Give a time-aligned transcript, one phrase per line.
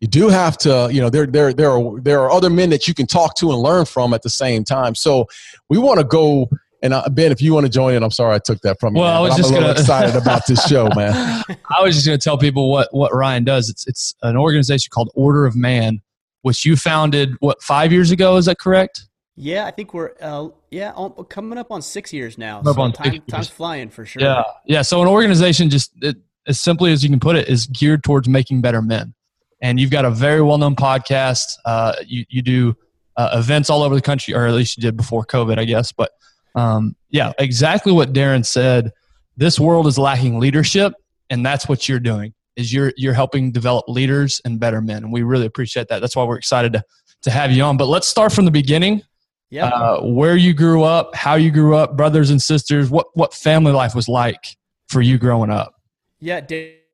[0.00, 2.86] you do have to, you know, there there there are there are other men that
[2.86, 4.94] you can talk to and learn from at the same time.
[4.94, 5.26] So
[5.68, 6.48] we want to go.
[6.80, 8.94] And uh, Ben, if you want to join in, I'm sorry I took that from
[8.94, 9.02] you.
[9.02, 11.42] Well, I was just a little gonna- excited about this show, man.
[11.76, 13.68] I was just going to tell people what what Ryan does.
[13.68, 16.00] It's it's an organization called Order of Man,
[16.42, 18.36] which you founded what five years ago.
[18.36, 19.08] Is that correct?
[19.34, 22.60] Yeah, I think we're uh, yeah um, coming up on six years now.
[22.60, 23.24] Up so on time, six years.
[23.26, 24.22] time's flying for sure.
[24.22, 24.82] Yeah, yeah.
[24.82, 28.28] So an organization, just it, as simply as you can put it, is geared towards
[28.28, 29.14] making better men.
[29.60, 31.56] And you've got a very well known podcast.
[31.64, 32.76] Uh, you you do
[33.16, 35.92] uh, events all over the country, or at least you did before COVID, I guess.
[35.92, 36.12] But
[36.54, 38.92] um, yeah, exactly what Darren said.
[39.36, 40.92] This world is lacking leadership,
[41.30, 42.34] and that's what you're doing.
[42.56, 46.00] Is you're you're helping develop leaders and better men, and we really appreciate that.
[46.00, 46.84] That's why we're excited to
[47.22, 47.76] to have you on.
[47.76, 49.02] But let's start from the beginning
[49.50, 49.66] yeah.
[49.66, 53.72] uh, where you grew up, how you grew up, brothers and sisters, what what family
[53.72, 54.56] life was like
[54.88, 55.74] for you growing up.
[56.20, 56.40] Yeah,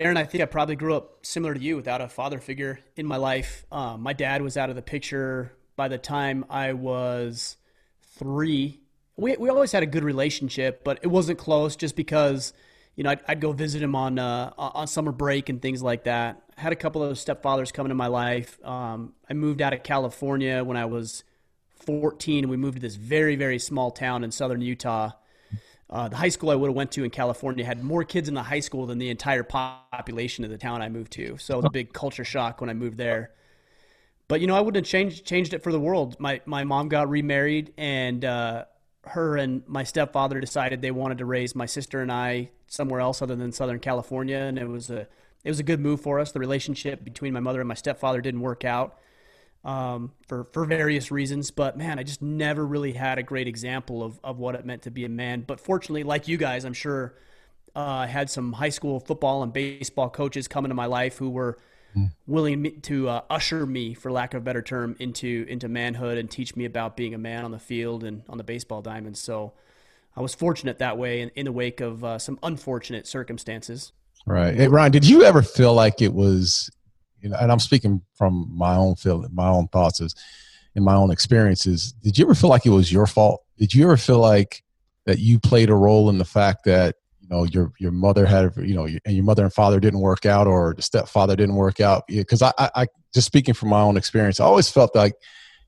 [0.00, 3.06] Darren, I think I probably grew up similar to you without a father figure in
[3.06, 3.64] my life.
[3.70, 7.56] Um, my dad was out of the picture by the time I was
[8.02, 8.80] three.
[9.16, 12.52] We, we always had a good relationship, but it wasn't close just because,
[12.96, 16.02] you know, I'd, I'd go visit him on, uh, on summer break and things like
[16.04, 16.42] that.
[16.58, 18.58] I had a couple of stepfathers come into my life.
[18.64, 21.22] Um, I moved out of California when I was
[21.86, 25.12] 14 and we moved to this very, very small town in southern Utah.
[25.90, 28.34] Uh, the high school I would have went to in California had more kids in
[28.34, 31.36] the high school than the entire population of the town I moved to.
[31.38, 33.32] So it was a big culture shock when I moved there.
[34.26, 36.18] But you know, I wouldn't have changed changed it for the world.
[36.18, 38.64] My my mom got remarried, and uh,
[39.04, 43.20] her and my stepfather decided they wanted to raise my sister and I somewhere else
[43.20, 45.06] other than Southern California, and it was a
[45.44, 46.32] it was a good move for us.
[46.32, 48.98] The relationship between my mother and my stepfather didn't work out
[49.64, 51.50] um, for for various reasons.
[51.50, 54.82] But man, I just never really had a great example of of what it meant
[54.82, 55.44] to be a man.
[55.46, 57.14] But fortunately, like you guys, I'm sure
[57.74, 61.30] uh, I had some high school football and baseball coaches come into my life who
[61.30, 61.58] were
[62.26, 66.30] willing to uh, usher me, for lack of a better term, into into manhood and
[66.30, 69.16] teach me about being a man on the field and on the baseball diamond.
[69.16, 69.52] So.
[70.16, 73.90] I was fortunate that way in, in the wake of uh, some unfortunate circumstances.
[74.26, 74.54] Right.
[74.54, 76.70] Hey, Ryan, did you ever feel like it was,
[77.24, 80.14] you know, and I'm speaking from my own feeling, my own thoughts is,
[80.76, 81.92] and my own experiences.
[82.02, 83.42] Did you ever feel like it was your fault?
[83.56, 84.62] Did you ever feel like
[85.06, 88.52] that you played a role in the fact that, you know, your, your mother had,
[88.58, 91.80] you know, and your mother and father didn't work out or the stepfather didn't work
[91.80, 92.04] out?
[92.08, 95.14] Because I, I, I, just speaking from my own experience, I always felt like,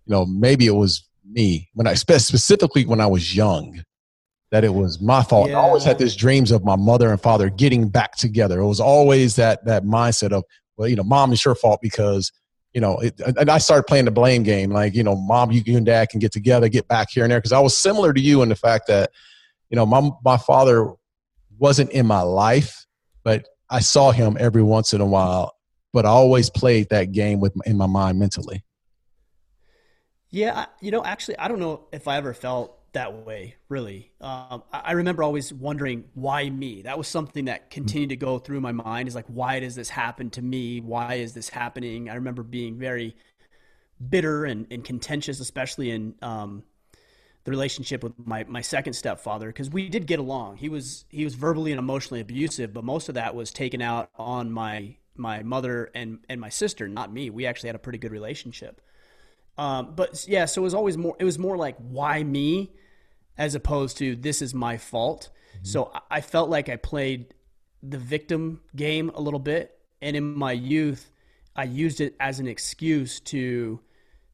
[0.05, 3.83] you know, maybe it was me when I, specifically when I was young,
[4.51, 5.49] that it was my fault.
[5.49, 6.05] I always had Yeah.
[6.05, 8.61] this dreams of my mother and father getting back together.
[8.61, 10.45] It was always that that mindset of,
[10.77, 12.33] well, you know, mom, it's your fault because,
[12.73, 14.71] you know, it, and I started playing the blame game.
[14.71, 17.31] Like, you know, mom, you, you and dad can get together, get back here and
[17.31, 17.39] there.
[17.39, 19.11] Because I was similar to you in the fact that,
[19.71, 20.93] you know, my my father
[21.59, 22.87] wasn't in my life,
[23.25, 25.55] but I saw him every once in a while.
[25.93, 28.63] But I always played that game with in my mind mentally.
[30.31, 34.11] Yeah, you know, actually, I don't know if I ever felt that way, really.
[34.23, 36.81] Um, I remember always wondering why me.
[36.83, 39.91] That was something that continued to go through my mind is like, why does this
[39.91, 40.81] happen to me?
[40.81, 42.09] Why is this happening?
[42.09, 43.15] I remember being very
[44.09, 46.63] bitter and, and contentious, especially in um,
[47.45, 50.57] the relationship with my, my second stepfather, because we did get along.
[50.57, 54.09] He was he was verbally and emotionally abusive, but most of that was taken out
[54.17, 57.29] on my my mother and and my sister, not me.
[57.29, 58.81] We actually had a pretty good relationship.
[59.59, 61.17] Um, but yeah, so it was always more.
[61.19, 62.73] It was more like why me,
[63.39, 65.31] as opposed to this is my fault.
[65.63, 67.35] So I- felt like I played
[67.83, 71.11] the victim game a little bit, and in my youth,
[71.55, 73.81] I used it as an excuse to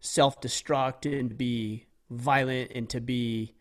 [0.00, 3.54] self-destruct and be violent and to be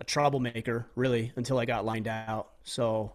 [0.00, 2.50] a troublemaker, really, until I got lined out.
[2.64, 3.14] So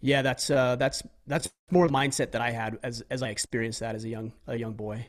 [0.00, 3.80] yeah, that's uh, that's that's more the mindset that I had as as I experienced
[3.80, 5.06] that as a young a young boy.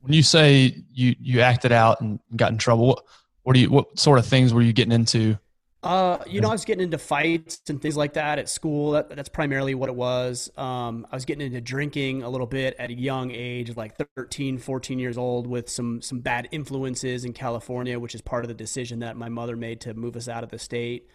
[0.00, 3.04] When you say you you acted out and got in trouble, what
[3.42, 5.38] what do you what sort of things were you getting into?
[5.82, 8.90] Uh, you know, I was getting into fights and things like that at school.
[8.90, 10.50] That, that's primarily what it was.
[10.58, 14.58] Um, I was getting into drinking a little bit at a young age, like 13,
[14.58, 18.54] 14 years old, with some some bad influences in California, which is part of the
[18.54, 21.08] decision that my mother made to move us out of the state.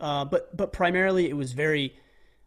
[0.00, 1.94] Uh, but but primarily, it was very,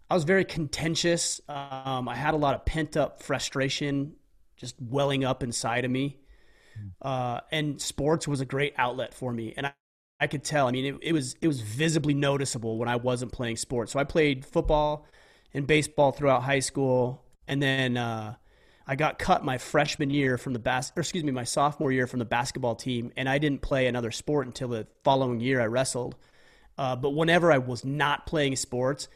[0.10, 1.40] I was very contentious.
[1.48, 4.16] Um, I had a lot of pent up frustration
[4.58, 6.20] just welling up inside of me.
[7.02, 9.54] Uh, and sports was a great outlet for me.
[9.56, 9.74] And I,
[10.20, 10.68] I could tell.
[10.68, 13.94] I mean, it, it was it was visibly noticeable when I wasn't playing sports.
[13.94, 15.06] So I played football
[15.54, 18.36] and baseball throughout high school, and then uh,
[18.86, 22.08] I got cut my freshman year from the bas- or excuse me, my sophomore year
[22.08, 25.62] from the basketball team, and I didn't play another sport until the following year.
[25.62, 26.16] I wrestled,
[26.78, 29.08] uh, but whenever I was not playing sports,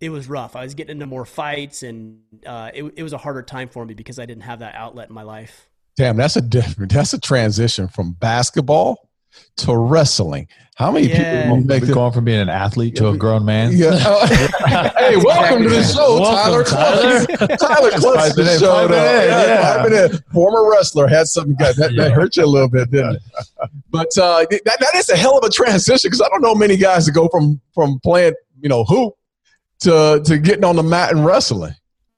[0.00, 0.56] it was rough.
[0.56, 3.84] I was getting into more fights, and uh, it, it was a harder time for
[3.84, 5.68] me because I didn't have that outlet in my life.
[5.96, 6.92] Damn, that's a different.
[6.92, 9.08] That's a transition from basketball
[9.58, 10.48] to wrestling.
[10.74, 11.42] How many Yeah.
[11.42, 13.72] people make the, going from being an athlete to a grown man?
[13.74, 13.90] Yeah.
[14.96, 16.64] hey, welcome to the show, Tyler.
[16.64, 17.26] Tyler.
[17.26, 18.88] Tyler, Tyler Clifton Piping in, showed up.
[18.90, 19.82] piping in, Yeah, yeah.
[20.08, 20.18] piping.
[20.32, 23.22] Former wrestler had something that, that, that hurt you a little bit, didn't it?
[23.90, 26.78] But uh, that, that is a hell of a transition because I don't know many
[26.78, 29.14] guys that go from from playing, you know, hoop
[29.80, 31.74] to to getting on the mat and wrestling.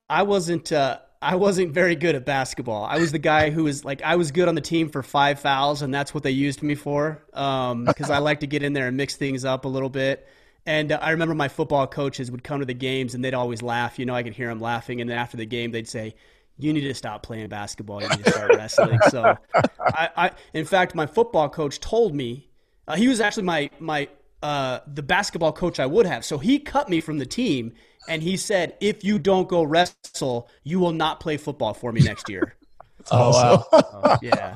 [0.09, 0.71] I wasn't.
[0.71, 2.83] Uh, I wasn't very good at basketball.
[2.83, 5.39] I was the guy who was like, I was good on the team for five
[5.39, 7.23] fouls, and that's what they used me for.
[7.27, 10.27] Because I like to get in there and mix things up a little bit.
[10.65, 13.61] And uh, I remember my football coaches would come to the games, and they'd always
[13.61, 13.99] laugh.
[13.99, 15.01] You know, I could hear them laughing.
[15.01, 16.15] And then after the game, they'd say,
[16.57, 18.01] "You need to stop playing basketball.
[18.01, 22.49] You need to start wrestling." So, I, I, in fact, my football coach told me
[22.87, 24.07] uh, he was actually my my
[24.41, 26.23] uh, the basketball coach I would have.
[26.25, 27.73] So he cut me from the team,
[28.07, 32.01] and he said, "If you don't go wrestle, you will not play football for me
[32.01, 32.55] next year."
[33.11, 33.65] Oh wow.
[33.71, 34.55] Uh, yeah,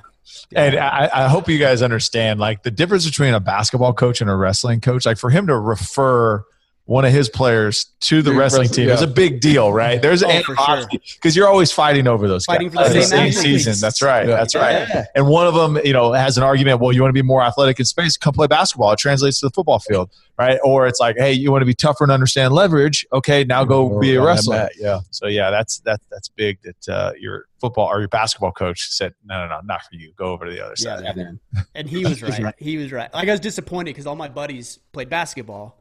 [0.55, 4.29] And I, I hope you guys understand like the difference between a basketball coach and
[4.29, 5.05] a wrestling coach.
[5.05, 6.43] Like for him to refer
[6.89, 9.07] one of his players to the Yeah, wrestling wrestling, team is yeah.
[9.07, 10.01] a big deal, right?
[10.01, 10.87] There's Oh, sure.
[11.15, 12.87] because you're always fighting over those Fighting guys.
[12.87, 13.75] for the same season.
[13.79, 14.27] That's right.
[14.27, 14.35] Yeah.
[14.37, 14.87] That's right.
[14.89, 15.05] Yeah.
[15.13, 16.79] And one of them, you know, has an argument.
[16.81, 18.17] Well, you want to be more athletic in space?
[18.17, 18.91] Come play basketball.
[18.91, 20.09] It translates to the football field,
[20.39, 20.59] right?
[20.63, 23.05] Or it's like, hey, you want to be tougher and understand leverage?
[23.13, 24.69] Okay, now go be a Or on the wrestler.
[24.79, 25.01] Yeah.
[25.11, 26.57] So yeah, that's that's that's big.
[26.63, 30.11] That uh, your football or your basketball coach said, no, no, no, not for you.
[30.15, 31.15] Go over to the other yeah, side.
[31.17, 31.39] man.
[31.75, 32.55] And he was right.
[32.57, 33.13] He was right.
[33.13, 35.78] Like I was disappointed because all my buddies played basketball,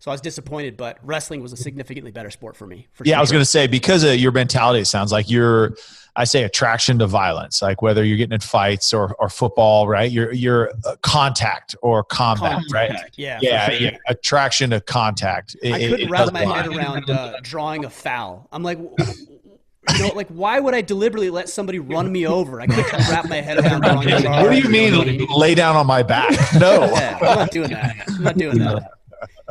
[0.00, 0.76] so I was disappointed.
[0.76, 2.88] But wrestling was a significantly better sport for me.
[2.92, 5.74] For Yeah, I was going to say because of your mentality, it sounds like you're,
[6.16, 7.62] I say, attraction to violence.
[7.62, 10.10] Like whether you're getting in fights or, or football, right?
[10.10, 12.92] You're you're uh, contact or combat, right?
[13.16, 13.78] Yeah, Yeah, sure.
[13.78, 15.54] yeah, attraction to contact.
[15.62, 16.56] It- I it- couldn't wrap my lie.
[16.62, 18.48] head around uh, drawing a foul.
[18.50, 19.26] I'm like, w- w-
[19.96, 22.60] you know, like why would I deliberately let somebody run me over?
[22.60, 24.42] I couldn't wrap my head around drawing a foul.
[24.44, 26.30] What do you mean, lay down on my back?
[26.58, 26.84] No.
[26.92, 27.96] Yeah, I'm not doing that.
[28.08, 28.90] I'm not doing that.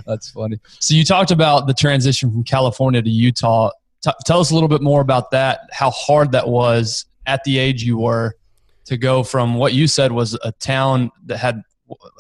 [0.06, 0.60] That's funny.
[0.80, 3.72] So you talked about the transition from California to Utah.
[4.04, 5.62] T- tell us a little bit more about that.
[5.72, 8.36] How hard that was at the age you were
[8.86, 11.62] to go from what you said was a town that had.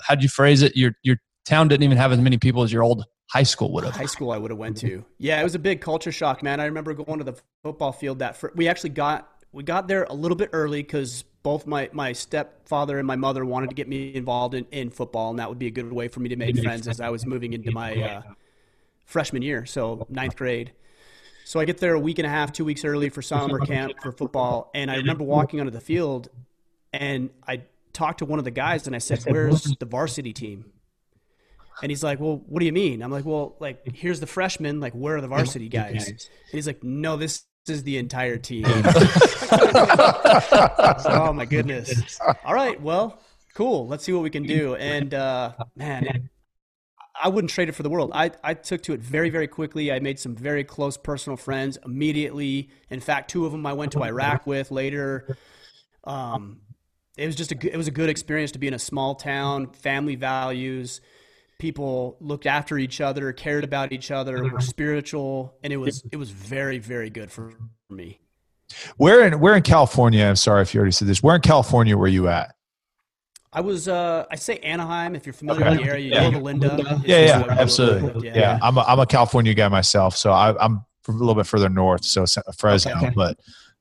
[0.01, 0.75] How'd you phrase it?
[0.75, 3.83] Your your town didn't even have as many people as your old high school would
[3.83, 3.95] have.
[3.95, 5.05] High school, I would have went to.
[5.17, 6.59] Yeah, it was a big culture shock, man.
[6.59, 9.29] I remember going to the football field that fir- we actually got.
[9.51, 13.45] We got there a little bit early because both my, my stepfather and my mother
[13.45, 16.07] wanted to get me involved in, in football, and that would be a good way
[16.07, 18.21] for me to make friends as I was moving into my uh,
[19.05, 20.73] freshman year, so ninth grade.
[21.45, 23.93] So I get there a week and a half, two weeks early for summer camp
[24.01, 26.29] for football, and I remember walking onto the field,
[26.93, 27.63] and I
[27.93, 30.65] talked to one of the guys, and I said, "Where's the varsity team?"
[31.81, 34.79] And he's like, "Well, what do you mean?" I'm like, "Well, like here's the freshmen.
[34.79, 38.65] Like, where are the varsity guys?" And he's like, "No, this is the entire team."
[41.05, 42.19] oh my goodness!
[42.45, 43.21] All right, well,
[43.55, 43.87] cool.
[43.87, 44.75] Let's see what we can do.
[44.75, 46.29] And uh, man,
[47.21, 48.11] I wouldn't trade it for the world.
[48.13, 49.91] I, I took to it very, very quickly.
[49.91, 52.69] I made some very close personal friends immediately.
[52.89, 55.37] In fact, two of them I went to Iraq with later.
[56.05, 56.61] Um,
[57.17, 59.67] it was just a it was a good experience to be in a small town,
[59.73, 61.01] family values.
[61.59, 66.15] People looked after each other, cared about each other, were spiritual, and it was it
[66.15, 67.51] was very, very good for
[67.89, 68.17] me.
[68.95, 70.23] Where in where in California?
[70.25, 71.21] I'm sorry if you already said this.
[71.21, 72.55] Where in California were you at?
[73.51, 75.71] I was uh, I say Anaheim if you're familiar Okay.
[75.71, 76.05] with the area.
[76.05, 76.29] You Yeah.
[76.29, 77.01] know Linda.
[77.05, 78.27] Yeah, yeah, absolutely.
[78.29, 78.37] Yeah.
[78.37, 81.67] Yeah, I'm a, I'm a California guy myself, so I, I'm a little bit further
[81.67, 82.25] north, so
[82.57, 83.11] Fresno, Okay.
[83.13, 83.37] but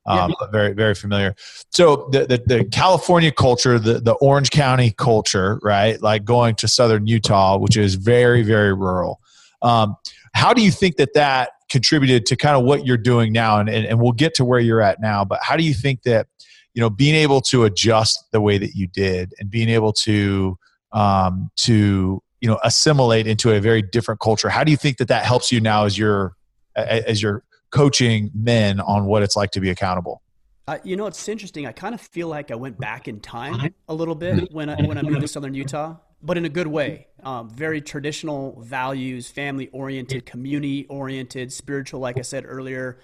[0.07, 1.35] um, very very familiar.
[1.71, 6.01] So the, the the California culture, the the Orange County culture, right?
[6.01, 9.21] Like going to southern Utah, which is very very rural.
[9.63, 9.97] Um,
[10.35, 13.61] how do you think that that contributed to kind of what you're doing now?
[13.61, 16.03] And, and and we'll get to where you're at now, but how do you think
[16.05, 16.27] that
[16.75, 20.57] you know being able to adjust the way that you did and being able to
[20.93, 25.09] um, to you know assimilate into a very different culture how do you think that
[25.09, 26.37] that helps you now as you're
[26.77, 30.23] as you're coaching men on what it's like to be accountable
[30.69, 31.67] Uh, you know, it's interesting.
[31.67, 34.83] I kind of feel like I went back in time a little bit when I,
[34.83, 37.07] when I moved to Southern Utah, but in a good way.
[37.23, 42.99] Um, very traditional values, family oriented, community oriented, spiritual, like I said earlier.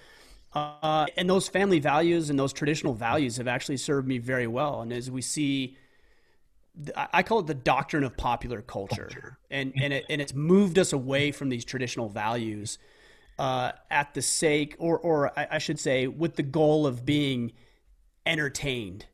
[0.53, 4.83] Uh, and those family values and those traditional values have actually served me very well.
[4.83, 5.79] And as we see,
[6.95, 10.79] I I call it the doctrine of popular culture, and and it, and it's moved
[10.79, 12.79] us away from these traditional values
[13.39, 17.53] uh, at the sake, or or I, I should say, with the goal of being
[18.27, 19.07] entertained.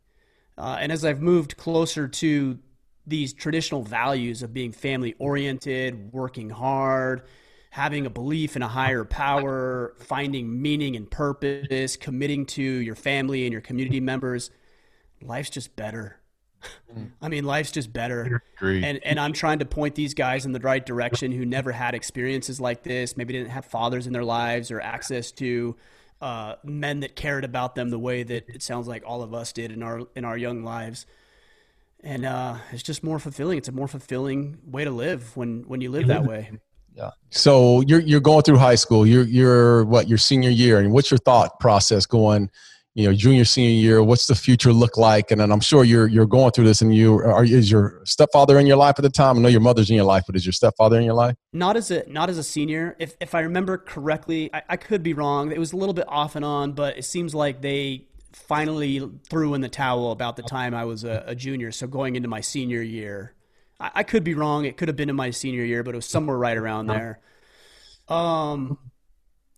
[0.59, 2.59] Uh, and as I've moved closer to
[3.07, 7.23] these traditional values of being family oriented, working hard,
[7.71, 13.47] having a belief in a higher power, finding meaning and purpose, committing to your family
[13.47, 14.51] and your community members,
[15.23, 16.20] life's just better.
[17.23, 18.43] I mean, life's just better.
[18.85, 21.95] And and I'm trying to point these guys in the right direction who never had
[21.95, 25.77] experiences like this, maybe didn't have fathers in their lives or access to
[26.21, 29.53] uh, men that cared about them the way that it sounds like all of us
[29.53, 31.07] did in our in our young lives.
[32.03, 33.59] And uh, it's just more fulfilling.
[33.59, 36.51] It's a more fulfilling way to live when when you live that way.
[36.95, 37.11] Yeah.
[37.31, 39.07] So you're you're going through high school.
[39.07, 42.51] You're you're what your senior year, and what's your thought process going?
[42.95, 44.03] You know, junior senior year.
[44.03, 45.31] What's the future look like?
[45.31, 48.59] And then I'm sure you're you're going through this, and you are is your stepfather
[48.59, 49.39] in your life at the time?
[49.39, 51.37] I know your mother's in your life, but is your stepfather in your life?
[51.53, 52.97] Not as a not as a senior.
[52.99, 55.53] If if I remember correctly, I, I could be wrong.
[55.53, 59.55] It was a little bit off and on, but it seems like they finally threw
[59.55, 61.73] in the towel about the time I was a, a junior.
[61.73, 63.35] So going into my senior year,
[63.79, 64.65] I, I, could be wrong.
[64.65, 67.21] It could have been in my senior year, but it was somewhere right around there.
[68.09, 68.79] Um,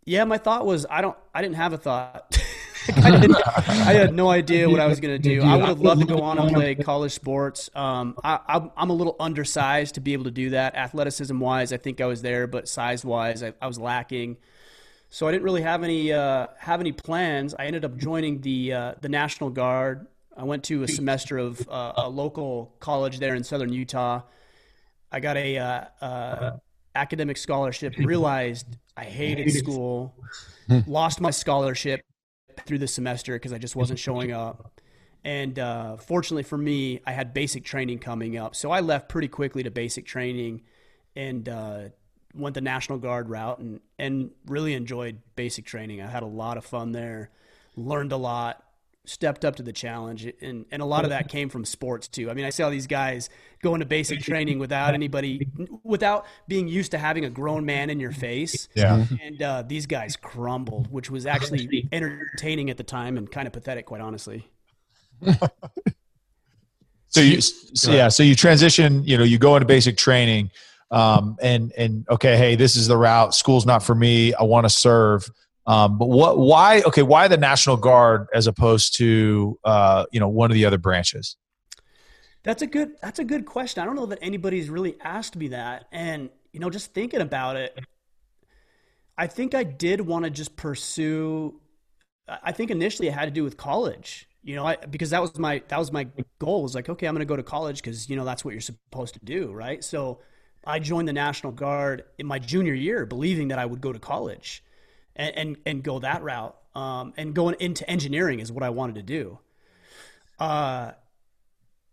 [0.05, 1.17] yeah, my thought was I don't.
[1.35, 2.39] I didn't have a thought.
[2.97, 5.43] I, I, had no idea what I was going to do.
[5.43, 7.71] I would have loved to go on and play college sports.
[7.75, 10.75] Um, I, am a little undersized to be able to do that.
[10.75, 14.37] Athleticism wise, I think I was there, but size wise, I, I was lacking.
[15.11, 17.55] So I didn't really have any uh, have any plans.
[17.57, 20.07] I ended up joining the uh, the National Guard.
[20.37, 24.23] I went to a semester of uh, a local college there in southern Utah.
[25.13, 26.57] I got a uh, uh,
[26.95, 27.95] academic scholarship.
[27.99, 30.15] Realized I hated school.
[30.87, 32.03] lost my scholarship
[32.67, 34.81] through the semester because I just wasn't showing up.
[35.25, 39.29] And uh, fortunately for me, I had basic training coming up, so I left pretty
[39.29, 40.63] quickly to basic training
[41.15, 41.49] and
[42.35, 46.01] went the National Guard route and and really enjoyed basic training.
[46.01, 47.31] I had a lot of fun there,
[47.77, 48.65] learned a lot,
[49.05, 52.31] stepped up to the challenge, and and a lot of that came from sports too.
[52.31, 53.31] I mean, I saw these guys
[53.63, 55.49] go into basic training without anybody,
[55.83, 58.69] without being used to having a grown man in your face.
[58.75, 63.47] Yeah, and uh, these guys crumbled, which was actually entertaining at the time and kind
[63.47, 64.51] of pathetic, quite honestly.
[67.09, 69.05] so you, so yeah, so you transition.
[69.05, 70.51] You know, you go into basic training
[70.93, 73.35] um, and and okay, hey, this is the route.
[73.35, 74.35] School's not for me.
[74.35, 75.29] I want to serve.
[75.67, 76.39] Um, but what?
[76.39, 76.83] Why?
[76.83, 80.79] Okay, why the National Guard as opposed to uh, you know one of the other
[80.79, 81.37] branches?
[82.43, 82.97] That's a good.
[83.01, 83.83] That's a good question.
[83.83, 87.57] I don't know that anybody's really asked me that, and you know, just thinking about
[87.57, 87.79] it,
[89.17, 91.61] I think I did want to just pursue.
[92.29, 94.29] I think initially it had to do with college.
[94.43, 96.09] You know, I, because that was my that was my
[96.41, 96.65] goal.
[96.65, 98.61] Was like, okay, I'm going to go to college because you know that's what you're
[98.61, 99.85] supposed to do, right?
[99.85, 100.19] So
[100.65, 104.01] I joined the National Guard in my junior year, believing that I would go to
[104.01, 104.65] college
[105.17, 106.57] and and, and go that route.
[106.75, 109.39] Um, and going into engineering is what I wanted to do.
[110.39, 110.93] Uh,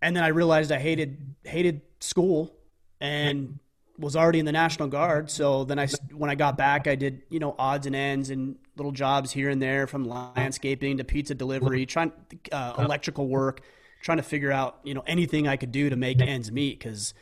[0.02, 2.54] and then I realized I hated hated school
[3.02, 3.60] and
[3.98, 5.30] was already in the National Guard.
[5.30, 8.58] So then I, when I got back, I did you know odds and ends and
[8.78, 12.14] little jobs here and there, from landscaping to pizza delivery, trying
[12.52, 13.62] uh, electrical work,
[14.02, 17.14] trying to figure out you know anything I could do to make ends meet because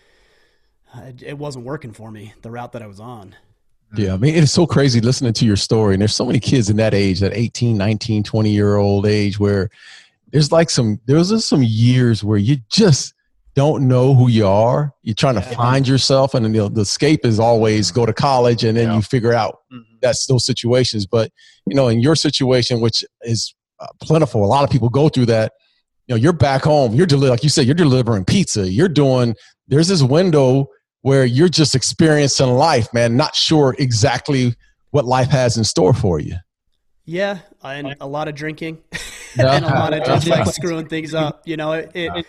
[1.20, 3.36] it wasn't working for me the route that I was on.
[3.96, 5.94] Yeah, I mean, it's so crazy listening to your story.
[5.94, 9.40] And there's so many kids in that age, that 18, 19, 20 year old age,
[9.40, 9.70] where
[10.32, 13.14] there's like some, there's just some years where you just
[13.56, 14.94] don't know who you are.
[15.04, 16.34] You're trying to find yourself.
[16.34, 18.96] And the, the escape is always go to college and then yeah.
[18.96, 19.96] you figure out mm-hmm.
[20.02, 21.06] that's those situations.
[21.06, 21.32] But,
[21.66, 25.28] you know, in your situation, which is uh, plentiful, a lot of people go through
[25.28, 25.54] that.
[26.08, 26.94] You know, you're back home.
[26.94, 28.70] You're deli- like you said, you're delivering pizza.
[28.70, 29.36] You're doing.
[29.68, 30.68] There's this window
[31.08, 34.54] where you're just experiencing life, man, not sure exactly
[34.92, 36.36] what life has in store for you.
[37.06, 38.80] Yeah, and a lot of drinking
[39.40, 41.44] and a lot of just like screwing things up.
[41.48, 42.26] You know, it, it,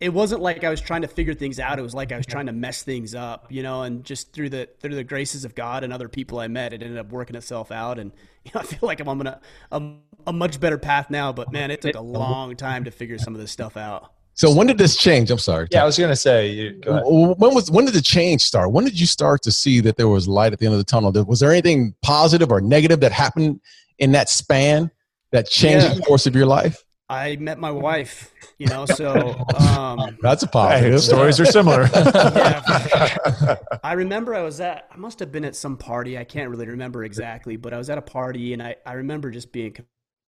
[0.00, 1.78] it wasn't like I was trying to figure things out.
[1.78, 4.50] It was like I was trying to mess things up, you know, and just through
[4.50, 7.36] the through the graces of God and other people I met, it ended up working
[7.36, 8.00] itself out.
[8.00, 8.10] And
[8.44, 9.92] you know, I feel like I'm on a, a,
[10.26, 13.36] a much better path now, but man, it took a long time to figure some
[13.36, 14.14] of this stuff out.
[14.34, 15.30] So when did this change?
[15.30, 15.68] I'm sorry.
[15.70, 16.72] Yeah, I was going to say.
[16.84, 18.72] when was when did the change start?
[18.72, 20.84] When did you start to see that there was light at the end of the
[20.84, 21.12] tunnel?
[21.24, 23.60] Was there anything positive or negative that happened
[23.98, 24.90] in that span
[25.30, 25.94] that changed yeah.
[25.94, 26.84] the course of your life?
[27.08, 28.32] I met my wife.
[28.58, 30.92] You know, so um, that's a positive.
[30.92, 31.82] Hey, stories are similar.
[31.94, 34.88] yeah, I remember I was at.
[34.90, 36.18] I must have been at some party.
[36.18, 39.30] I can't really remember exactly, but I was at a party, and I I remember
[39.30, 39.76] just being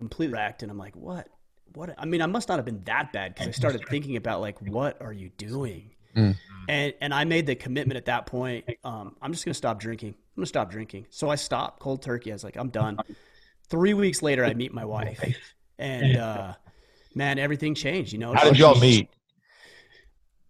[0.00, 1.28] completely wrecked, and I'm like, what
[1.76, 4.40] what I mean, I must not have been that bad because I started thinking about
[4.40, 5.90] like, what are you doing?
[6.16, 6.34] Mm.
[6.68, 8.64] And and I made the commitment at that point.
[8.82, 10.10] Um, I'm just gonna stop drinking.
[10.10, 11.06] I'm gonna stop drinking.
[11.10, 12.32] So I stopped cold turkey.
[12.32, 12.98] I was like, I'm done.
[13.68, 15.22] Three weeks later, I meet my wife,
[15.78, 16.54] and uh,
[17.14, 18.12] man, everything changed.
[18.12, 19.10] You know, how did y'all meet?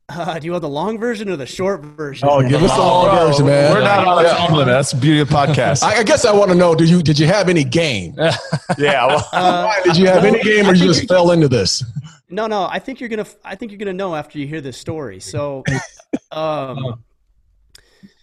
[0.08, 2.28] Uh, do you want the long version or the short version?
[2.30, 3.72] Oh, give us the long version, man.
[3.72, 4.34] We're not on a Yeah.
[4.36, 4.66] time limit.
[4.72, 5.82] That's the beauty of podcast.
[5.82, 8.14] I, I guess I want to know: Did you did you have any game?
[8.78, 9.06] yeah.
[9.06, 11.82] Well, Uh, Did you have no, any game, or you just fell into this?
[12.30, 12.68] No, no.
[12.70, 13.26] I think you're gonna.
[13.44, 15.18] I think you're gonna know after you hear this story.
[15.18, 15.64] So,
[16.30, 17.02] um,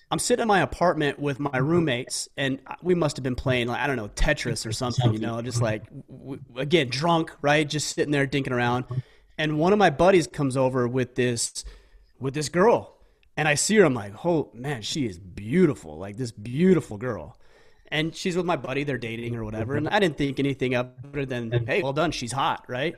[0.09, 3.81] I'm sitting in my apartment with my roommates, and we must have been playing like
[3.81, 5.11] I don't know Tetris or something.
[5.13, 5.83] You know, just like
[6.55, 7.67] again drunk, right?
[7.67, 8.85] Just sitting there dinking around,
[9.37, 11.65] and one of my buddies comes over with this
[12.19, 12.97] with this girl,
[13.37, 13.85] and I see her.
[13.85, 15.97] I'm like, oh man, she is beautiful.
[15.97, 17.37] Like this beautiful girl.
[17.89, 19.75] And she's with my buddy, they're dating or whatever.
[19.75, 19.95] And mm-hmm.
[19.95, 22.95] I didn't think anything of other than, hey, well done, she's hot, right?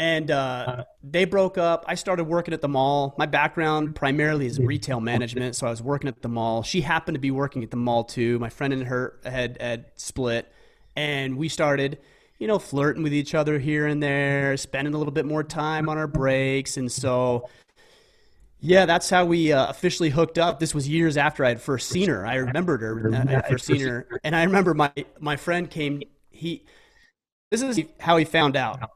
[0.00, 0.84] and uh, uh-huh.
[1.04, 1.84] they broke up.
[1.86, 3.14] I started working at the mall.
[3.18, 4.66] My background primarily is mm-hmm.
[4.66, 6.62] retail management, so I was working at the mall.
[6.62, 8.38] She happened to be working at the mall too.
[8.38, 10.50] My friend and her had had split,
[10.96, 11.98] and we started,
[12.40, 15.88] you know, flirting with each other here and there, spending a little bit more time
[15.88, 17.48] on our breaks, and so.
[18.62, 20.60] Yeah, that's how we uh, officially hooked up.
[20.60, 22.26] This was years after I had first seen her.
[22.26, 23.14] I remembered her.
[23.14, 26.02] I had first seen her, and I remember my my friend came.
[26.28, 26.64] He,
[27.50, 28.90] this is how he found out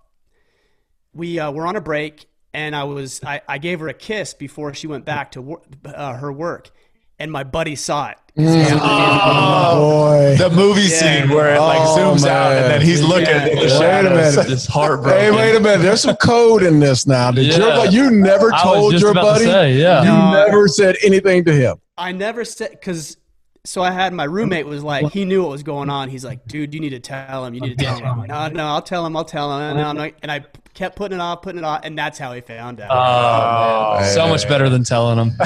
[1.15, 4.33] we uh, were on a break and I was I, I gave her a kiss
[4.33, 6.71] before she went back to wor- uh, her work,
[7.19, 8.19] and my buddy saw it.
[8.37, 8.67] Mm.
[8.73, 10.37] Oh, oh, boy.
[10.37, 10.89] the movie Yeah.
[11.23, 13.47] scene where it like Oh, zooms out and then he's looking Yeah.
[13.47, 14.37] in the Wait a shadows.
[14.37, 14.49] minute.
[14.51, 15.21] Just heartbroken.
[15.21, 15.83] Hey, wait a minute.
[15.83, 17.31] There's some code in this now.
[17.31, 17.85] Did your Yeah.
[17.87, 19.45] bu- you never told your buddy?
[19.45, 20.03] to say, yeah.
[20.03, 20.33] You No.
[20.47, 21.77] never said anything to him.
[21.97, 23.17] I never said because.
[23.67, 26.11] So I had my roommate was like he knew what was going on.
[26.11, 27.55] He's like, dude, you need to tell him.
[27.55, 28.27] You need to tell him.
[28.29, 29.17] No, no, I'll tell him.
[29.17, 29.77] I'll tell him.
[29.79, 30.11] No, I'm not.
[30.23, 30.45] And I
[30.75, 32.91] kept putting it off, putting it off, and that's how he found out.
[32.93, 34.15] Oh, man.
[34.15, 35.33] so much better than telling them.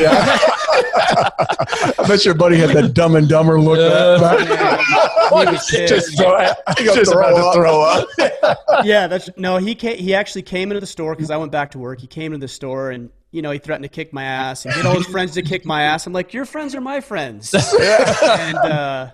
[0.00, 0.38] Yeah.
[0.76, 3.78] I bet your buddy had that dumb and dumber look.
[3.78, 4.18] Yeah.
[4.20, 4.80] back.
[5.34, 5.88] He was pissed.
[5.88, 6.38] just throw,
[6.78, 8.84] just throw about to throw up.
[8.84, 9.56] yeah, that's no.
[9.56, 12.00] He came, he actually came into the store because I went back to work.
[12.00, 14.74] He came into the store and you know he threatened to kick my ass and
[14.74, 16.06] get all his friends to kick my ass.
[16.06, 17.52] I'm like, your friends are my friends.
[17.54, 19.10] and uh,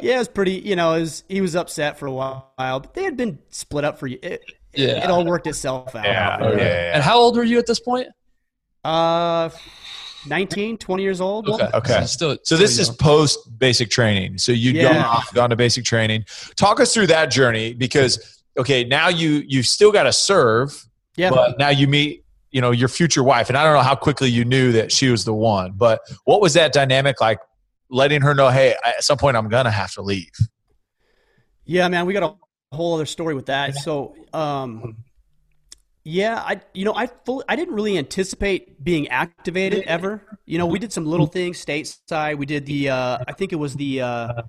[0.00, 0.54] yeah, it was pretty.
[0.54, 3.84] You know, it was, he was upset for a while, but they had been split
[3.84, 4.42] up for it.
[4.76, 5.04] It, Yeah.
[5.04, 6.04] it all worked itself out.
[6.04, 6.90] Yeah, yeah, yeah.
[6.94, 8.08] And how old were you at this point?
[8.84, 9.48] Uh,
[10.26, 11.48] 19, 20 years old.
[11.48, 12.00] Okay.
[12.00, 14.38] So still, So this is post basic training.
[14.38, 16.24] So you'd gone off, gone to basic training.
[16.56, 21.30] Talk us through that journey because okay, now you you've still got to serve, Yeah.
[21.30, 24.30] but now you meet you know your future wife, and I don't know how quickly
[24.30, 27.38] you knew that she was the one, but what was that dynamic like?
[27.90, 30.30] Letting her know, hey, at some point I'm gonna have to leave.
[31.64, 32.34] Yeah, man, we got a
[32.74, 33.74] whole other story with that.
[33.76, 34.98] So, um,
[36.04, 40.22] yeah, I you know I fully, I didn't really anticipate being activated ever.
[40.44, 42.36] You know, we did some little things stateside.
[42.36, 44.42] We did the uh, I think it was the uh,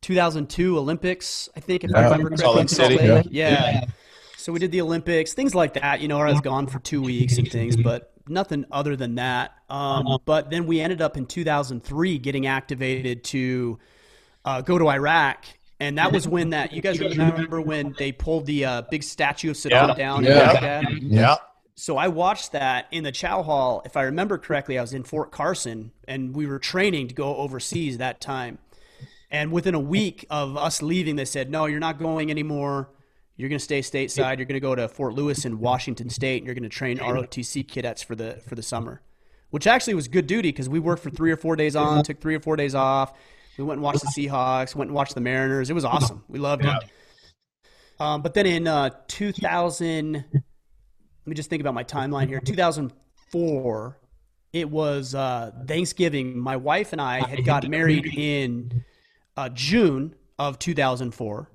[0.00, 1.48] 2002 Olympics.
[1.56, 2.04] I think if I Yeah.
[2.04, 3.24] remember correctly, Salt in Salt Lake Lake.
[3.24, 3.36] City.
[3.36, 3.84] Yeah.
[4.36, 6.00] So we did the Olympics, things like that.
[6.00, 9.52] You know, I was gone for two weeks and things, but nothing other than that.
[9.68, 13.78] Um, but then we ended up in 2003 getting activated to
[14.44, 15.44] uh, go to Iraq.
[15.80, 19.50] And that was when that you guys remember when they pulled the uh, big statue
[19.50, 19.94] of Saddam Yeah.
[19.94, 20.30] down Yeah.
[20.30, 20.84] in Baghdad?
[21.02, 21.36] Yeah.
[21.76, 23.82] So I watched that in the Chow Hall.
[23.84, 27.36] If I remember correctly, I was in Fort Carson, and we were training to go
[27.36, 28.58] overseas that time.
[29.30, 32.88] And within a week of us leaving, they said, "No, you're not going anymore.
[33.36, 34.38] You're going to stay stateside.
[34.38, 36.98] You're going to go to Fort Lewis in Washington State, and you're going to train
[36.98, 39.00] ROTC cadets for the for the summer."
[39.50, 42.20] Which actually was good duty because we worked for three or four days on, took
[42.20, 43.12] three or four days off.
[43.58, 45.68] We went and watched the Seahawks, went and watched the Mariners.
[45.68, 46.24] It was awesome.
[46.28, 46.72] We loved it.
[48.00, 50.42] Um, but then in uh, 2000, let
[51.26, 52.38] me just think about my timeline here.
[52.38, 53.98] 2004,
[54.52, 56.38] it was uh, Thanksgiving.
[56.38, 58.84] My wife and I had got married in
[59.36, 61.50] uh, June of 2004.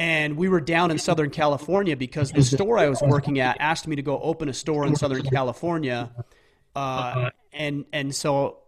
[0.00, 3.88] And we were down in Southern California because the store I was working at asked
[3.88, 6.12] me to go open a store in Southern California.
[6.76, 8.58] Uh, and, and so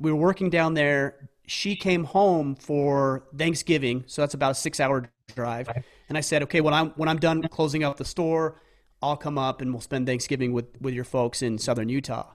[0.00, 1.28] we were working down there.
[1.52, 5.68] She came home for Thanksgiving, so that's about a six-hour drive.
[6.08, 8.60] And I said, okay, when I'm when I'm done closing out the store,
[9.02, 12.32] I'll come up and we'll spend Thanksgiving with with your folks in Southern Utah.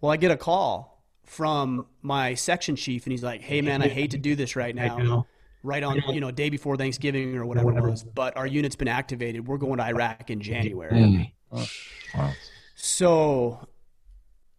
[0.00, 3.88] Well, I get a call from my section chief, and he's like, hey man, I
[3.88, 5.26] hate to do this right now,
[5.62, 8.88] right on you know day before Thanksgiving or whatever it was, but our unit's been
[8.88, 9.46] activated.
[9.46, 11.34] We're going to Iraq in January.
[12.74, 13.68] So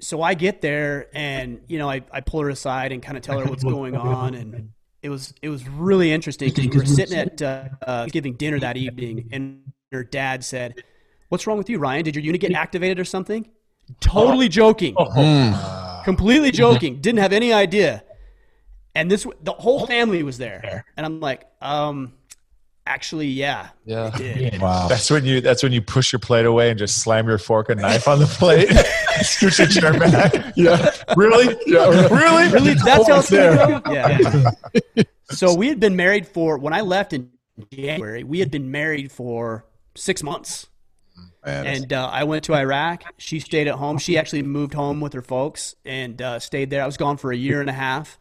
[0.01, 3.23] so I get there and you know I, I pull her aside and kind of
[3.23, 6.85] tell her what's going on and it was it was really interesting because we were
[6.85, 9.61] sitting at uh, uh, giving dinner that evening and
[9.91, 10.83] her dad said,
[11.29, 12.03] "What's wrong with you, Ryan?
[12.03, 13.49] Did your unit get activated or something?"
[13.99, 14.95] Totally joking,
[16.03, 17.01] completely joking.
[17.01, 18.03] Didn't have any idea.
[18.95, 22.13] And this the whole family was there, and I'm like, um,
[22.88, 23.70] Actually, yeah.
[23.86, 24.58] Yeah.
[24.60, 24.88] Wow.
[24.88, 25.39] That's when you.
[25.39, 28.20] That's when you push your plate away and just slam your fork and knife on
[28.20, 28.70] the plate.
[29.22, 30.54] Scoot your chair back.
[30.56, 30.91] Yeah.
[31.15, 31.56] Really?
[31.67, 32.08] Yeah.
[32.12, 32.52] Really?
[32.52, 32.74] Really?
[32.74, 33.56] That's how it's there.
[33.56, 33.82] gonna?
[33.94, 35.04] Yeah.
[35.30, 37.30] so we had been married for when I left in
[37.72, 38.24] January.
[38.24, 39.65] We had been married for
[39.96, 40.67] six months,
[41.46, 43.04] Man, and uh, I went to Iraq.
[43.17, 44.00] She stayed at home.
[44.00, 46.82] She actually moved home with her folks and uh, stayed there.
[46.82, 48.17] I was gone for a year and a half,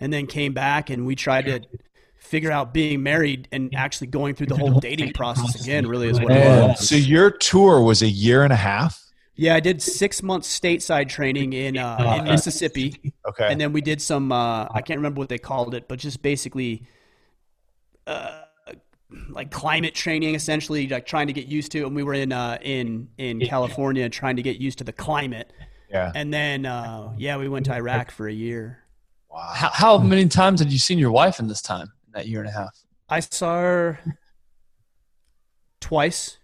[0.00, 1.60] and then came back, and we tried to
[2.32, 5.86] figure out being married and actually going through the whole dating process again.
[5.86, 6.88] Really, is what it was.
[6.88, 8.98] So your tour was a year and a half.
[9.34, 13.12] Yeah, I did six months stateside training in uh, in Mississippi.
[13.28, 13.52] Okay.
[13.52, 16.22] and then we did some uh, i can't remember what they called it but just
[16.22, 16.86] basically
[18.08, 18.42] uh,
[19.30, 22.58] like climate training essentially like trying to get used to and we were in uh,
[22.62, 25.52] in in california trying to get used to the climate
[25.88, 26.10] yeah.
[26.16, 28.82] and then uh, yeah we went to iraq for a year
[29.32, 29.50] Wow.
[29.54, 32.40] How, how many times had you seen your wife in this time, in that year
[32.40, 32.76] and a half?
[33.08, 33.98] i saw her
[35.80, 36.38] twice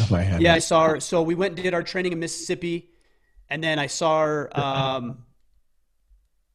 [0.00, 0.40] oh, man.
[0.40, 2.90] yeah i saw her so we went and did our training in mississippi
[3.50, 5.24] and then i saw her um,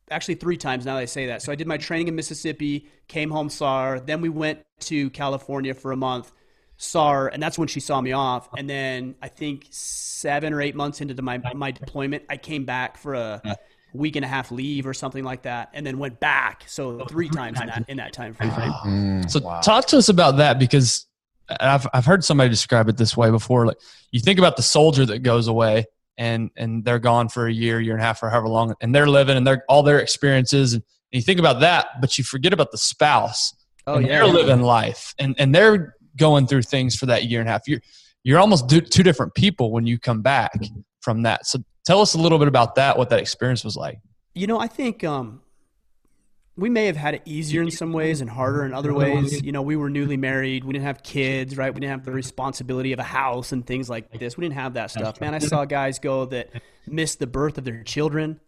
[0.10, 1.42] actually three times now that I say that.
[1.42, 4.00] So I did my training in Mississippi, came home, saw her.
[4.00, 6.32] Then we went to California for a month,
[6.78, 8.50] saw her, and that's when she saw me off.
[8.58, 12.98] And then I think seven or eight months into my my deployment, I came back
[12.98, 13.42] for a
[13.98, 16.64] week and a half leave or something like that, and then went back.
[16.68, 18.52] So three times in that in that time frame.
[18.52, 19.30] Mm.
[19.30, 21.06] So talk to us about that because
[21.60, 23.66] I've I've heard somebody describe it this way before.
[23.68, 23.78] Like
[24.12, 25.86] you think about the soldier that goes away
[26.18, 28.94] and and they're gone for a year, year and a half, or however long, and
[28.94, 32.54] they're living and they're all their experiences, and you think about that, but you forget
[32.54, 33.54] about the spouse.
[33.86, 37.40] Oh and yeah, they're living life, and and they're going through things for that year
[37.40, 37.68] and a half.
[37.68, 37.82] You're
[38.24, 40.52] you're almost two different people when you come back
[41.02, 41.46] from that.
[41.46, 44.00] So tell us a little bit about that, what that experience was like.
[44.36, 45.42] You know, I think um,
[46.58, 49.42] we may have had it easier in some ways and harder in other ways.
[49.42, 50.66] You know, we were newly married.
[50.66, 51.74] We didn't have kids, right?
[51.74, 54.36] We didn't have the responsibility of a house and things like this.
[54.36, 55.22] We didn't have that stuff.
[55.22, 56.50] Man, I saw guys go that
[56.86, 58.42] missed the birth of their children.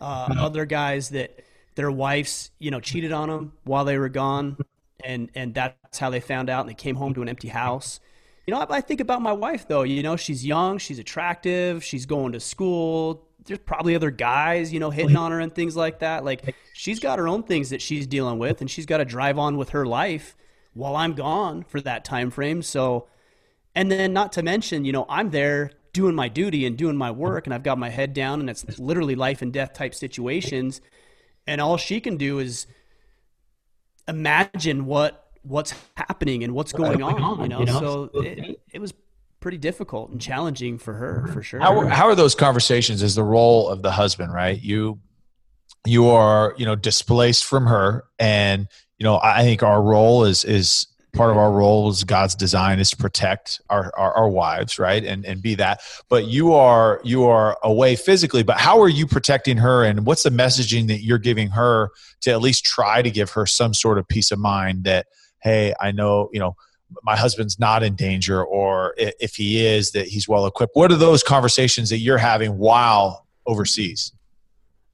[0.00, 4.56] Uh, other guys that their wives, you know, cheated on them while they were gone,
[5.04, 6.60] and and that's how they found out.
[6.60, 8.00] And they came home to an empty house.
[8.48, 9.82] You know, I, think about my wife though.
[9.82, 13.28] You know, she's young, she's attractive, she's going to school.
[13.44, 16.24] There's probably other guys, you know, hitting on her and things like that.
[16.24, 19.38] Like she's got her own things that she's dealing with, and she's got to drive
[19.38, 20.34] on with her life
[20.72, 22.62] while I'm gone for that time frame.
[22.62, 23.08] So,
[23.74, 27.10] and then not to mention, you know, I'm there doing my duty and doing my
[27.10, 30.80] work, and I've got my head down, and it's literally life and death type situations,
[31.46, 32.66] and all she can do is
[34.08, 37.50] imagine what what's happening and what's going on.
[37.50, 38.92] You know, so it, it was
[39.40, 41.60] pretty difficult and challenging for her for sure.
[41.60, 44.60] How, how are those conversations Is the role of the husband, right?
[44.60, 45.00] You
[45.86, 50.44] you are, you know, displaced from her and you know, I think our role is
[50.44, 54.78] is part of our role is God's design is to protect our, our, our wives,
[54.78, 55.04] right?
[55.04, 55.80] And and be that.
[56.08, 60.24] But you are you are away physically, but how are you protecting her and what's
[60.24, 61.90] the messaging that you're giving her
[62.22, 65.06] to at least try to give her some sort of peace of mind that,
[65.40, 66.56] hey, I know, you know,
[67.02, 70.74] my husband's not in danger or if he is that he's well equipped.
[70.74, 74.12] What are those conversations that you're having while overseas?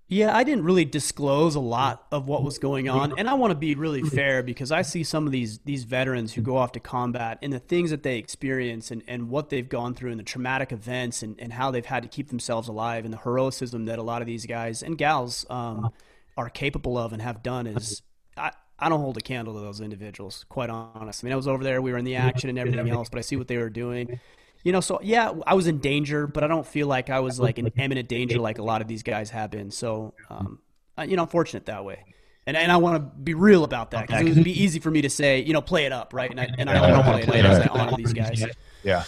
[0.06, 3.52] Yeah, I didn't really disclose a lot of what was going on, and I want
[3.52, 6.72] to be really fair because I see some of these these veterans who go off
[6.72, 10.20] to combat and the things that they experience and, and what they've gone through and
[10.20, 13.86] the traumatic events and, and how they've had to keep themselves alive and the heroism
[13.86, 15.90] that a lot of these guys and gals um,
[16.36, 18.02] are capable of and have done is
[18.36, 21.22] I, I don't hold a candle to those individuals, quite honest.
[21.22, 23.18] I mean, I was over there, we were in the action and everything else, but
[23.18, 24.18] I see what they were doing.
[24.64, 27.38] You know, so yeah, I was in danger, but I don't feel like I was
[27.38, 29.70] like in imminent danger like a lot of these guys have been.
[29.70, 30.58] So, um,
[31.06, 32.04] you know, I'm fortunate that way.
[32.46, 34.90] And, and I want to be real about that because it would be easy for
[34.90, 36.30] me to say, you know, play it up, right?
[36.30, 38.44] And I, and I don't want to play it up because I honor these guys.
[38.82, 39.04] yeah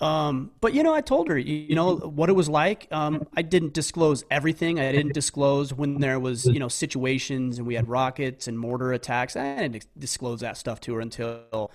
[0.00, 2.86] Um, but you know, I told her, you, know, what it was like.
[2.92, 4.78] Um, I didn't disclose everything.
[4.78, 8.92] I didn't disclose when there was, you know, situations and we had rockets and mortar
[8.92, 9.34] attacks.
[9.34, 11.72] I didn't disclose that stuff to her until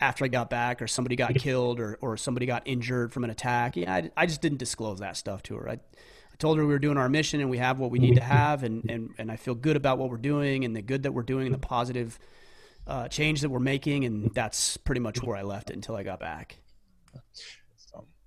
[0.00, 3.30] after I got back or somebody got killed or, or somebody got injured from an
[3.30, 3.76] attack.
[3.76, 5.68] Yeah, I, I just didn't disclose that stuff to her.
[5.68, 8.14] I, I told her we were doing our mission and we have what we need
[8.14, 11.02] to have and, and, and I feel good about what we're doing and the good
[11.02, 12.18] that we're doing and the positive
[12.86, 14.06] uh, change that we're making.
[14.06, 16.60] And that's pretty much where I left it until I got back.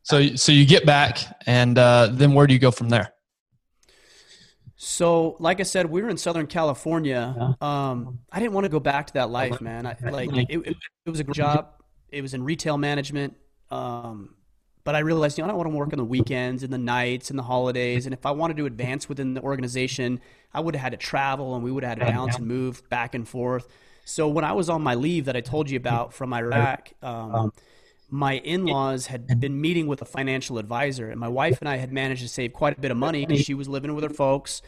[0.04, 3.14] So so you get back, and uh, then where do you go from there?
[4.76, 7.56] So, like I said, we were in Southern California.
[7.62, 9.86] Um, I didn't want to go back to that life, man.
[9.86, 10.76] I, like it, it,
[11.06, 11.74] it was a great job.
[12.10, 13.36] It was in retail management.
[13.70, 14.34] Um,
[14.84, 16.78] but I realized, you know, I don't want to work on the weekends and the
[16.80, 18.06] nights and the holidays.
[18.06, 20.20] And if I wanted to advance within the organization,
[20.54, 22.88] I would have had to travel and we would have had to bounce and move
[22.90, 23.68] back and forth.
[24.06, 27.54] So when I was on my leave that I told you about from Iraq, um,
[28.12, 31.94] my in-laws had been meeting with a financial advisor, and my wife and I had
[31.94, 34.62] managed to save quite a bit of money because she was living with her folks.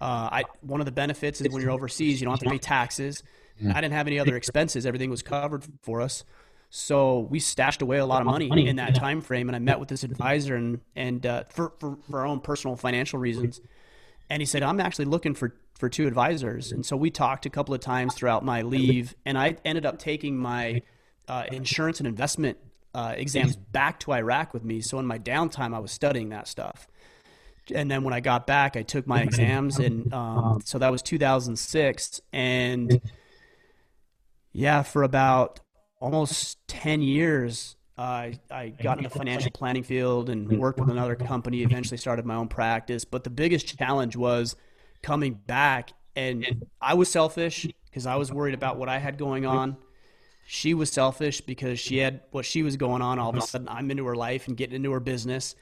[0.00, 2.58] Uh, I, one of the benefits is when you're overseas, you don't have to pay
[2.58, 3.22] taxes.
[3.72, 6.24] I didn't have any other expenses; everything was covered for us.
[6.70, 9.80] So we stashed away a lot of money in that time frame, and I met
[9.80, 13.60] with this advisor and and uh, for, for for our own personal financial reasons.
[14.28, 17.50] And he said, "I'm actually looking for for two advisors." And so we talked a
[17.50, 20.82] couple of times throughout my leave, and I ended up taking my
[21.26, 22.58] uh, insurance and investment
[22.94, 24.80] uh, exams back to Iraq with me.
[24.80, 26.86] So in my downtime, I was studying that stuff.
[27.74, 31.02] And then when I got back, I took my exams, and um, so that was
[31.02, 32.20] 2006.
[32.32, 33.00] And
[34.52, 35.60] yeah, for about
[36.00, 41.16] almost 10 years, uh, I got in the financial planning field and worked with another
[41.16, 43.04] company, eventually started my own practice.
[43.04, 44.56] But the biggest challenge was
[45.02, 45.90] coming back.
[46.14, 49.76] And I was selfish because I was worried about what I had going on.
[50.50, 53.18] She was selfish because she had what she was going on.
[53.18, 55.54] All of a sudden, I'm into her life and getting into her business.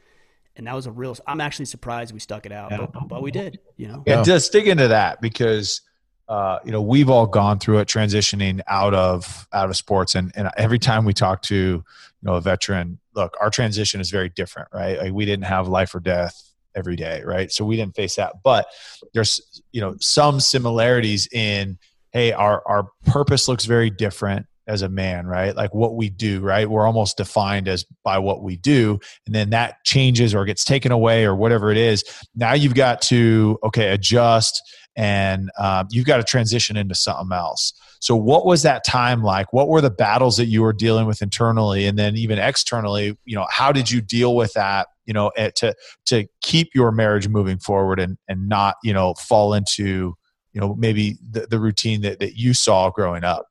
[0.55, 3.33] And that was a real, I'm actually surprised we stuck it out, but, but we
[3.33, 4.05] did, you know.
[4.07, 5.81] Yeah, just dig into that because
[6.29, 10.15] uh, you know we've all gone through it transitioning out of out of sports.
[10.15, 11.85] And, and every time we talk to you
[12.23, 14.99] know a veteran look our transition is very different right?
[14.99, 16.41] Like we didn't have life or death
[16.77, 17.51] every day right?
[17.51, 18.35] So we didn't face that.
[18.45, 18.67] But
[19.15, 21.77] there's you know some similarities in
[22.13, 26.41] hey our our purpose looks very different as a man right like what we do
[26.41, 30.65] right we're almost defined as by what we do and then that changes or gets
[30.65, 34.63] taken away or whatever it is now you've got to okay adjust
[34.97, 37.75] and um, you've got to transition into something else.
[38.01, 39.53] So, what was that time like?
[39.53, 43.17] What were the battles that you were dealing with internally, and then even externally?
[43.25, 44.89] You know, how did you deal with that?
[45.05, 45.75] You know, to
[46.07, 50.17] to keep your marriage moving forward and and not you know fall into
[50.53, 53.47] you know maybe the, the routine that, that you saw growing up.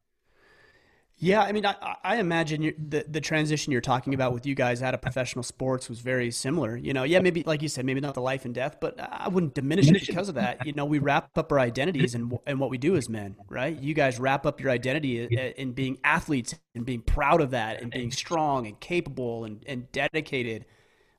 [1.18, 4.84] Yeah, I mean, I, I imagine the the transition you're talking about with you guys
[4.84, 6.76] out of professional sports was very similar.
[6.76, 9.30] You know, yeah, maybe like you said, maybe not the life and death, but I
[9.30, 10.66] wouldn't diminish it because of that.
[10.66, 13.80] You know, we wrap up our identities and and what we do as men, right?
[13.80, 17.92] You guys wrap up your identity in being athletes and being proud of that and
[17.92, 20.66] being strong and capable and and dedicated.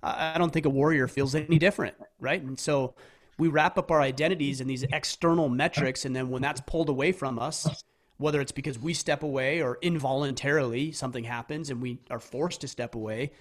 [0.02, 2.40] I don't think a warrior feels any different, right?
[2.42, 2.94] And so
[3.38, 7.12] we wrap up our identities in these external metrics, and then when that's pulled away
[7.12, 7.82] from us
[8.18, 12.68] whether it's because we step away or involuntarily something happens and we are forced to
[12.68, 13.32] step away,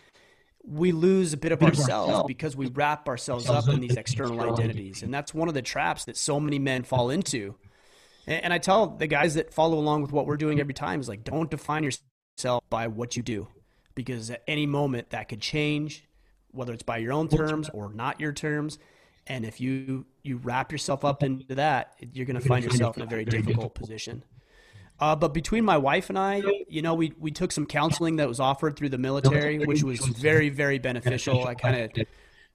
[0.64, 5.04] we lose a bit of ourselves because we wrap ourselves up in these external identities.
[5.04, 7.56] And that's one of the traps that so many men fall into.
[8.28, 11.08] And I tell the guys that follow along with what we're doing every time is
[11.08, 13.48] like, don't define yourself by what you do
[13.94, 16.08] because at any moment that could change,
[16.52, 18.80] whether it's by your own terms or not your terms.
[19.28, 23.04] And if you, you wrap yourself up into that, you're going to find yourself in
[23.04, 24.24] a very difficult position.
[24.99, 28.27] Uh, but between my wife and I, you know, we, we took some counseling that
[28.27, 31.45] was offered through the military, which was very, very beneficial.
[31.45, 32.05] I kind of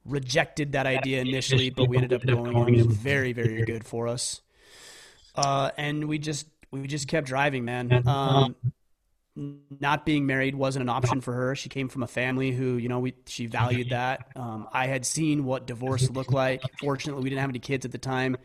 [0.06, 2.74] rejected that idea initially, but we ended up going.
[2.74, 4.40] It was very, very good for us.
[5.34, 8.06] Uh, and we just we just kept driving, man.
[8.06, 8.56] Um,
[9.36, 11.54] not being married wasn't an option for her.
[11.54, 14.28] She came from a family who, you know, we she valued that.
[14.34, 16.62] Um, I had seen what divorce looked like.
[16.80, 18.36] Fortunately, we didn't have any kids at the time.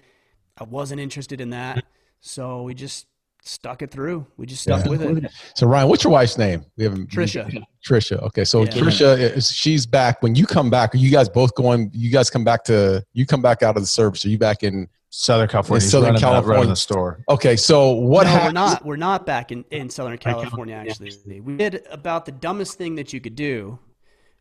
[0.57, 1.85] I wasn't interested in that,
[2.21, 3.07] so we just
[3.45, 4.25] stuck it through.
[4.37, 4.91] We just stuck yeah.
[4.91, 5.31] with it.
[5.55, 6.65] So Ryan, what's your wife's name?
[6.77, 7.63] We haven't Trisha.
[7.85, 8.21] Trisha.
[8.23, 8.71] Okay, so yeah.
[8.71, 10.21] Trisha, is, she's back.
[10.21, 11.91] When you come back, are you guys both going?
[11.93, 14.25] You guys come back to you come back out of the service.
[14.25, 15.83] Are you back in Southern California?
[15.83, 17.23] In Southern California, the store.
[17.29, 18.47] Okay, so what no, happened?
[18.47, 18.85] We're not.
[18.85, 20.75] We're not back in in Southern California.
[20.75, 23.79] Actually, we did about the dumbest thing that you could do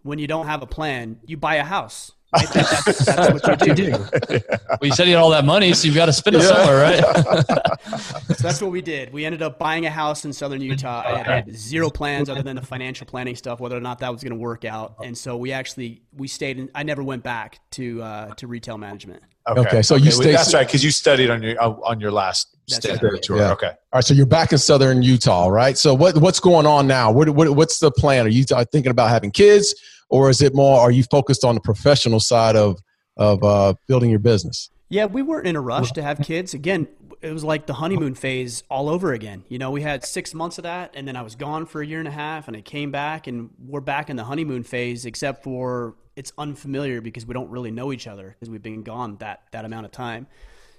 [0.02, 1.20] when you don't have a plan.
[1.26, 2.12] You buy a house.
[2.34, 3.90] That's, that's, what you do.
[4.28, 6.48] well, you said you had all that money, so you've got to spend it yeah.
[6.48, 7.78] somewhere, right?
[8.28, 9.12] so that's what we did.
[9.12, 11.02] We ended up buying a house in southern Utah.
[11.06, 14.22] I had zero plans other than the financial planning stuff, whether or not that was
[14.22, 14.96] going to work out.
[15.04, 16.58] And so we actually we stayed.
[16.58, 19.22] In, I never went back to uh, to retail management.
[19.46, 20.04] Okay, okay so okay.
[20.04, 20.34] you stayed.
[20.34, 23.22] That's right, because you studied on your on your last stint right.
[23.22, 23.36] tour.
[23.36, 23.52] Yeah.
[23.52, 23.68] Okay.
[23.68, 25.76] All right, so you're back in southern Utah, right?
[25.76, 27.12] So what what's going on now?
[27.12, 28.26] What, what what's the plan?
[28.26, 29.74] Are you thinking about having kids?
[30.14, 30.78] Or is it more?
[30.78, 32.80] Are you focused on the professional side of
[33.16, 34.70] of uh, building your business?
[34.88, 36.54] Yeah, we weren't in a rush to have kids.
[36.54, 36.86] Again,
[37.20, 39.42] it was like the honeymoon phase all over again.
[39.48, 41.86] You know, we had six months of that, and then I was gone for a
[41.86, 45.04] year and a half, and I came back, and we're back in the honeymoon phase,
[45.04, 49.16] except for it's unfamiliar because we don't really know each other because we've been gone
[49.16, 50.28] that that amount of time.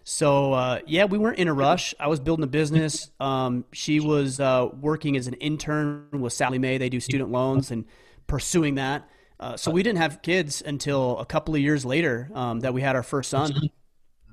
[0.05, 1.93] So uh, yeah, we weren't in a rush.
[1.99, 3.11] I was building a business.
[3.19, 6.77] Um, she was uh, working as an intern with Sallie Mae.
[6.77, 7.83] They do student loans and
[8.27, 9.09] pursuing that.
[9.39, 12.81] Uh, so we didn't have kids until a couple of years later um, that we
[12.81, 13.51] had our first son.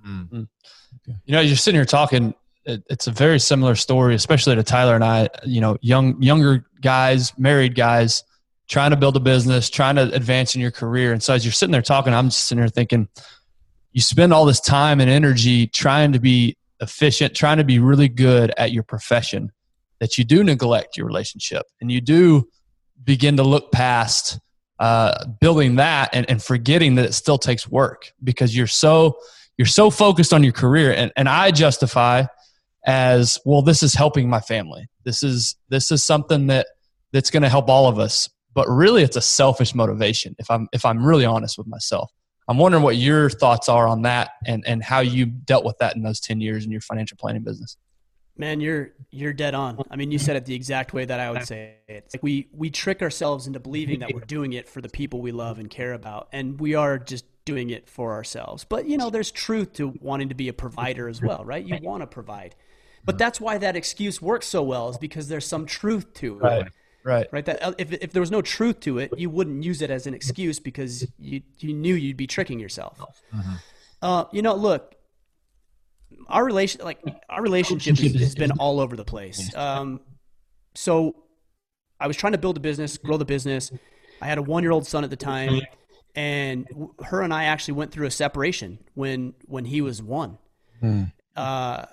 [0.06, 0.42] Mm-hmm.
[1.06, 2.34] You know, you're sitting here talking.
[2.64, 5.28] it, it's a very similar story, especially to Tyler and I.
[5.44, 8.22] You know, young younger guys, married guys,
[8.68, 11.12] trying to build a business, trying to advance in your career.
[11.12, 13.08] And so as you're sitting there talking, I'm just sitting there thinking,
[13.92, 18.08] you spend all this time and energy trying to be efficient, trying to be really
[18.08, 19.52] good at your profession,
[20.00, 22.48] that you do neglect your relationship and you do
[23.04, 24.38] begin to look past
[24.82, 29.16] uh, building that and, and forgetting that it still takes work because you're so
[29.56, 30.92] you're so focused on your career.
[30.92, 32.24] And, and i justify
[32.84, 34.88] as well this is helping my family.
[35.04, 36.66] This is this is something that
[37.12, 38.28] that's going to help all of us.
[38.54, 42.10] But really it's a selfish motivation if i'm if i'm really honest with myself.
[42.48, 45.94] I'm wondering what your thoughts are on that and and how you dealt with that
[45.94, 47.76] in those 10 years in your financial planning business
[48.36, 49.78] Man, you're you're dead on.
[49.90, 52.10] I mean, you said it the exact way that I would say it.
[52.14, 55.32] Like we we trick ourselves into believing that we're doing it for the people we
[55.32, 58.64] love and care about, and we are just doing it for ourselves.
[58.64, 61.64] But you know, there's truth to wanting to be a provider as well, right?
[61.64, 62.54] You want to provide,
[63.04, 66.42] but that's why that excuse works so well is because there's some truth to it.
[66.42, 66.68] Right.
[67.04, 67.26] Right.
[67.32, 67.44] Right.
[67.44, 70.14] That if if there was no truth to it, you wouldn't use it as an
[70.14, 73.22] excuse because you you knew you'd be tricking yourself.
[73.34, 73.54] Mm-hmm.
[74.00, 74.94] Uh, you know, look,
[76.32, 79.54] our relation like our relationship has, has been all over the place.
[79.54, 80.00] Um,
[80.74, 81.14] so
[82.00, 83.70] I was trying to build a business, grow the business.
[84.20, 85.60] I had a one year old son at the time,
[86.14, 86.66] and
[87.04, 90.38] her and I actually went through a separation when when he was one.
[90.80, 91.04] Hmm.
[91.36, 91.84] Uh,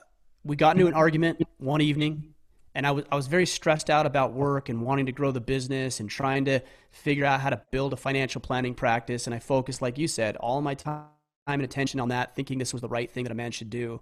[0.43, 2.33] we got into an argument one evening,
[2.73, 5.41] and I was I was very stressed out about work and wanting to grow the
[5.41, 9.27] business and trying to figure out how to build a financial planning practice.
[9.27, 11.07] And I focused, like you said, all my time
[11.47, 14.01] and attention on that, thinking this was the right thing that a man should do.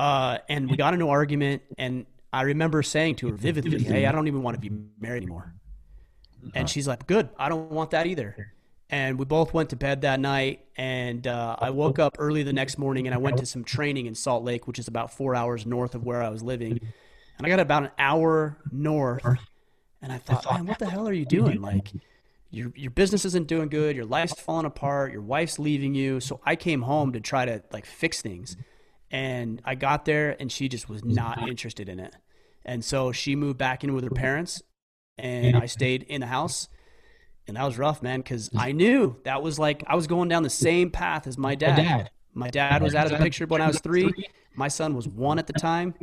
[0.00, 4.06] Uh, and we got into an argument, and I remember saying to her vividly, "Hey,
[4.06, 5.54] I don't even want to be married anymore."
[6.54, 8.54] And she's like, "Good, I don't want that either."
[8.88, 12.54] And we both went to bed that night, and uh, I woke up early the
[12.54, 15.34] next morning, and I went to some training in Salt Lake, which is about four
[15.34, 16.80] hours north of where I was living.
[17.36, 19.22] And I got about an hour north,
[20.00, 21.60] and I thought, "Man, what the hell are you doing?
[21.60, 21.92] Like."
[22.52, 26.18] your your business isn't doing good, your life's falling apart, your wife's leaving you.
[26.18, 28.56] So I came home to try to like fix things.
[29.10, 32.14] And I got there and she just was not interested in it.
[32.64, 34.62] And so she moved back in with her parents
[35.18, 36.68] and I stayed in the house.
[37.46, 40.44] And that was rough, man, because I knew that was like I was going down
[40.44, 42.10] the same path as my dad.
[42.32, 44.12] My dad was out of the picture when I was three.
[44.54, 45.94] My son was one at the time.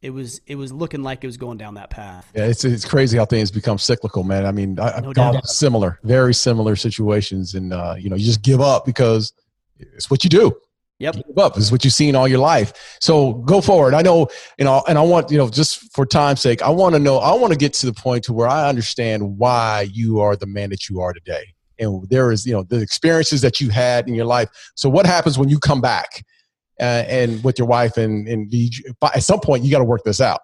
[0.00, 2.30] It was it was looking like it was going down that path.
[2.34, 4.46] Yeah, it's it's crazy how things become cyclical, man.
[4.46, 8.42] I mean, I, have no similar, very similar situations, and uh, you know, you just
[8.42, 9.32] give up because
[9.78, 10.56] it's what you do.
[10.98, 11.16] Yep.
[11.36, 11.58] Up.
[11.58, 12.96] Is what you've seen all your life.
[13.00, 13.92] So go forward.
[13.92, 14.28] I know,
[14.58, 17.18] you know, and I want, you know, just for time's sake, I want to know,
[17.18, 20.46] I want to get to the point to where I understand why you are the
[20.46, 21.44] man that you are today.
[21.78, 24.48] And there is, you know, the experiences that you had in your life.
[24.74, 26.24] So what happens when you come back
[26.80, 28.50] uh, and with your wife and, and
[29.02, 30.40] at some point you got to work this out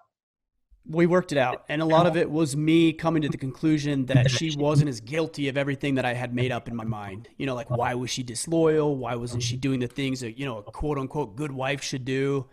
[0.85, 1.63] we worked it out.
[1.69, 4.99] And a lot of it was me coming to the conclusion that she wasn't as
[4.99, 7.29] guilty of everything that i had made up in my mind.
[7.37, 8.95] You know like why was she disloyal?
[8.97, 12.05] Why wasn't she doing the things that you know a quote unquote good wife should
[12.05, 12.47] do?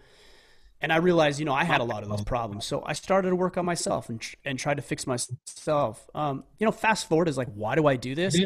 [0.81, 2.66] And i realized you know i had a lot of those problems.
[2.66, 6.09] So i started to work on myself and, and tried to fix myself.
[6.14, 8.38] Um, you know fast forward is like why do i do this?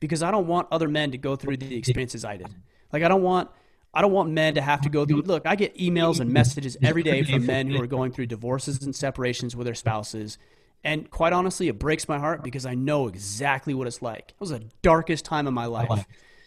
[0.00, 2.48] Because i don't want other men to go through the experiences i did.
[2.92, 3.50] Like i don't want
[3.92, 5.22] I don't want men to have to go through.
[5.22, 8.82] Look, I get emails and messages every day from men who are going through divorces
[8.82, 10.38] and separations with their spouses.
[10.84, 14.30] And quite honestly, it breaks my heart because I know exactly what it's like.
[14.30, 16.06] It was the darkest time of my life.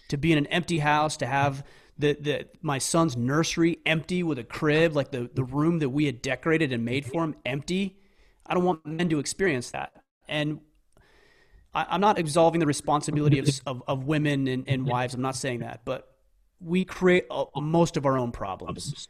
[0.10, 1.66] To be in an empty house, to have
[1.98, 6.06] the, the my son's nursery empty with a crib, like the, the room that we
[6.06, 7.98] had decorated and made for him empty.
[8.46, 9.94] I don't want men to experience that.
[10.28, 10.60] And
[11.74, 15.14] I, am not absolving the responsibility of, of, of women and, and wives.
[15.14, 15.82] I'm not saying that.
[15.86, 16.11] But
[16.64, 19.08] we create a, most of our own problems.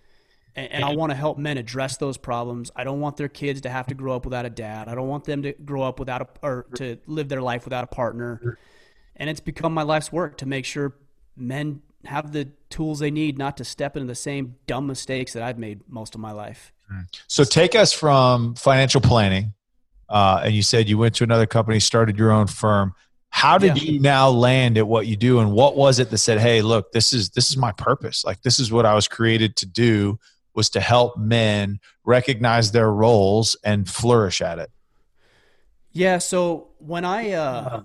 [0.56, 2.72] And, and I want to help men address those problems.
[2.76, 4.88] I don't want their kids to have to grow up without a dad.
[4.88, 7.84] I don't want them to grow up without a, or to live their life without
[7.84, 8.58] a partner.
[9.16, 10.96] And it's become my life's work to make sure
[11.38, 15.44] men have the tools they need not to step into the same dumb mistakes that
[15.44, 16.74] I've made most of my life.
[17.28, 19.54] So take us from financial planning,
[20.10, 22.94] uh, and you said you went to another company, started your own firm.
[23.32, 23.92] How did yeah.
[23.92, 26.92] you now land at what you do and what was it that said, "Hey, look,
[26.92, 28.24] this is this is my purpose.
[28.24, 30.20] Like this is what I was created to do
[30.54, 34.70] was to help men recognize their roles and flourish at it."
[35.94, 37.84] Yeah, so when I uh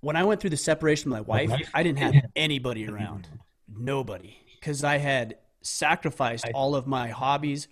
[0.00, 3.28] when I went through the separation with my wife, I didn't have anybody around.
[3.68, 4.36] Nobody.
[4.60, 7.68] Cuz I had sacrificed all of my hobbies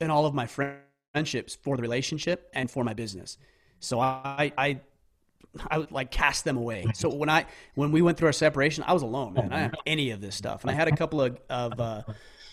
[0.00, 3.38] and all of my friendships for the relationship and for my business.
[3.80, 4.80] So I, I
[5.68, 6.86] I would like cast them away.
[6.94, 9.52] So when I when we went through our separation, I was alone, man.
[9.52, 12.02] I didn't have any of this stuff, and I had a couple of of uh,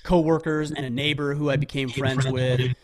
[0.03, 2.75] coworkers and a neighbor who I became friends with.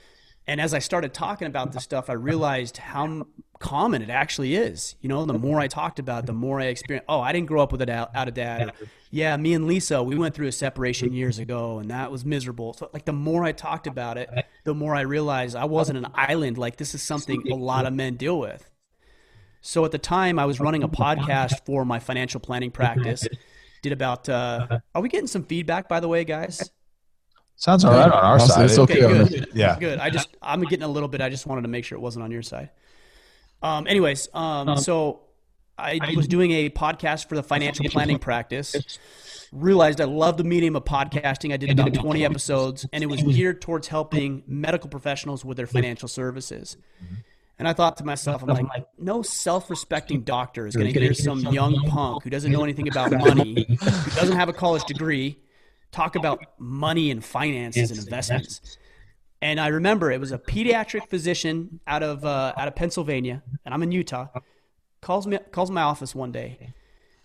[0.48, 3.28] And as I started talking about this stuff, I realized how
[3.60, 4.96] common it actually is.
[5.00, 7.06] You know, the more I talked about it, the more I experienced.
[7.08, 8.74] Oh, I didn't grow up with a out of dad.
[9.12, 12.74] Yeah, me and Lisa, we went through a separation years ago, and that was miserable.
[12.74, 14.30] So, like, the more I talked about it,
[14.64, 16.58] the more I realized I wasn't an island.
[16.58, 18.70] Like, this is something a lot of men deal with.
[19.62, 23.28] So at the time, I was running a podcast for my financial planning practice.
[23.82, 24.28] Did about.
[24.28, 26.72] Uh, are we getting some feedback, by the way, guys?
[27.56, 28.66] Sounds all right on our side.
[28.66, 29.04] It's okay.
[29.04, 29.50] Okay, good.
[29.54, 29.78] Yeah.
[29.80, 30.00] Good.
[30.00, 31.22] I just I'm getting a little bit.
[31.22, 32.72] I just wanted to make sure it wasn't on your side.
[33.62, 33.86] Um.
[33.88, 34.78] Anyways, um.
[34.78, 35.22] So
[35.78, 38.76] I was doing a podcast for the financial planning practice.
[39.52, 41.54] Realized I love the medium of podcasting.
[41.54, 45.68] I did about 20 episodes, and it was geared towards helping medical professionals with their
[45.68, 46.78] financial services.
[47.62, 51.42] And I thought to myself, I'm like, no self-respecting doctor is going to hear some
[51.42, 55.38] young punk who doesn't know anything about money, who doesn't have a college degree,
[55.92, 58.80] talk about money and finances and investments.
[59.44, 63.76] And I remember it was a pediatric physician out of uh, out of Pennsylvania, and
[63.76, 64.30] I'm in Utah.
[65.00, 66.74] calls me calls my office one day,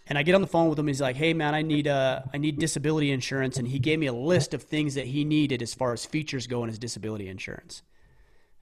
[0.06, 0.86] and I get on the phone with him.
[0.86, 4.06] He's like, "Hey man, I need uh I need disability insurance," and he gave me
[4.06, 7.26] a list of things that he needed as far as features go in his disability
[7.26, 7.82] insurance.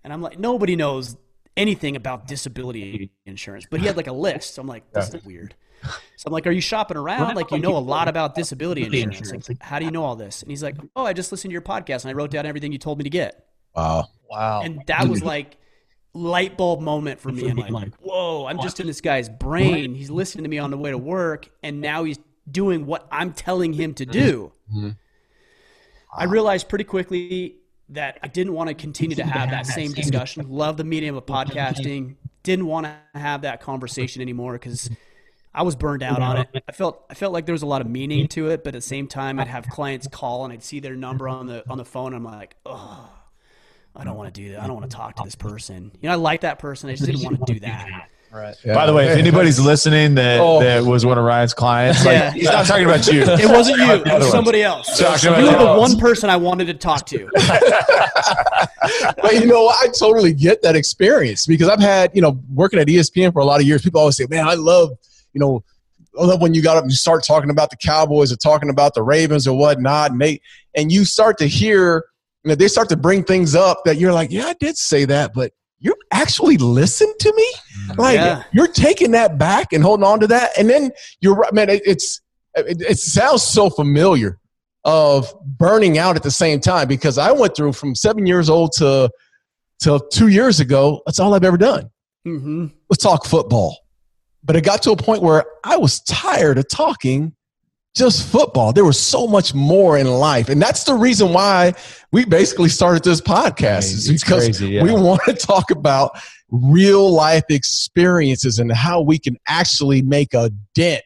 [0.04, 1.16] And I'm like, nobody knows
[1.56, 4.54] anything about disability insurance, but he had like a list.
[4.54, 5.54] So I'm like, this is weird.
[6.16, 7.34] So I'm like, are you shopping around?
[7.34, 9.48] Like, you know a lot about disability insurance.
[9.48, 10.42] Like, how do you know all this?
[10.42, 12.72] And he's like, oh, I just listened to your podcast and I wrote down everything
[12.72, 13.46] you told me to get.
[13.74, 14.08] Wow.
[14.30, 14.62] Wow.
[14.62, 15.58] And that was like
[16.14, 17.48] light bulb moment for me.
[17.50, 19.94] I'm like, whoa, I'm just in this guy's brain.
[19.94, 22.18] He's listening to me on the way to work, and now he's
[22.50, 24.52] doing what I'm telling him to do.
[26.16, 27.56] I realized pretty quickly
[27.90, 30.48] that I didn't want to continue to have that same discussion.
[30.48, 32.16] Love the medium of podcasting.
[32.42, 34.90] Didn't want to have that conversation anymore because
[35.54, 36.64] I was burned out on it.
[36.68, 38.78] I felt I felt like there was a lot of meaning to it, but at
[38.78, 41.78] the same time, I'd have clients call and I'd see their number on the on
[41.78, 42.14] the phone.
[42.14, 43.08] And I'm like, oh,
[43.94, 44.62] I don't want to do that.
[44.62, 45.92] I don't want to talk to this person.
[46.00, 46.90] You know, I like that person.
[46.90, 48.08] I just didn't want to do that.
[48.34, 48.56] Right.
[48.64, 50.60] By the way, if anybody's listening that, Oh.
[50.60, 52.30] that was one of Ryan's clients, like, Yeah.
[52.32, 53.22] he's not talking about you.
[53.28, 53.92] It wasn't you.
[53.92, 54.98] It was somebody else.
[54.98, 57.28] Talking You were the one person I wanted to talk to.
[59.22, 62.86] but you know, I totally get that experience because I've had, you know, working at
[62.88, 63.82] ESPN for a lot of years.
[63.82, 64.90] People always say, "Man, I love,
[65.32, 65.62] you know,
[66.18, 68.70] I love when you got up and you start talking about the Cowboys or talking
[68.70, 70.40] about the Ravens or whatnot, and they
[70.74, 72.04] and you start to hear,
[72.44, 75.04] you know, they start to bring things up that you're like, yeah, I did say
[75.06, 77.52] that, but you actually listened to me,
[77.98, 78.42] like Yeah.
[78.52, 81.68] you're taking that back and holding on to that, and then you're right, man.
[81.70, 82.20] It, it's
[82.56, 84.38] it, it sounds so familiar
[84.84, 88.72] of burning out at the same time because I went through from seven years old
[88.72, 89.10] to
[89.80, 91.02] till two years ago.
[91.06, 91.90] That's all I've ever done
[92.24, 93.76] hmm was talk football.
[94.42, 97.34] But it got to a point where I was tired of talking
[97.94, 98.72] just football.
[98.72, 100.48] There was so much more in life.
[100.48, 101.74] And that's the reason why
[102.12, 104.82] we basically started this podcast is because crazy, yeah.
[104.82, 106.18] we want to talk about
[106.50, 111.02] real life experiences and how we can actually make a dent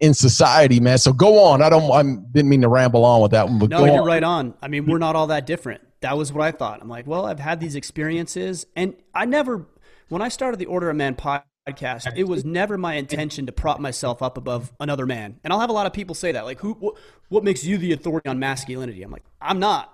[0.00, 0.98] in society, man.
[0.98, 1.62] So go on.
[1.62, 4.02] I don't I didn't mean to ramble on with that one, but No, go you're
[4.02, 4.06] on.
[4.06, 4.54] right on.
[4.60, 5.80] I mean, we're not all that different.
[6.00, 6.82] That was what I thought.
[6.82, 9.66] I'm like, well, I've had these experiences, and I never,
[10.10, 11.44] when I started the Order of Man podcast,
[12.16, 15.40] it was never my intention to prop myself up above another man.
[15.42, 16.96] And I'll have a lot of people say that, like, who, what,
[17.28, 19.02] what makes you the authority on masculinity?
[19.02, 19.92] I'm like, I'm not.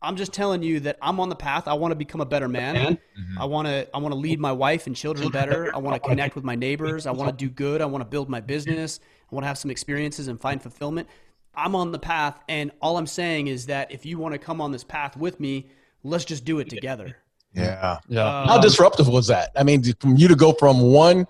[0.00, 1.66] I'm just telling you that I'm on the path.
[1.66, 2.98] I want to become a better man.
[3.38, 5.70] I want to I want to lead my wife and children better.
[5.74, 7.04] I want to connect with my neighbors.
[7.06, 7.80] I want to do good.
[7.80, 9.00] I want to build my business.
[9.30, 11.08] I want to have some experiences and find fulfillment.
[11.52, 14.60] I'm on the path and all I'm saying is that if you want to come
[14.60, 15.68] on this path with me,
[16.04, 17.16] let's just do it together.
[17.54, 17.98] Yeah.
[18.08, 18.46] Yeah.
[18.46, 19.50] How disruptive was that?
[19.56, 21.26] I mean, from you to go from one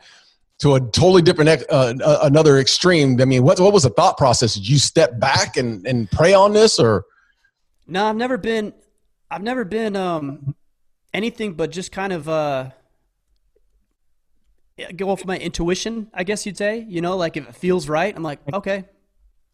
[0.58, 3.20] to a totally different, uh, uh, another extreme.
[3.20, 4.54] I mean, what what was the thought process?
[4.54, 7.04] Did you step back and and pray on this, or
[7.86, 8.72] No, I've never been
[9.30, 10.54] I've never been um
[11.14, 12.70] anything but just kind of uh
[14.96, 16.84] go off my intuition, I guess you'd say.
[16.88, 18.84] You know, like if it feels right, I'm like, okay,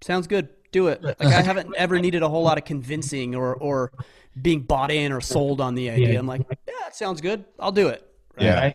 [0.00, 1.02] sounds good, do it.
[1.02, 3.92] Like I haven't ever needed a whole lot of convincing or or
[4.41, 6.18] being bought in or sold on the idea.
[6.18, 8.07] I'm like, yeah, it sounds good, I'll do it.
[8.37, 8.45] Right?
[8.45, 8.72] Yeah.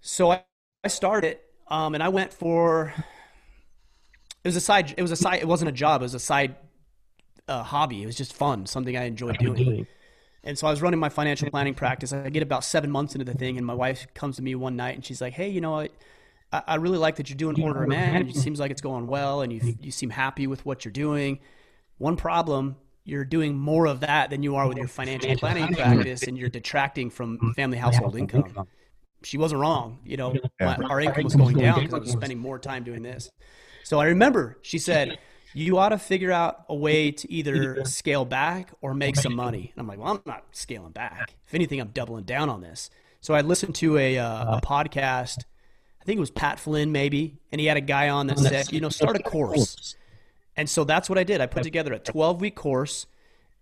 [0.00, 0.44] So I,
[0.82, 1.38] I started,
[1.68, 2.92] um, and I went for.
[4.44, 4.94] It was a side.
[4.96, 5.40] It was a side.
[5.40, 6.02] It wasn't a job.
[6.02, 6.56] It was a side
[7.48, 8.02] uh, hobby.
[8.02, 9.86] It was just fun, something I enjoyed doing.
[10.42, 12.12] And so I was running my financial planning practice.
[12.12, 14.76] I get about seven months into the thing, and my wife comes to me one
[14.76, 15.88] night and she's like, "Hey, you know, I,
[16.52, 18.28] I I really like that you're doing Order of Man.
[18.28, 21.40] It seems like it's going well, and you you seem happy with what you're doing.
[21.96, 26.22] One problem." You're doing more of that than you are with your financial planning practice,
[26.22, 28.66] and you're detracting from family household income
[29.24, 29.98] she wasn't wrong.
[30.04, 33.02] You know, my, our income was going down because I was spending more time doing
[33.02, 33.30] this.
[33.82, 35.18] So I remember she said,
[35.52, 39.72] you ought to figure out a way to either scale back or make some money.
[39.74, 41.34] And I'm like, well, I'm not scaling back.
[41.46, 42.90] If anything, I'm doubling down on this.
[43.20, 45.44] So I listened to a, uh, a podcast.
[46.00, 48.72] I think it was Pat Flynn, maybe, and he had a guy on that said,
[48.72, 49.96] you know, start a course.
[50.56, 51.40] And so that's what I did.
[51.40, 53.06] I put together a 12 week course,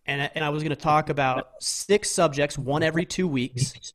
[0.06, 3.92] and and I was going to talk about six subjects, one every two weeks.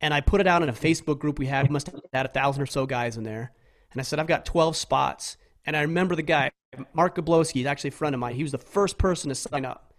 [0.00, 1.66] And I put it out in a Facebook group we had.
[1.66, 3.52] We must have had a thousand or so guys in there.
[3.92, 5.36] And I said, I've got 12 spots.
[5.66, 6.50] And I remember the guy,
[6.92, 8.34] Mark Gablowski, he's actually a friend of mine.
[8.34, 9.92] He was the first person to sign up.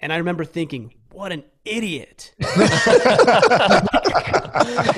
[0.00, 2.34] And I remember thinking, what an idiot.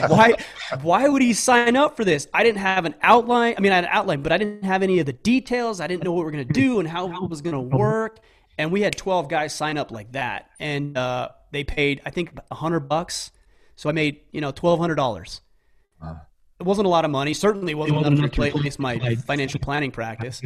[0.08, 0.34] why
[0.82, 2.28] why would he sign up for this?
[2.32, 3.54] I didn't have an outline.
[3.56, 5.80] I mean, I had an outline, but I didn't have any of the details.
[5.80, 7.76] I didn't know what we were going to do and how it was going to
[7.76, 8.20] work.
[8.58, 10.50] And we had 12 guys sign up like that.
[10.60, 13.30] And uh, they paid, I think, 100 bucks.
[13.76, 15.40] So I made, you know, $1,200.
[16.00, 16.20] Wow.
[16.60, 17.34] It wasn't a lot of money.
[17.34, 20.40] Certainly wasn't enough to replace my financial planning practice.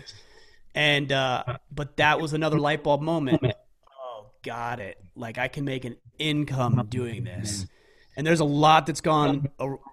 [0.74, 3.42] And, uh, but that was another light bulb moment.
[4.42, 4.98] Got it.
[5.14, 7.66] Like I can make an income doing this.
[8.16, 9.48] And there's a lot that's gone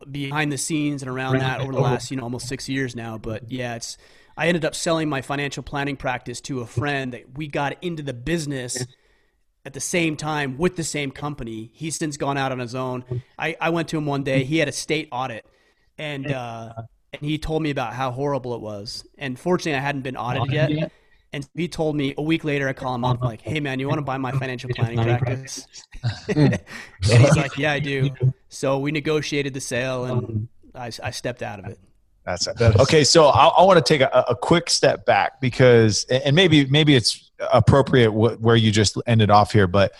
[0.10, 3.18] behind the scenes and around that over the last you know almost six years now.
[3.18, 3.98] But yeah it's
[4.38, 8.04] i ended up selling my financial planning practice to a friend that we got into
[8.04, 8.86] the business
[9.64, 11.72] at the same time with the same company.
[11.74, 13.06] He's since gone out on his own.
[13.40, 14.44] I, I went to him one day.
[14.44, 15.46] He had a state audit.
[15.98, 16.74] And uh,
[17.14, 19.06] and he told me about how horrible it was.
[19.18, 20.92] And fortunately i hadn't been audited yet
[21.36, 23.90] and he told me a week later, I call him up, like, hey, man, you
[23.90, 25.68] want to buy my financial planning practice?
[26.34, 26.60] and
[27.04, 28.10] he's like, yeah, I do.
[28.48, 31.78] So we negotiated the sale and I, I stepped out of it.
[32.24, 32.62] That's it.
[32.62, 36.66] Okay, so I, I want to take a, a, quick step back because, and maybe
[36.68, 39.92] maybe it's appropriate where you just ended off here, but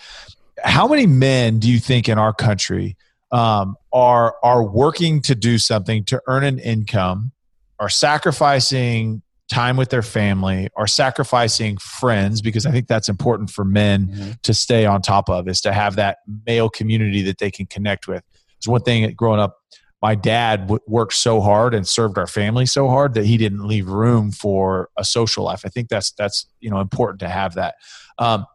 [0.64, 2.96] how many men do you think in our country
[3.30, 7.32] um, are are working to do something to earn an income,
[7.78, 13.64] are sacrificing time with their family or sacrificing friends because i think that's important for
[13.64, 14.30] men mm-hmm.
[14.42, 18.08] to stay on top of is to have that male community that they can connect
[18.08, 18.22] with.
[18.56, 19.58] It's one thing growing up
[20.02, 23.88] my dad worked so hard and served our family so hard that he didn't leave
[23.88, 25.62] room for a social life.
[25.64, 27.76] I think that's that's you know important to have that.
[28.18, 28.46] Um,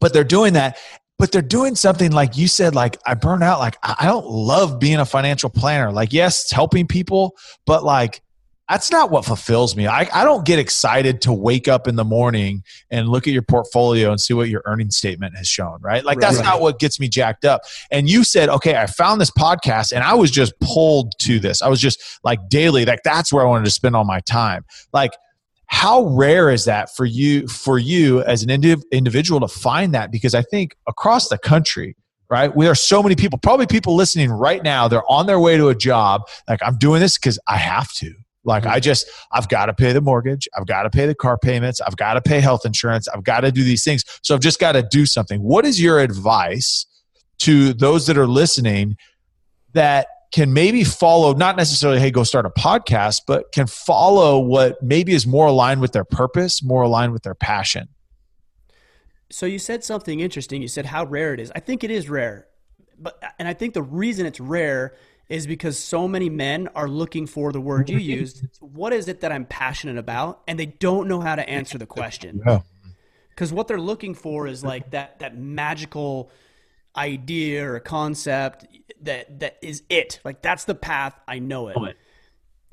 [0.00, 0.78] but they're doing that
[1.18, 4.80] but they're doing something like you said like i burn out like i don't love
[4.80, 5.92] being a financial planner.
[5.92, 8.22] Like yes it's helping people but like
[8.68, 9.86] that's not what fulfills me.
[9.86, 13.42] I, I don't get excited to wake up in the morning and look at your
[13.42, 16.04] portfolio and see what your earnings statement has shown, right?
[16.04, 16.44] Like, that's right.
[16.44, 17.62] not what gets me jacked up.
[17.90, 21.60] And you said, okay, I found this podcast and I was just pulled to this.
[21.60, 24.64] I was just like daily, like, that's where I wanted to spend all my time.
[24.92, 25.12] Like,
[25.66, 30.12] how rare is that for you for you as an indiv- individual to find that
[30.12, 31.96] because i think across the country
[32.32, 32.56] right?
[32.56, 35.68] We are so many people, probably people listening right now, they're on their way to
[35.68, 36.22] a job.
[36.48, 38.14] Like, I'm doing this because I have to.
[38.44, 38.72] Like mm-hmm.
[38.72, 40.48] I just, I've got to pay the mortgage.
[40.56, 41.80] I've got to pay the car payments.
[41.80, 43.08] I've got to pay health insurance.
[43.08, 44.04] I've got to do these things.
[44.22, 45.42] So I've just got to do something.
[45.42, 46.86] What is your advice
[47.40, 48.96] to those that are listening
[49.72, 54.82] that can maybe follow, not necessarily, hey, go start a podcast, but can follow what
[54.82, 57.88] maybe is more aligned with their purpose, more aligned with their passion?
[59.30, 60.62] So you said something interesting.
[60.62, 61.52] You said how rare it is.
[61.54, 62.46] I think it is rare.
[62.98, 64.94] But and I think the reason it's rare
[65.32, 68.44] is because so many men are looking for the word you used.
[68.60, 70.42] What is it that I'm passionate about?
[70.46, 72.42] And they don't know how to answer the question.
[73.30, 76.30] Because what they're looking for is like that that magical
[76.94, 78.66] idea or concept
[79.00, 80.20] that that is it.
[80.22, 81.18] Like that's the path.
[81.26, 81.96] I know it.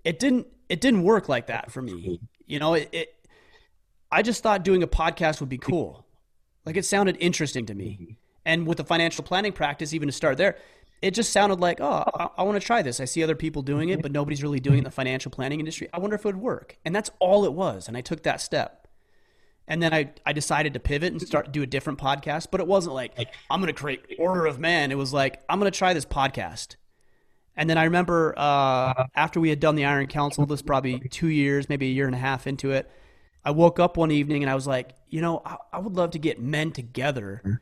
[0.03, 2.19] It didn't it didn't work like that for me.
[2.45, 3.27] You know, it, it
[4.11, 6.05] I just thought doing a podcast would be cool.
[6.65, 8.17] Like it sounded interesting to me.
[8.45, 10.57] And with the financial planning practice, even to start there,
[11.01, 12.99] it just sounded like, oh, I, I want to try this.
[12.99, 15.59] I see other people doing it, but nobody's really doing it in the financial planning
[15.59, 15.87] industry.
[15.93, 16.77] I wonder if it would work.
[16.83, 17.87] And that's all it was.
[17.87, 18.87] And I took that step.
[19.67, 22.47] And then I, I decided to pivot and start do a different podcast.
[22.51, 23.13] But it wasn't like,
[23.49, 24.91] I'm going to create Order of Man.
[24.91, 26.75] It was like, I'm going to try this podcast.
[27.55, 31.27] And then I remember uh, after we had done the Iron Council, this probably two
[31.27, 32.89] years, maybe a year and a half into it,
[33.43, 36.11] I woke up one evening and I was like, you know, I, I would love
[36.11, 37.61] to get men together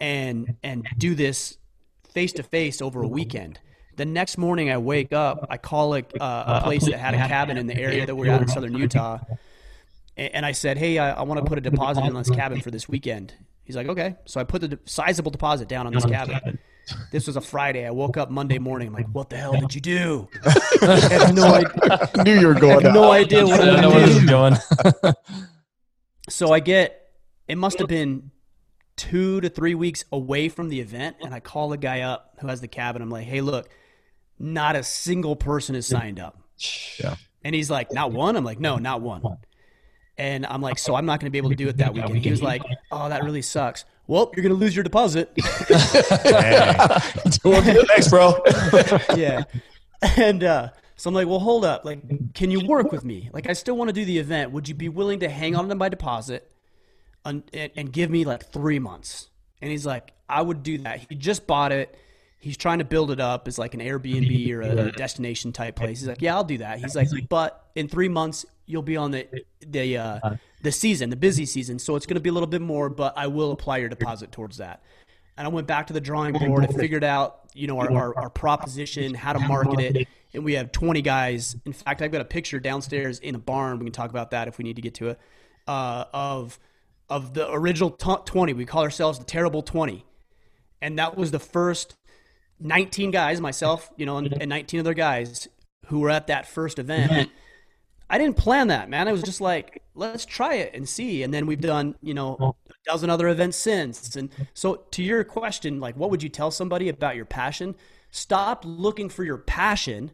[0.00, 1.58] and and do this
[2.12, 3.60] face to face over a weekend.
[3.96, 5.46] The next morning, I wake up.
[5.50, 8.30] I call a, uh, a place that had a cabin in the area that we're
[8.30, 9.18] at in southern Utah,
[10.16, 12.70] and I said, "Hey, I, I want to put a deposit in this cabin for
[12.70, 13.34] this weekend."
[13.64, 16.58] He's like, "Okay." So I put the sizable deposit down on this cabin.
[17.10, 17.86] This was a Friday.
[17.86, 18.88] I woke up Monday morning.
[18.88, 20.28] I'm like, "What the hell did you do?"
[20.82, 22.24] I have no idea.
[22.24, 22.86] Knew you were going.
[22.86, 25.14] I have no idea what I was doing.
[26.28, 26.94] so I get.
[27.48, 28.30] It must have been
[28.98, 32.48] two to three weeks away from the event, and I call the guy up who
[32.48, 33.00] has the cabin.
[33.00, 33.70] I'm like, hey, look,
[34.38, 36.38] not a single person is signed up.
[37.00, 37.14] Yeah.
[37.42, 38.36] And he's like, not one?
[38.36, 39.38] I'm like, no, not one.
[40.18, 42.16] And I'm like, so I'm not going to be able to do it that weekend.
[42.16, 43.84] He was like, oh, that really sucks.
[44.08, 45.30] Well, you're going to lose your deposit.
[47.36, 48.34] Thanks, bro.
[49.16, 49.44] yeah.
[50.16, 51.84] And uh, so I'm like, well, hold up.
[51.84, 53.30] Like, can you work with me?
[53.32, 54.50] Like, I still want to do the event.
[54.50, 56.50] Would you be willing to hang on to my deposit
[57.28, 59.28] and, and, give me like three months?
[59.60, 61.06] And he's like, I would do that.
[61.08, 61.96] He just bought it.
[62.40, 66.00] He's trying to build it up as like an Airbnb or a destination type place.
[66.00, 66.78] He's like, yeah, I'll do that.
[66.78, 69.26] He's like, but in three months you'll be on the
[69.66, 71.78] the uh, the season, the busy season.
[71.78, 74.30] So it's going to be a little bit more, but I will apply your deposit
[74.30, 74.82] towards that.
[75.36, 78.18] And I went back to the drawing board and figured out, you know, our, our,
[78.18, 80.08] our proposition, how to market it.
[80.34, 81.56] And we have 20 guys.
[81.64, 83.78] In fact, I've got a picture downstairs in a barn.
[83.78, 85.20] We can talk about that if we need to get to it.
[85.66, 86.58] Uh, of
[87.10, 88.52] of the original t- 20.
[88.52, 90.04] We call ourselves the Terrible 20.
[90.80, 91.96] And that was the first
[92.60, 95.48] 19 guys, myself, you know, and, and 19 other guys
[95.86, 97.30] who were at that first event.
[98.10, 99.06] I didn't plan that, man.
[99.06, 101.22] I was just like, let's try it and see.
[101.22, 102.56] And then we've done, you know, oh.
[102.68, 104.16] a dozen other events since.
[104.16, 107.74] And so to your question, like, what would you tell somebody about your passion?
[108.10, 110.12] Stop looking for your passion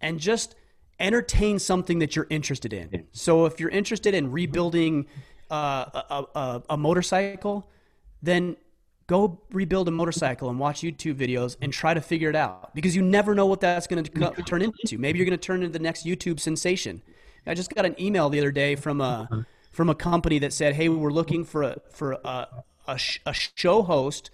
[0.00, 0.54] and just
[0.98, 3.06] entertain something that you're interested in.
[3.12, 5.06] So if you're interested in rebuilding
[5.52, 7.68] uh, a, a, a motorcycle,
[8.22, 8.56] then
[9.06, 12.96] go rebuild a motorcycle and watch YouTube videos and try to figure it out because
[12.96, 14.96] you never know what that's going to turn into.
[14.96, 17.02] Maybe you're going to turn into the next YouTube sensation.
[17.46, 20.74] I just got an email the other day from a from a company that said,
[20.74, 22.46] "Hey, we're looking for a for a
[22.86, 24.30] a, a show host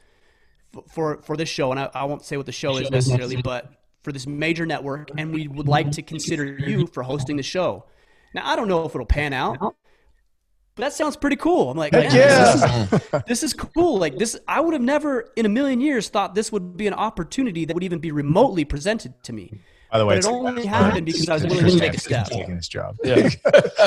[0.93, 3.73] for for this show, and I, I won't say what the show is necessarily, but
[4.03, 7.85] for this major network, and we would like to consider you for hosting the show."
[8.35, 9.75] Now, I don't know if it'll pan out,
[10.79, 11.73] but that sounds pretty cool.
[11.73, 12.53] I'm like, Heck yeah.
[12.87, 13.99] this, is, this is cool.
[13.99, 16.95] Like this, I would have never in a million years thought this would be an
[16.95, 19.59] opportunity that would even be remotely presented to me.
[19.91, 22.29] By the way, But it only happened because I was willing to take a step.
[22.29, 22.97] taking his job.
[23.03, 23.29] Yeah.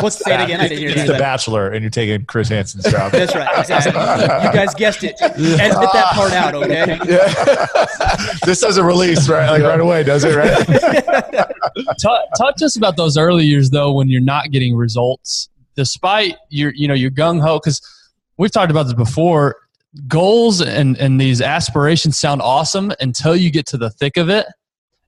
[0.01, 0.59] Let's say it again.
[0.59, 1.13] I didn't hear It's you.
[1.13, 3.11] the Bachelor, and you're taking Chris Hansen's job.
[3.13, 3.59] That's right.
[3.59, 3.91] Exactly.
[3.93, 5.15] You guys guessed it.
[5.21, 5.37] Edit
[5.93, 6.97] that part out, okay?
[8.45, 10.35] this doesn't release right like right away, does it?
[10.35, 10.57] Right?
[12.01, 16.35] talk, talk to us about those early years though when you're not getting results despite
[16.49, 17.81] your you know your gung-ho because
[18.37, 19.55] we've talked about this before
[20.07, 24.45] goals and and these aspirations sound awesome until you get to the thick of it.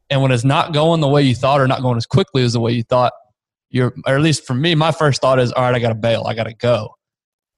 [0.09, 2.53] And when it's not going the way you thought or not going as quickly as
[2.53, 3.13] the way you thought
[3.69, 6.25] you're or at least for me my first thought is all right i gotta bail.
[6.27, 6.95] I gotta go.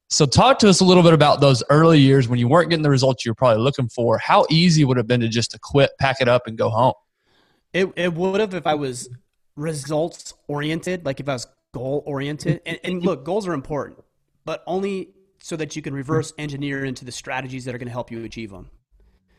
[0.10, 2.84] So talk to us a little bit about those early years when you weren't getting
[2.84, 4.20] the results you were probably looking for.
[4.20, 6.70] How easy would it have been to just to quit pack it up and go
[6.70, 6.94] home?
[7.74, 9.10] It, it would have if I was
[9.56, 12.62] results oriented, like if I was goal oriented.
[12.66, 14.02] And, and look, goals are important,
[14.46, 15.10] but only
[15.42, 18.24] so that you can reverse engineer into the strategies that are going to help you
[18.24, 18.70] achieve them.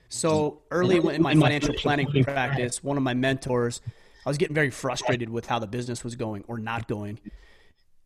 [0.09, 3.80] So early in my financial planning practice, one of my mentors,
[4.24, 7.18] I was getting very frustrated with how the business was going or not going.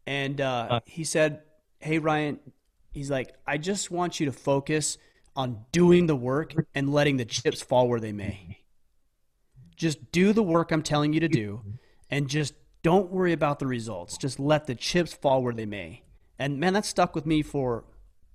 [0.06, 1.42] And uh, he said,
[1.80, 2.38] Hey, Ryan,
[2.92, 4.96] he's like, I just want you to focus
[5.36, 8.60] on doing the work and letting the chips fall where they may.
[9.76, 11.62] Just do the work I'm telling you to do
[12.10, 14.16] and just don't worry about the results.
[14.16, 16.02] Just let the chips fall where they may.
[16.38, 17.84] And man, that's stuck with me for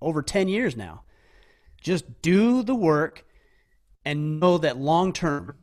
[0.02, 1.04] over 10 years now.
[1.82, 3.26] Just do the work
[4.04, 5.56] and know that long term,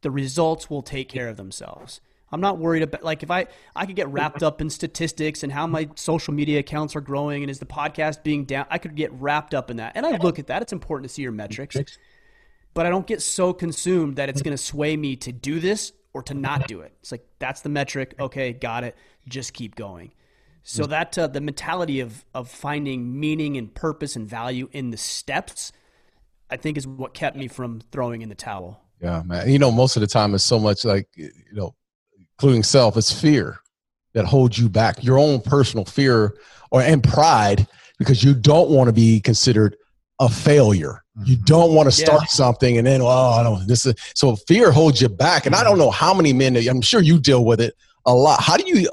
[0.00, 2.00] the results will take care of themselves.
[2.32, 5.52] I'm not worried about like if I I could get wrapped up in statistics and
[5.52, 8.66] how my social media accounts are growing and is the podcast being down.
[8.68, 10.60] I could get wrapped up in that, and I look at that.
[10.60, 11.76] It's important to see your metrics,
[12.74, 15.92] but I don't get so consumed that it's going to sway me to do this
[16.16, 16.94] or to not do it.
[17.00, 18.14] It's like that's the metric.
[18.18, 18.96] Okay, got it.
[19.28, 20.12] Just keep going.
[20.62, 24.96] So that uh, the mentality of of finding meaning and purpose and value in the
[24.96, 25.72] steps,
[26.50, 28.80] I think, is what kept me from throwing in the towel.
[29.02, 29.50] Yeah, man.
[29.50, 31.74] You know, most of the time it's so much like you know,
[32.18, 33.58] including self, it's fear
[34.14, 35.04] that holds you back.
[35.04, 36.34] Your own personal fear
[36.70, 37.66] or and pride
[37.98, 39.76] because you don't want to be considered
[40.18, 41.04] a failure.
[41.24, 42.06] You don't want to Yeah.
[42.06, 43.66] start something and then, oh, I don't.
[43.66, 45.46] This is so fear holds you back.
[45.46, 46.56] And I don't know how many men.
[46.56, 48.42] I'm sure you deal with it a lot.
[48.42, 48.90] How do you,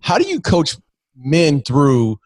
[0.00, 0.76] how do you coach
[1.16, 2.20] men through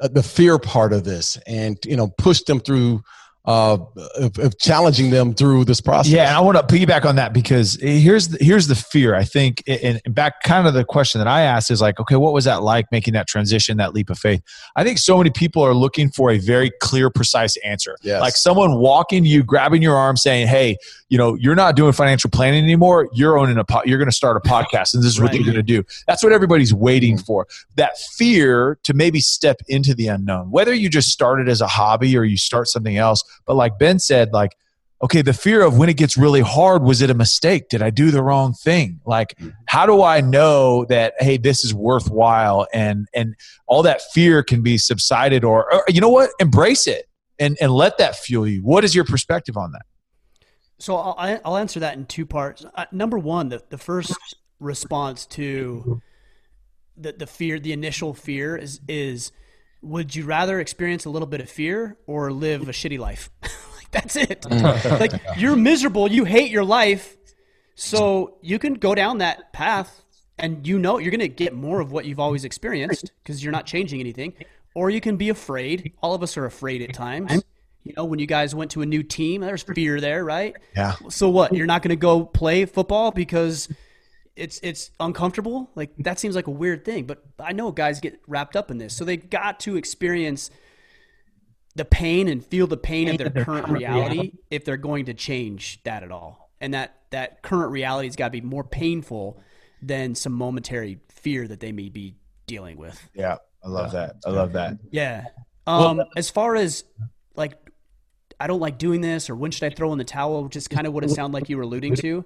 [0.00, 3.02] uh, the fear part of this and you know push them through
[3.46, 3.78] uh,
[4.16, 6.12] of, of challenging them through this process?
[6.12, 9.14] Yeah, and I want to piggyback on that because here's the, here's the fear.
[9.14, 12.32] I think, and back kind of the question that I asked is like, okay, what
[12.32, 14.42] was that like making that transition, that leap of faith?
[14.76, 17.96] I think so many people are looking for a very clear, precise answer.
[18.02, 18.20] Yes.
[18.20, 20.76] Like someone walking you, grabbing your arm, saying, "Hey,
[21.08, 23.08] you know, you're not doing financial planning anymore.
[23.12, 25.44] You're owning a po- you're going to start a podcast, and this is what you're
[25.44, 27.46] going to do." That's what everybody's waiting for.
[27.76, 32.16] That fear to maybe step into the unknown, whether you just started as a hobby
[32.16, 33.24] or you start something else.
[33.46, 34.56] But like Ben said, like
[35.02, 37.68] okay, the fear of when it gets really hard, was it a mistake?
[37.70, 39.00] Did I do the wrong thing?
[39.06, 39.34] Like,
[39.66, 43.34] how do I know that hey, this is worthwhile and and
[43.66, 47.06] all that fear can be subsided or, or you know what, embrace it
[47.38, 48.62] and and let that fuel you.
[48.62, 49.82] What is your perspective on that?
[50.78, 52.64] So I'll, I'll answer that in two parts.
[52.74, 54.14] Uh, number one, the, the first
[54.60, 56.00] response to
[56.96, 59.30] the, the fear, the initial fear is, is
[59.82, 63.30] would you rather experience a little bit of fear or live a shitty life?
[63.42, 64.46] like, that's it.
[64.50, 66.10] like you're miserable.
[66.10, 67.16] You hate your life.
[67.74, 70.02] So you can go down that path
[70.38, 73.52] and you know you're going to get more of what you've always experienced because you're
[73.52, 74.34] not changing anything.
[74.74, 75.92] Or you can be afraid.
[76.02, 77.42] All of us are afraid at times.
[77.82, 80.54] You know, when you guys went to a new team, there's fear there, right?
[80.76, 80.94] Yeah.
[81.08, 81.54] So what?
[81.54, 83.68] You're not going to go play football because
[84.40, 85.70] it's it's uncomfortable?
[85.74, 88.78] Like that seems like a weird thing, but I know guys get wrapped up in
[88.78, 88.96] this.
[88.96, 90.50] So they've got to experience
[91.76, 95.82] the pain and feel the pain of their current reality if they're going to change
[95.84, 96.50] that at all.
[96.60, 99.40] And that that current reality has got to be more painful
[99.82, 102.16] than some momentary fear that they may be
[102.46, 103.08] dealing with.
[103.14, 103.36] Yeah.
[103.62, 104.16] I love that.
[104.26, 104.78] I love that.
[104.90, 105.26] Yeah.
[105.66, 106.84] Um, as far as
[107.36, 107.54] like
[108.38, 110.66] I don't like doing this or when should I throw in the towel, which is
[110.66, 112.24] kind of what it sounded like you were alluding to.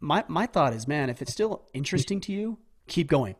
[0.00, 3.36] My my thought is, man, if it's still interesting to you, keep going.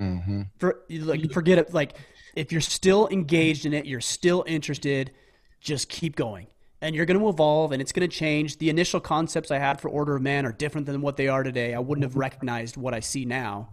[0.00, 0.42] Mm-hmm.
[0.58, 1.94] For like forget it like
[2.34, 5.12] if you're still engaged in it, you're still interested,
[5.60, 6.48] just keep going.
[6.80, 8.58] And you're going to evolve and it's going to change.
[8.58, 11.42] The initial concepts I had for Order of Man are different than what they are
[11.42, 11.72] today.
[11.72, 13.70] I wouldn't have recognized what I see now.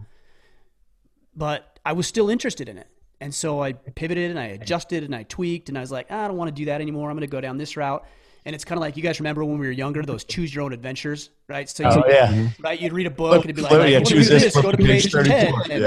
[1.35, 2.87] But I was still interested in it.
[3.19, 6.23] And so I pivoted and I adjusted and I tweaked and I was like, ah,
[6.23, 7.09] I don't want to do that anymore.
[7.09, 8.05] I'm going to go down this route.
[8.45, 10.63] And it's kind of like you guys remember when we were younger, those choose your
[10.63, 11.69] own adventures, right?
[11.69, 12.49] So, Oh, yeah.
[12.59, 14.61] right, you'd read a book and it'd be like, Look, yeah, choose do this this,
[14.61, 15.25] go to page page 10.
[15.25, 15.65] 34.
[15.69, 15.77] Yeah.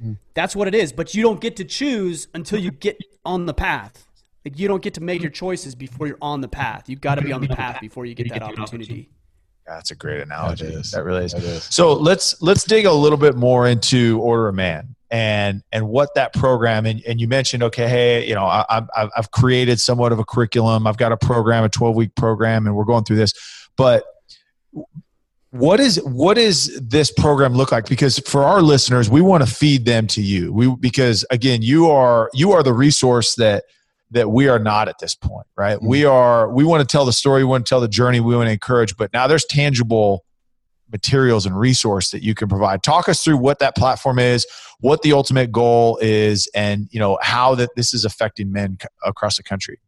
[0.00, 0.14] yeah.
[0.34, 0.92] That's what it is.
[0.92, 4.06] But you don't get to choose until you get on the path.
[4.44, 6.88] Like you don't get to make your choices before you're on the path.
[6.88, 9.08] You've got to be on the path before you get that opportunity.
[9.64, 10.66] That's a great analogy.
[10.66, 10.90] That is.
[10.90, 11.32] That really is.
[11.32, 11.64] That is.
[11.70, 16.14] So let's let's dig a little bit more into Order of Man and and what
[16.14, 18.64] that program and, and you mentioned okay hey you know I,
[18.96, 20.86] I've I've created somewhat of a curriculum.
[20.86, 23.34] I've got a program a twelve week program and we're going through this.
[23.76, 24.04] But
[25.50, 27.86] what is what is this program look like?
[27.86, 30.50] Because for our listeners we want to feed them to you.
[30.50, 33.64] We because again you are you are the resource that
[34.12, 35.76] that we are not at this point right?
[35.76, 35.88] Mm-hmm.
[35.88, 38.34] We are we want to tell the story we want to tell the journey we
[38.34, 40.24] want to encourage but now there's tangible
[40.92, 44.46] materials and resource that you can provide talk us through what that platform is
[44.80, 49.36] what the ultimate goal is and you know how that this is affecting men across
[49.36, 49.78] the country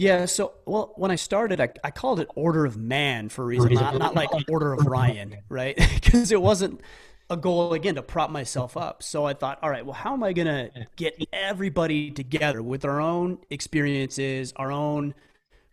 [0.00, 0.24] Yeah.
[0.24, 3.74] So, well, when I started, I, I called it Order of Man for a reason,
[3.74, 5.76] not, not like Order of Ryan, right?
[5.94, 6.80] Because it wasn't
[7.28, 9.02] a goal, again, to prop myself up.
[9.02, 12.86] So I thought, all right, well, how am I going to get everybody together with
[12.86, 15.14] our own experiences, our own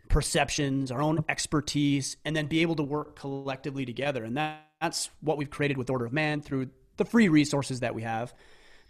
[0.09, 4.23] perceptions, our own expertise, and then be able to work collectively together?
[4.23, 7.95] And that, that's what we've created with Order of Man through the free resources that
[7.95, 8.33] we have.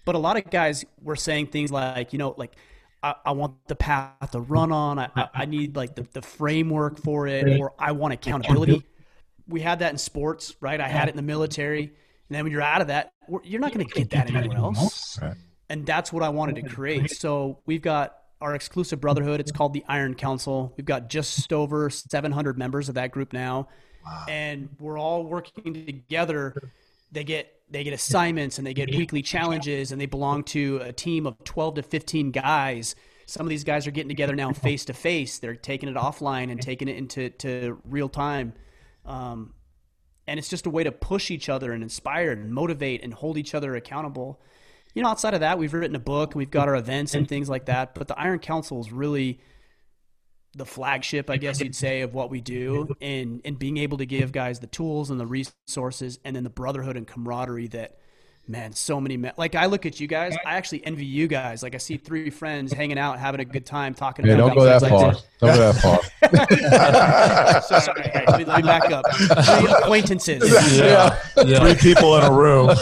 [0.06, 2.56] But a lot of guys were saying things like, you know, like,
[3.04, 4.98] I, I want the path to run on.
[4.98, 8.84] I, I, I need like the, the framework for it, or I want accountability.
[9.48, 10.82] We had that in sports, right?
[10.82, 11.84] I had it in the military.
[11.84, 11.92] And
[12.36, 13.12] then when you're out of that,
[13.44, 15.20] you're not going to get that anywhere else.
[15.70, 17.12] And that's what I wanted to create.
[17.12, 19.40] So we've got our exclusive brotherhood.
[19.40, 20.74] It's called the Iron Council.
[20.78, 23.68] We've got just over 700 members of that group now.
[24.30, 26.72] And we're all working together.
[27.12, 30.94] They get they get assignments and they get weekly challenges and they belong to a
[30.94, 32.96] team of 12 to 15 guys.
[33.26, 35.40] Some of these guys are getting together now face to face.
[35.40, 38.54] They're taking it offline and taking it into to real time.
[39.06, 39.54] Um,
[40.28, 43.38] and it's just a way to push each other and inspire and motivate and hold
[43.38, 44.40] each other accountable.
[44.94, 47.50] You know, outside of that, we've written a book, we've got our events and things
[47.50, 47.94] like that.
[47.94, 49.40] But the Iron Council is really
[50.56, 54.06] the flagship, I guess you'd say, of what we do, and and being able to
[54.06, 58.00] give guys the tools and the resources, and then the brotherhood and camaraderie that,
[58.48, 59.34] man, so many men.
[59.38, 61.62] Like I look at you guys, I actually envy you guys.
[61.64, 64.26] Like I see three friends hanging out, having a good time, talking.
[64.26, 65.14] Yeah, about don't go that things like far.
[65.14, 65.24] this.
[65.40, 66.00] Don't go that far.
[67.62, 69.06] so, Sorry, okay, let, me, let me back up.
[69.12, 70.78] Three acquaintances.
[70.78, 71.20] Yeah.
[71.38, 71.60] yeah.
[71.60, 72.68] three people in a room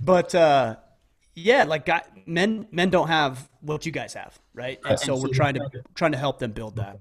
[0.00, 0.76] but uh,
[1.34, 4.78] yeah, like guy, men men don't have what you guys have, right?
[4.84, 6.98] And so we're trying to trying to help them build that.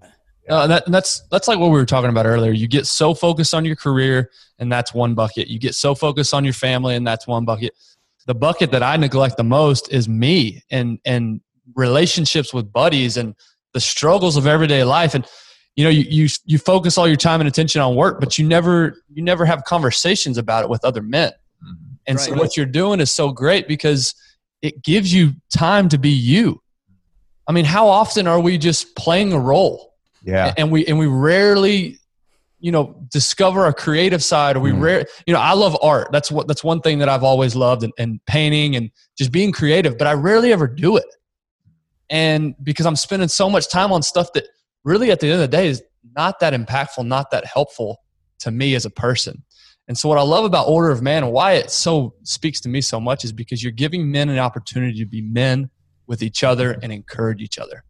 [0.50, 2.52] Uh, that, and that's that's like what we were talking about earlier.
[2.52, 4.30] You get so focused on your career,
[4.60, 5.48] and that's one bucket.
[5.48, 7.74] You get so focused on your family, and that's one bucket.
[8.26, 11.42] The bucket that I neglect the most is me and and
[11.76, 13.36] relationships with buddies and
[13.74, 15.16] the struggles of everyday life.
[15.16, 15.26] And
[15.76, 18.48] you know, you you you focus all your time and attention on work, but you
[18.48, 21.32] never you never have conversations about it with other men.
[22.06, 24.14] And so what you're doing is so great because
[24.62, 26.62] it gives you time to be you
[27.48, 29.93] I mean, how often are we just playing a role?
[30.24, 30.54] Yeah.
[30.58, 32.00] And we and we rarely,
[32.60, 34.82] you know, discover a creative side or we Mm.
[34.82, 36.10] rare you know, I love art.
[36.12, 39.52] That's what that's one thing that I've always loved and, and painting and just being
[39.52, 41.06] creative, but I rarely ever do it.
[42.10, 44.46] And because I'm spending so much time on stuff that
[44.84, 45.82] really at the end of the day is
[46.16, 48.02] not that impactful, not that helpful
[48.40, 49.44] to me as a person.
[49.88, 52.70] And so what I love about Order of Man and why it so speaks to
[52.70, 55.70] me so much is because you're giving men an opportunity to be men
[56.08, 57.84] with each other and encourage each other.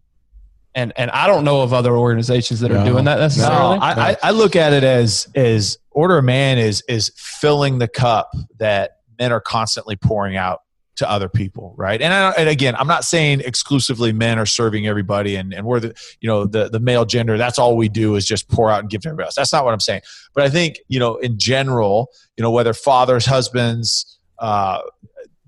[0.76, 3.78] And and I don't know of other organizations that are doing that No, necessarily.
[3.78, 7.88] I, I, I look at it as as order of man is is filling the
[7.88, 10.61] cup that men are constantly pouring out
[10.95, 12.01] to other people, right?
[12.01, 15.80] And I, and again, I'm not saying exclusively men are serving everybody, and and we're
[15.80, 17.38] the you know the the male gender.
[17.38, 19.36] That's all we do is just pour out and give to everybody else.
[19.36, 20.01] That's not what I'm saying.
[20.34, 24.82] But I think you know in general, you know whether fathers, husbands, uh,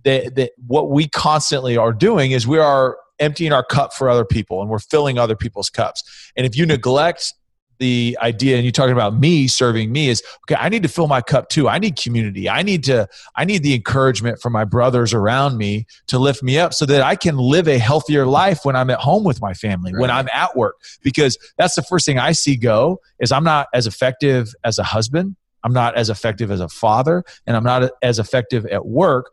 [0.04, 4.26] that they, what we constantly are doing is we are emptying our cup for other
[4.26, 6.32] people and we're filling other people's cups.
[6.36, 7.34] And if you neglect
[7.80, 11.08] the idea and you're talking about me serving me is okay i need to fill
[11.08, 11.68] my cup too.
[11.68, 12.50] I need community.
[12.50, 16.58] I need to i need the encouragement from my brothers around me to lift me
[16.58, 19.54] up so that i can live a healthier life when i'm at home with my
[19.54, 20.76] family when i'm at work.
[21.02, 24.84] Because that's the first thing i see go is i'm not as effective as a
[24.84, 25.36] husband.
[25.64, 29.32] I'm not as effective as a father and i'm not as effective at work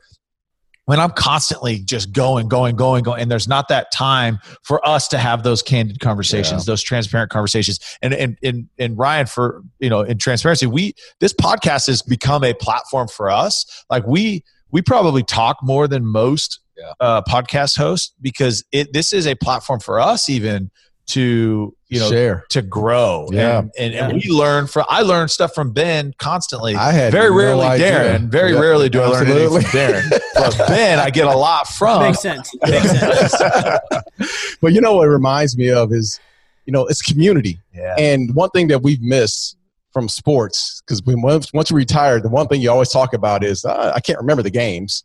[0.86, 5.08] when I'm constantly just going, going, going, going, and there's not that time for us
[5.08, 7.78] to have those candid conversations, those transparent conversations.
[8.02, 12.42] And and and and Ryan, for you know, in transparency, we this podcast has become
[12.44, 13.84] a platform for us.
[13.90, 16.92] Like we we probably talk more than most Yeah.
[17.00, 20.70] uh, podcast hosts because it this is a platform for us even
[21.06, 22.44] to you know share.
[22.50, 23.28] to grow.
[23.30, 23.58] Yeah.
[23.58, 26.74] And, and, and we learn from I learn stuff from Ben constantly.
[26.74, 27.92] I had very no rarely idea.
[27.92, 28.28] Darren.
[28.30, 30.20] Very Yeah, rarely do I learn anything from Darren.
[30.34, 32.02] But Ben, I get a lot from.
[32.02, 32.50] Makes sense.
[32.62, 33.34] Makes sense.
[34.60, 36.20] but you know what it reminds me of is,
[36.66, 37.58] you know, it's community.
[37.74, 37.94] Yeah.
[37.98, 39.56] And one thing that we've missed
[39.92, 43.44] from sports, because we once once we retired, the one thing you always talk about
[43.44, 45.04] is uh, I can't remember the games,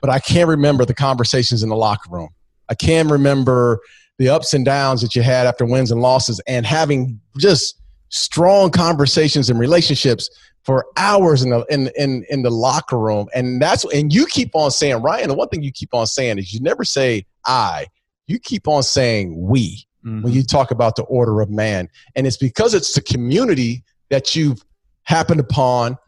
[0.00, 2.28] but I can't remember the conversations in the locker room.
[2.68, 3.80] I can remember
[4.18, 8.70] the ups and downs that you had after wins and losses, and having just strong
[8.70, 10.30] conversations and relationships
[10.64, 13.28] for hours in the in, in in the locker room.
[13.34, 16.38] And that's and you keep on saying, Ryan, the one thing you keep on saying
[16.38, 17.86] is you never say I.
[18.26, 20.46] You keep on saying we when you mm-hmm.
[20.46, 21.88] talk about the order of man.
[22.14, 24.64] And it's because it's the community that you've
[25.02, 25.98] happened upon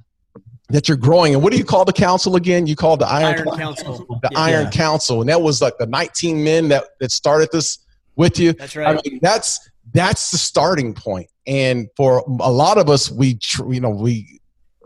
[0.68, 1.34] that you're growing.
[1.34, 2.66] And what do you call the council again?
[2.66, 4.06] You call the Iron, Iron Council.
[4.22, 4.38] The Yeah.
[4.38, 5.20] Iron Council.
[5.20, 7.78] And that was like the 19 men that, that started this
[8.16, 8.52] with you.
[8.52, 8.98] That's right.
[8.98, 11.28] I mean, that's that's the starting point.
[11.46, 14.40] And for a lot of us, we tr- you know we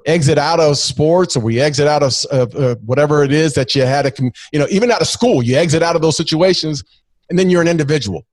[0.06, 3.74] exit out of sports or we exit out of uh, uh, whatever it is that
[3.74, 6.16] you had a com- you know even out of school, you exit out of those
[6.16, 6.84] situations,
[7.30, 8.24] and then you're an individual.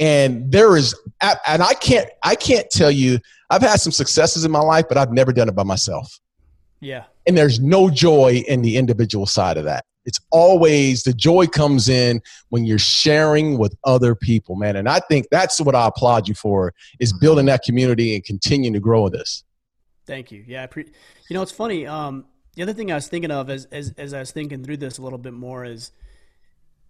[0.00, 3.18] And there is, and I can't I can't tell you.
[3.50, 6.20] I've had some successes in my life, but I've never done it by myself.
[6.80, 7.04] yeah.
[7.26, 9.84] And there's no joy in the individual side of that.
[10.08, 14.74] It's always the joy comes in when you're sharing with other people, man.
[14.76, 18.72] And I think that's what I applaud you for is building that community and continuing
[18.72, 19.44] to grow with this.
[20.06, 20.42] Thank you.
[20.46, 20.90] Yeah, I pre-
[21.28, 21.86] you know, it's funny.
[21.86, 24.78] Um, the other thing I was thinking of as, as as I was thinking through
[24.78, 25.92] this a little bit more is,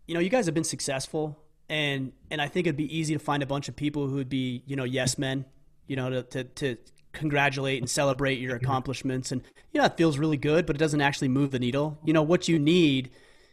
[0.06, 1.36] you know, you guys have been successful,
[1.68, 4.28] and and I think it'd be easy to find a bunch of people who would
[4.28, 5.44] be, you know, yes men,
[5.88, 6.78] you know, to to, to
[7.18, 9.42] congratulate and celebrate your accomplishments, and
[9.72, 11.98] you know, it feels really good, but it doesn't actually move the needle.
[12.04, 13.10] You know, what you need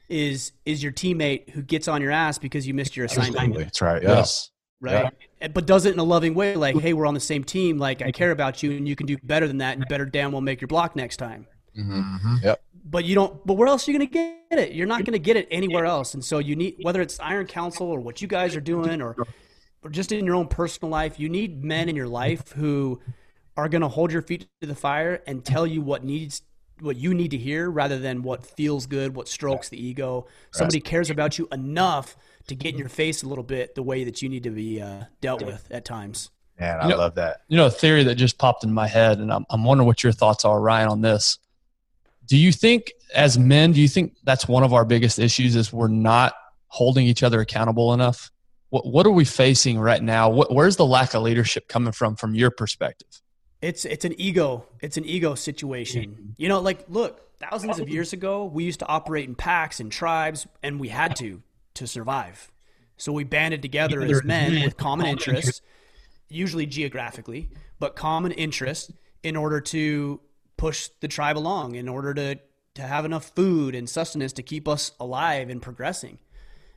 [0.08, 3.82] is is your teammate who gets on your ass because you missed your assignment That's
[3.82, 4.04] right.
[4.04, 4.16] Yeah.
[4.16, 4.52] Yes.
[4.80, 5.12] right?
[5.42, 7.78] And- But does it in a loving way, like, hey, we're on the same team.
[7.78, 10.32] Like, I care about you, and you can do better than that, and better damn
[10.32, 11.48] well make your block next time.
[11.78, 12.36] Mm-hmm.
[12.44, 12.62] Yep.
[12.88, 13.46] But you don't.
[13.46, 14.74] But where else are you going to get it?
[14.74, 16.14] You're not going to get it anywhere else.
[16.14, 19.16] And so you need, whether it's Iron Council or what you guys are doing, or
[19.82, 23.02] or just in your own personal life, you need men in your life who
[23.58, 26.42] are going to hold your feet to the fire and tell you what needs
[26.82, 30.28] what you need to hear rather than what feels good, what strokes the ego.
[30.52, 34.04] Somebody cares about you enough to get in your face a little bit the way
[34.04, 36.32] that you need to be uh, dealt with at times.
[36.60, 37.42] Man, I You know- love that.
[37.48, 40.04] You know, a theory that just popped in my head, and I'm, I'm wondering what
[40.04, 41.38] your thoughts are, Ryan, on this.
[42.28, 45.72] Do you think, as men, do you think that's one of our biggest issues is
[45.72, 46.34] we're not
[46.68, 48.32] holding each other accountable enough?
[48.70, 50.30] What, what are we facing right now?
[50.30, 53.22] What, where's the lack of leadership coming from, from your perspective?
[53.66, 54.68] It's it's an ego.
[54.80, 56.36] It's an ego situation.
[56.38, 59.92] You know, like look, thousands of years ago, we used to operate in packs and
[59.92, 61.42] tribes, and we had to
[61.74, 62.52] to survive.
[62.98, 65.62] So we banded together as men with common interests,
[66.30, 67.50] usually geographically,
[67.80, 68.92] but common interests
[69.24, 70.22] in order to
[70.58, 72.36] push the tribe along, in order to
[72.76, 76.20] to have enough food and sustenance to keep us alive and progressing.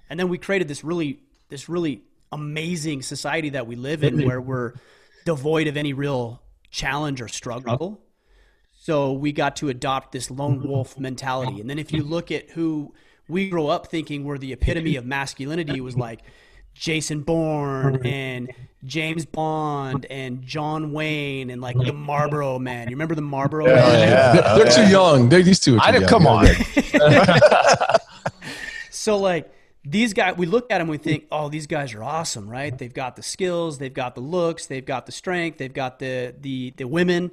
[0.09, 1.21] And then we created this really
[1.51, 2.01] this really
[2.33, 4.73] amazing society that we live in where we're
[5.27, 6.41] devoid of any real
[6.71, 8.01] challenge or struggle.
[8.81, 11.61] So we got to adopt this lone wolf mentality.
[11.61, 12.95] And then if you look at who
[13.29, 16.21] we grow up thinking were the epitome of masculinity, was like
[16.75, 18.51] Jason Bourne and
[18.85, 22.89] James Bond and John Wayne and like the Marlboro Man.
[22.89, 24.09] You remember the Marlboro Yeah, Man?
[24.09, 24.33] yeah.
[24.33, 25.29] they're, they're too young.
[25.29, 25.77] They're these two.
[25.77, 26.23] Are I too didn't young.
[26.23, 26.47] come on.
[28.91, 29.51] So like
[29.85, 32.77] these guys, we look at them, we think, oh, these guys are awesome, right?
[32.77, 36.35] They've got the skills, they've got the looks, they've got the strength, they've got the
[36.41, 37.31] the the women,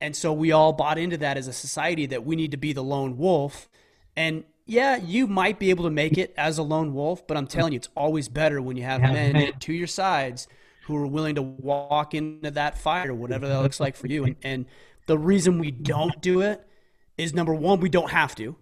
[0.00, 2.72] and so we all bought into that as a society that we need to be
[2.72, 3.68] the lone wolf.
[4.16, 7.46] And yeah, you might be able to make it as a lone wolf, but I'm
[7.46, 10.46] telling you, it's always better when you have men to your sides
[10.86, 14.24] who are willing to walk into that fire, whatever that looks like for you.
[14.24, 14.66] And, and
[15.06, 16.66] the reason we don't do it
[17.16, 18.56] is number one, we don't have to,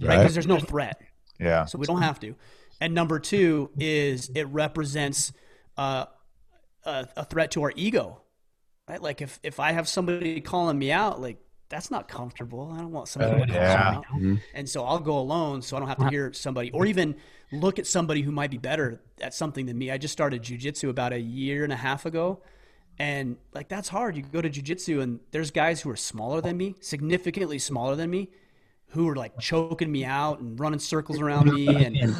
[0.00, 0.08] right?
[0.08, 0.18] Right.
[0.18, 1.00] Because there's no threat
[1.38, 1.64] Yeah.
[1.64, 2.34] so we don't have to.
[2.80, 5.32] And number two is it represents
[5.76, 6.06] uh,
[6.84, 8.22] a, a threat to our ego,
[8.88, 9.00] right?
[9.00, 12.72] Like if if I have somebody calling me out, like that's not comfortable.
[12.72, 13.90] I don't want somebody uh, to call yeah.
[13.90, 14.34] me out, mm-hmm.
[14.54, 16.10] and so I'll go alone, so I don't have to uh-huh.
[16.10, 17.16] hear somebody or even
[17.52, 19.90] look at somebody who might be better at something than me.
[19.90, 22.42] I just started jujitsu about a year and a half ago.
[22.98, 24.16] And like that's hard.
[24.16, 28.10] You go to jujitsu and there's guys who are smaller than me, significantly smaller than
[28.10, 28.30] me,
[28.92, 32.14] who are like choking me out and running circles around me and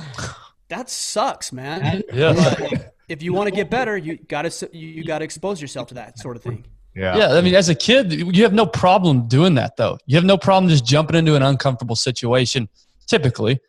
[0.69, 2.33] that sucks man Yeah.
[2.35, 5.61] but if you want to get better you got to you, you got to expose
[5.61, 6.65] yourself to that sort of thing
[6.95, 7.17] Yeah.
[7.17, 9.97] Yeah, I mean, as a kid, you have no problem doing that, though.
[10.05, 12.69] You have no problem just jumping into an uncomfortable situation,
[13.07, 13.61] typically.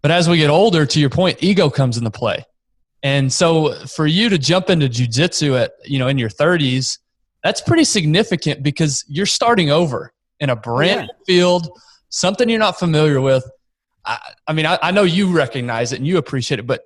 [0.00, 2.42] But as we get older, to your point, ego comes into play.
[3.02, 6.98] And so for you to jump into jujitsu at, you know, in your 30s,
[7.44, 11.68] that's pretty significant because you're starting over in a brand new field,
[12.10, 13.48] something you're not familiar with.
[14.04, 16.82] I, I mean, I, I know you recognize it and you appreciate it, but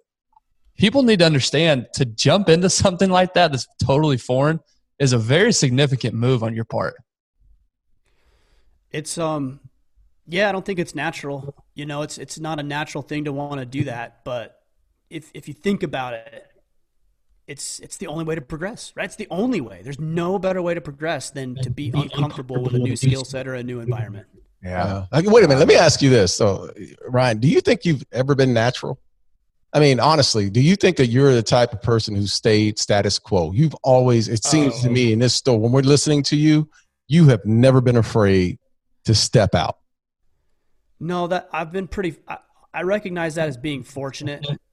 [0.78, 4.60] people need to understand to jump into something like that that's totally foreign
[4.98, 6.94] is a very significant move on your part.
[8.92, 9.60] it's um
[10.26, 13.32] yeah i don't think it's natural you know it's it's not a natural thing to
[13.32, 14.60] want to do that but
[15.10, 16.46] if if you think about it
[17.46, 20.62] it's it's the only way to progress right it's the only way there's no better
[20.62, 23.80] way to progress than to be uncomfortable with a new skill set or a new
[23.80, 24.26] environment
[24.64, 24.86] Yeah.
[24.86, 25.06] Yeah.
[25.12, 25.58] Like, wait a minute.
[25.60, 26.34] Let me ask you this.
[26.34, 26.70] So,
[27.06, 28.98] Ryan, do you think you've ever been natural?
[29.72, 33.18] I mean, honestly, do you think that you're the type of person who stayed status
[33.18, 33.52] quo?
[33.52, 34.92] You've always, it seems to Oh.
[34.92, 36.68] me in this store, when we're listening to you,
[37.08, 38.58] you have never been afraid
[39.04, 39.78] to step out.
[41.00, 42.16] No, that I've been pretty.
[42.28, 42.38] I,
[42.72, 44.46] I recognize that as being fortunate.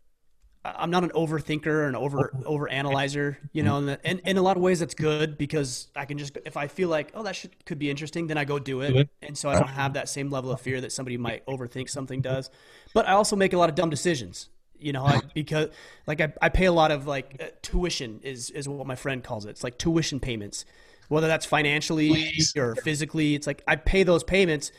[0.63, 4.37] I'm not an overthinker or an over over analyzer, you know, and, the, and in
[4.37, 7.23] a lot of ways that's good because I can just if I feel like oh
[7.23, 9.93] that should could be interesting, then I go do it, and so I don't have
[9.93, 12.51] that same level of fear that somebody might overthink something does.
[12.93, 15.69] But I also make a lot of dumb decisions, you know, I, because
[16.05, 19.23] like I, I pay a lot of like uh, tuition is is what my friend
[19.23, 19.49] calls it.
[19.49, 20.65] It's like tuition payments,
[21.07, 23.33] whether that's financially or physically.
[23.33, 24.71] It's like I pay those payments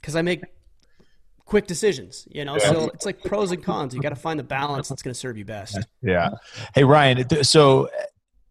[0.00, 0.42] because I make
[1.52, 2.56] quick decisions, you know.
[2.56, 3.94] So it's like pros and cons.
[3.94, 5.78] You got to find the balance that's going to serve you best.
[6.00, 6.30] Yeah.
[6.74, 7.90] Hey Ryan, so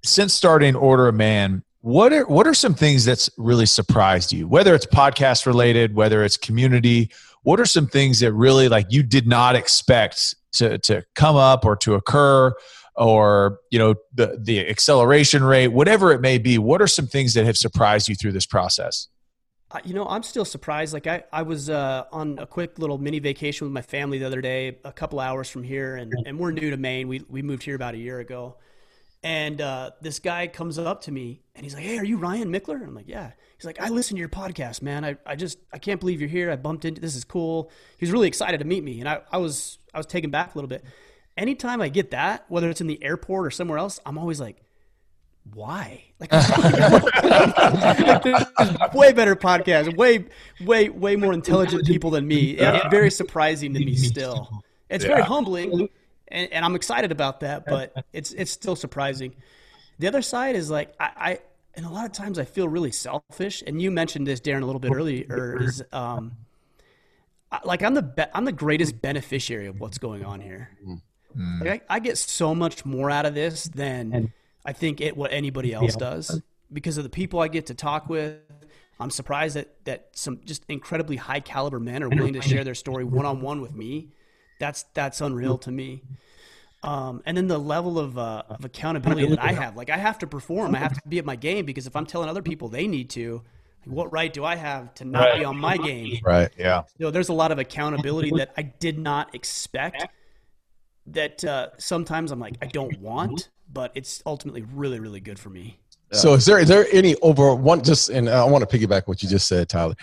[0.03, 4.47] since starting Order of Man, what are what are some things that's really surprised you?
[4.47, 7.09] Whether it's podcast related, whether it's community,
[7.41, 11.65] what are some things that really like you did not expect to to come up
[11.65, 12.53] or to occur
[12.95, 17.33] or you know the the acceleration rate whatever it may be what are some things
[17.33, 19.07] that have surprised you through this process
[19.85, 20.93] You know, I'm still surprised.
[20.93, 24.25] Like I, I was uh, on a quick little mini vacation with my family the
[24.25, 27.07] other day, a couple hours from here, and, and we're new to Maine.
[27.07, 28.57] We we moved here about a year ago,
[29.23, 32.51] and uh, this guy comes up to me and he's like, "Hey, are you Ryan
[32.51, 35.05] Michler?" I'm like, "Yeah." He's like, "I listen to your podcast, man.
[35.05, 36.49] I, I just I can't believe you're here.
[36.49, 39.21] I bumped into this is cool." He was really excited to meet me, and I,
[39.31, 40.83] I was I was taken back a little bit.
[41.37, 44.57] Anytime I get that, whether it's in the airport or somewhere else, I'm always like,
[45.53, 46.03] why?
[46.19, 46.31] Like,
[48.93, 50.25] way better podcasts, way,
[50.61, 52.51] way, way more intelligent people than me.
[52.51, 54.63] It's very surprising to me still.
[54.89, 55.89] It's very humbling,
[56.27, 59.35] and, and I'm excited about that, but it's it's still surprising.
[59.99, 61.39] The other side is like I, I
[61.75, 63.63] and a lot of times I feel really selfish.
[63.65, 65.57] And you mentioned this, Darren, a little bit earlier.
[65.61, 66.33] Is um,
[67.65, 70.69] like I'm the be- I'm the greatest beneficiary of what's going on here.
[71.61, 74.33] Like I, I get so much more out of this than
[74.65, 76.41] I think it what anybody else does
[76.71, 78.37] because of the people I get to talk with.
[78.99, 82.75] I'm surprised that that some just incredibly high caliber men are willing to share their
[82.75, 84.09] story one on one with me.
[84.59, 86.03] That's that's unreal to me.
[86.83, 90.17] Um, and then the level of, uh, of accountability that I have, like I have
[90.19, 92.69] to perform, I have to be at my game because if I'm telling other people
[92.69, 93.43] they need to,
[93.85, 96.19] like, what right do I have to not be on my game?
[96.23, 96.49] Right.
[96.57, 100.07] yeah you know, there's a lot of accountability that I did not expect.
[101.07, 105.49] that uh, sometimes I'm like I don't want, but it's ultimately really really good for
[105.49, 105.79] me.
[106.13, 109.23] So is there is there any over one just and I want to piggyback what
[109.23, 109.95] you just said, Tyler.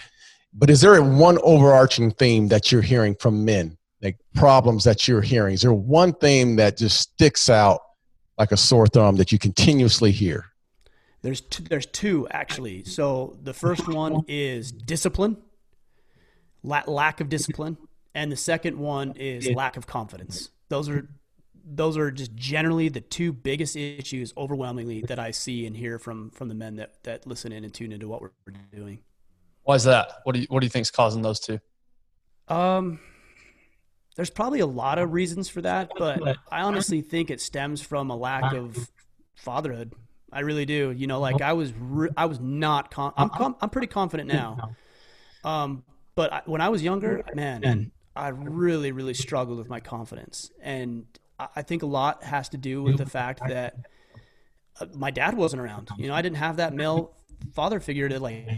[0.55, 3.77] But is there one overarching theme that you're hearing from men?
[4.01, 5.55] Like problems that you're hearing?
[5.55, 7.81] Is there one theme that just sticks out
[8.39, 10.47] like a sore thumb that you continuously hear?
[11.21, 12.85] There's two, there's two actually.
[12.85, 15.37] So the first one is discipline,
[16.63, 17.77] la- lack of discipline,
[18.15, 20.51] and the second one is lack of confidence.
[20.69, 21.09] Those are
[21.71, 26.31] those are just generally the two biggest issues overwhelmingly that I see and hear from
[26.31, 28.31] from the men that that listen in and tune into what we're
[28.73, 29.01] doing.
[29.65, 30.21] Why is that?
[30.25, 31.61] What do you what do you think is causing those two?
[32.49, 33.01] Um
[34.17, 38.11] there's probably a lot of reasons for that, but I honestly think it stems from
[38.11, 38.91] a lack of
[39.37, 39.93] fatherhood.
[40.33, 40.91] I really do.
[40.91, 44.29] You know, like I was re- I was not con- I'm com- I'm pretty confident
[44.29, 44.75] now.
[45.45, 50.51] Um but I, when I was younger, man, I really really struggled with my confidence
[50.61, 51.05] and
[51.39, 53.77] I think a lot has to do with the fact that
[54.81, 55.89] uh, my dad wasn't around.
[55.97, 57.15] You know, I didn't have that male
[57.53, 58.49] father figure to like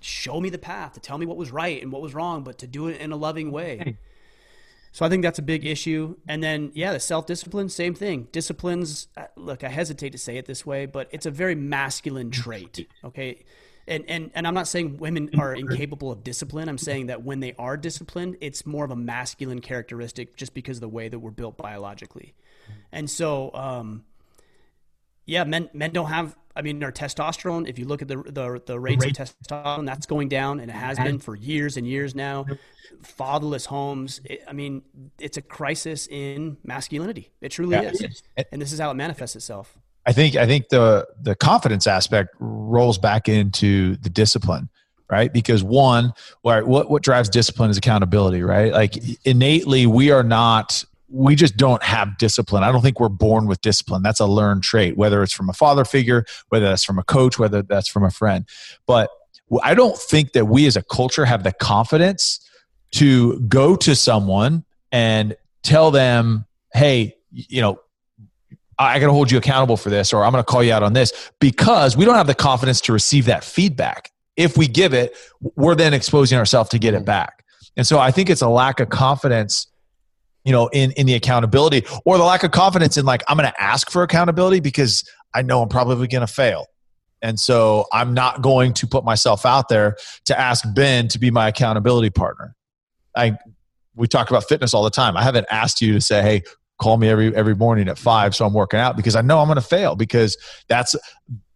[0.00, 2.58] show me the path, to tell me what was right and what was wrong, but
[2.58, 3.96] to do it in a loving way.
[4.92, 6.16] So I think that's a big issue.
[6.26, 8.28] And then, yeah, the self discipline, same thing.
[8.32, 12.30] Disciplines, uh, look, I hesitate to say it this way, but it's a very masculine
[12.30, 12.88] trait.
[13.04, 13.44] Okay
[13.88, 16.68] and and and I'm not saying women are incapable of discipline.
[16.68, 20.78] I'm saying that when they are disciplined, it's more of a masculine characteristic just because
[20.78, 22.34] of the way that we're built biologically.
[22.90, 24.04] And so, um,
[25.24, 26.36] yeah, men men don't have.
[26.54, 27.68] I mean, our testosterone.
[27.68, 30.74] If you look at the the, the rates of testosterone, that's going down, and it
[30.74, 32.46] has been for years and years now.
[33.02, 34.20] Fatherless homes.
[34.24, 34.82] It, I mean,
[35.20, 37.30] it's a crisis in masculinity.
[37.40, 37.90] It truly yeah.
[37.90, 39.76] is, and this is how it manifests itself.
[40.06, 44.68] I think I think the the confidence aspect rolls back into the discipline,
[45.10, 45.32] right?
[45.32, 48.72] Because one, what what drives discipline is accountability, right?
[48.72, 48.96] Like
[49.26, 52.62] innately, we are not we just don't have discipline.
[52.62, 54.02] I don't think we're born with discipline.
[54.02, 57.38] That's a learned trait, whether it's from a father figure, whether that's from a coach,
[57.38, 58.44] whether that's from a friend.
[58.86, 59.10] But
[59.62, 62.40] I don't think that we as a culture have the confidence
[62.92, 67.78] to go to someone and tell them, hey, you know,
[68.78, 70.82] I got to hold you accountable for this, or I'm going to call you out
[70.82, 74.10] on this because we don't have the confidence to receive that feedback.
[74.36, 77.06] If we give it, we're then exposing ourselves to get it mm.
[77.06, 77.42] back.
[77.76, 79.66] And so I think it's a lack of confidence,
[80.44, 83.48] you know, in, in the accountability or the lack of confidence in like, I'm going
[83.50, 85.04] to ask for accountability because
[85.34, 86.66] I know I'm probably going to fail.
[87.22, 89.96] And so I'm not going to put myself out there
[90.26, 92.54] to ask Ben to be my accountability partner.
[93.14, 93.38] I,
[93.94, 95.16] we talk about fitness all the time.
[95.16, 96.42] I haven't asked you to say, hey,
[96.78, 99.46] call me every every morning at five so i'm working out because i know i'm
[99.46, 100.36] going to fail because
[100.68, 100.94] that's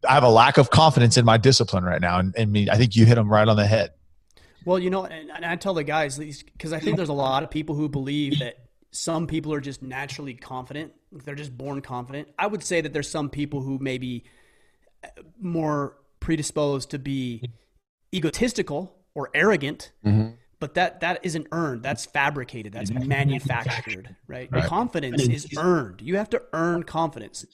[0.08, 2.18] i have a lack of confidence in my discipline right now.
[2.18, 3.92] And, and i think you hit them right on the head.
[4.64, 7.42] Well you know and, and i tell the guys because i think there's a lot
[7.42, 8.56] of people who believe that
[8.92, 10.92] some people are just naturally confident.
[11.12, 12.28] They're just born confident.
[12.38, 14.24] I would say that there's some people who may be
[15.04, 15.08] uh,
[15.40, 17.50] more predisposed to be
[18.12, 21.82] egotistical or arrogant mm-hmm but that that isn't earned.
[21.82, 22.72] That's fabricated.
[22.72, 24.48] That's manufactured right?
[24.52, 26.02] right, confidence is earned.
[26.02, 27.44] You have to earn confidence.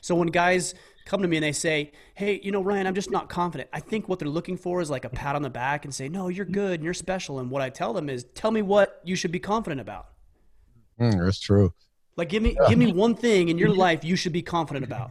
[0.00, 3.10] So when guys come to me and they say hey you know ryan i'm just
[3.10, 5.84] not confident i think what they're looking for is like a pat on the back
[5.84, 7.40] and say no you're good and you're special.
[7.40, 10.06] And what i tell them is tell me what you should be confident about.
[11.00, 11.72] Mm, that's true.
[12.16, 12.68] Like give me yeah.
[12.68, 15.10] give me one thing in your life you should be confident about.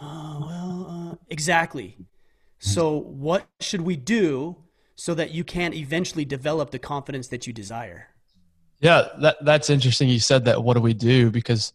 [0.00, 1.96] Oh well uh, exactly.
[2.58, 4.56] So what should we do
[4.96, 8.08] so that you can eventually develop the confidence that you desire.
[8.80, 10.08] Yeah, that that's interesting.
[10.08, 10.62] You said that.
[10.62, 11.30] What do we do?
[11.30, 11.72] Because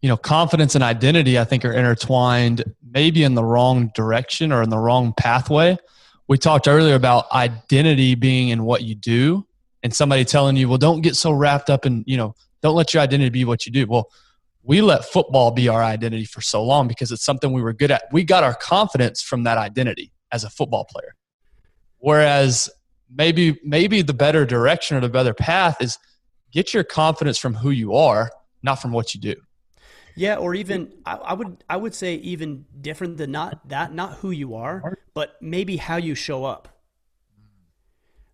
[0.00, 4.62] you know, confidence and identity, I think, are intertwined, maybe in the wrong direction or
[4.62, 5.76] in the wrong pathway.
[6.28, 9.46] We talked earlier about identity being in what you do,
[9.82, 12.94] and somebody telling you, "Well, don't get so wrapped up in you know, don't let
[12.94, 14.08] your identity be what you do." Well,
[14.62, 17.90] we let football be our identity for so long because it's something we were good
[17.90, 18.02] at.
[18.12, 21.14] We got our confidence from that identity as a football player.
[21.98, 22.70] Whereas
[23.12, 25.98] maybe maybe the better direction or the better path is
[26.52, 28.30] get your confidence from who you are,
[28.62, 29.34] not from what you do.
[30.14, 34.14] Yeah, or even I, I, would I would say even different than not that not
[34.14, 36.68] who you are, but maybe how you show up.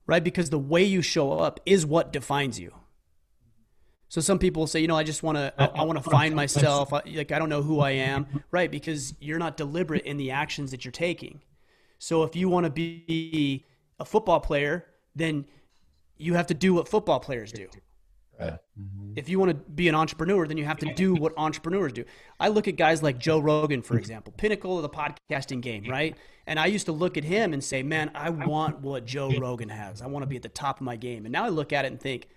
[0.07, 0.25] Right?
[0.25, 2.73] Because the way you show up is what defines you.
[4.09, 6.35] So some people say, you know, I just want to I, I want to find
[6.35, 8.71] myself, like I don't know who I am, right?
[8.71, 11.43] Because you're not deliberate in the actions that you're taking.
[12.05, 13.65] So if you want to be
[13.99, 14.85] a football player,
[15.17, 15.47] then
[16.19, 17.67] you have to do what football players do.
[18.39, 18.59] Right.
[18.79, 19.13] Mm-hmm.
[19.17, 22.05] If you want to be an entrepreneur, then you have to do what entrepreneurs do.
[22.39, 26.15] I look at guys like Joe Rogan, for example, pinnacle of the podcasting game, right?
[26.47, 29.71] And I used to look at him and say, man, I want what Joe Rogan
[29.71, 30.03] has.
[30.03, 31.25] I want to be at the top of my game.
[31.25, 32.29] And now I look at it and think,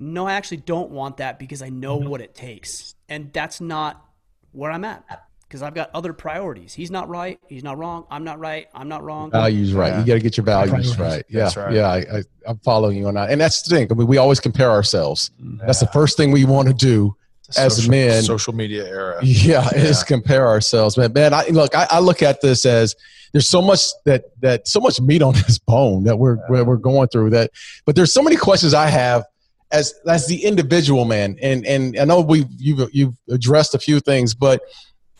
[0.00, 2.96] no, I actually don't want that because I know what it takes.
[3.08, 4.04] And that's not
[4.50, 6.74] where I'm at because I've got other priorities.
[6.74, 7.40] He's not right.
[7.48, 8.04] He's not wrong.
[8.10, 8.66] I'm not right.
[8.74, 9.30] I'm not wrong.
[9.30, 9.88] Values right.
[9.88, 10.00] Yeah.
[10.00, 10.98] You got to get your values Values.
[10.98, 11.24] right.
[11.28, 11.72] Yeah, That's right.
[11.74, 11.86] yeah.
[11.88, 13.88] I, I, I'm following you on that, and that's the thing.
[13.90, 15.30] I mean, we always compare ourselves.
[15.42, 15.66] Mm-hmm.
[15.66, 17.16] That's the first thing we want to do.
[17.56, 19.18] as social, men- social media era.
[19.22, 21.12] Yeah, is compare ourselves, man.
[21.14, 21.74] Man, I look.
[21.74, 22.94] I, I look at this as
[23.32, 26.76] there's so much that that so much meat on this bone that we're we're we're
[26.76, 27.30] going through.
[27.30, 27.52] That,
[27.86, 29.24] but there's so many questions I have
[29.70, 34.00] as as the individual man, and and I know we you've you've addressed a few
[34.00, 34.60] things, but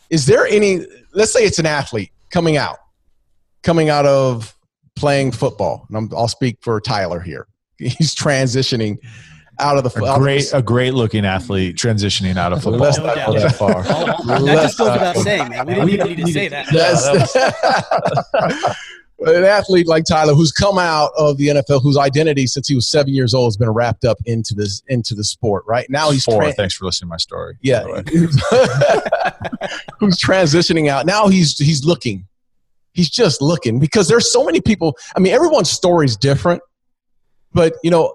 [0.09, 0.85] is there any?
[1.13, 2.77] Let's say it's an athlete coming out,
[3.63, 4.55] coming out of
[4.95, 5.85] playing football.
[5.87, 7.47] And I'm, I'll speak for Tyler here.
[7.77, 8.97] He's transitioning
[9.59, 12.63] out of the A out of great, the- a great looking athlete transitioning out of
[12.63, 12.79] football.
[12.81, 13.33] Let's not doubt.
[13.33, 13.83] go that far.
[13.87, 15.65] Oh, that Let's just goes without saying, man.
[15.65, 16.67] We didn't even need to say that.
[19.21, 22.75] That's an athlete like Tyler who's come out of the NFL, whose identity since he
[22.75, 25.63] was seven years old has been wrapped up into this into the sport.
[25.67, 26.41] Right now, he's Four.
[26.41, 27.57] tran- Thanks for listening to my story.
[27.61, 27.83] yeah,
[29.99, 31.27] who's transitioning out now.
[31.27, 32.25] He's he's looking,
[32.93, 34.97] he's just looking because there's so many people.
[35.15, 36.61] I mean, everyone's story is different,
[37.53, 38.13] but you know.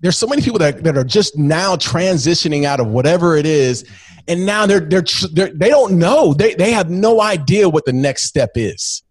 [0.00, 3.84] There's so many people that, that are just now transitioning out of whatever it is,
[4.26, 7.92] and now they're they're, they're they don't know they they have no idea what the
[7.92, 9.04] next step is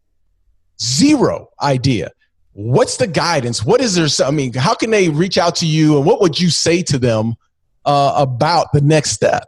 [0.82, 2.10] zero idea
[2.53, 5.98] what's the guidance what is there i mean how can they reach out to you
[5.98, 7.36] and what would you say to them
[7.86, 9.48] uh, about the next step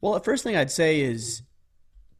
[0.00, 1.42] Well, the first thing I'd say is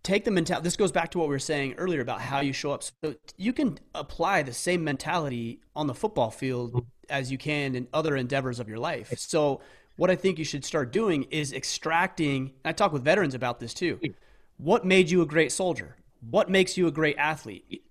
[0.03, 0.65] take the mentality.
[0.65, 2.83] This goes back to what we were saying earlier about how you show up.
[2.83, 7.89] So you can apply the same mentality on the football field as you can in
[7.93, 9.13] other endeavors of your life.
[9.19, 9.61] So
[9.97, 12.53] what I think you should start doing is extracting.
[12.65, 14.01] I talk with veterans about this too.
[14.57, 15.98] What made you a great soldier?
[16.21, 17.85] What makes you a great athlete?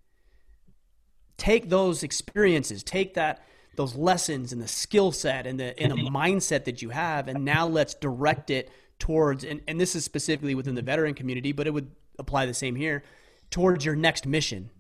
[1.37, 3.43] Take those experiences, take that
[3.75, 7.45] those lessons and the skill set and the and a mindset that you have, and
[7.45, 11.67] now let's direct it towards and, and this is specifically within the veteran community, but
[11.67, 13.03] it would apply the same here,
[13.51, 14.71] towards your next mission.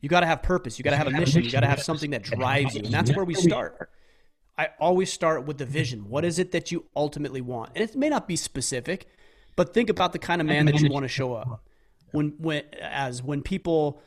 [0.00, 0.78] You got to have purpose.
[0.78, 1.42] You got to have a mission.
[1.42, 3.90] You got to have something that drives you, and that's where we start.
[4.58, 6.08] I always start with the vision.
[6.08, 7.72] What is it that you ultimately want?
[7.74, 9.06] And it may not be specific,
[9.54, 11.62] but think about the kind of man that you want to show up.
[12.16, 14.00] When when as when people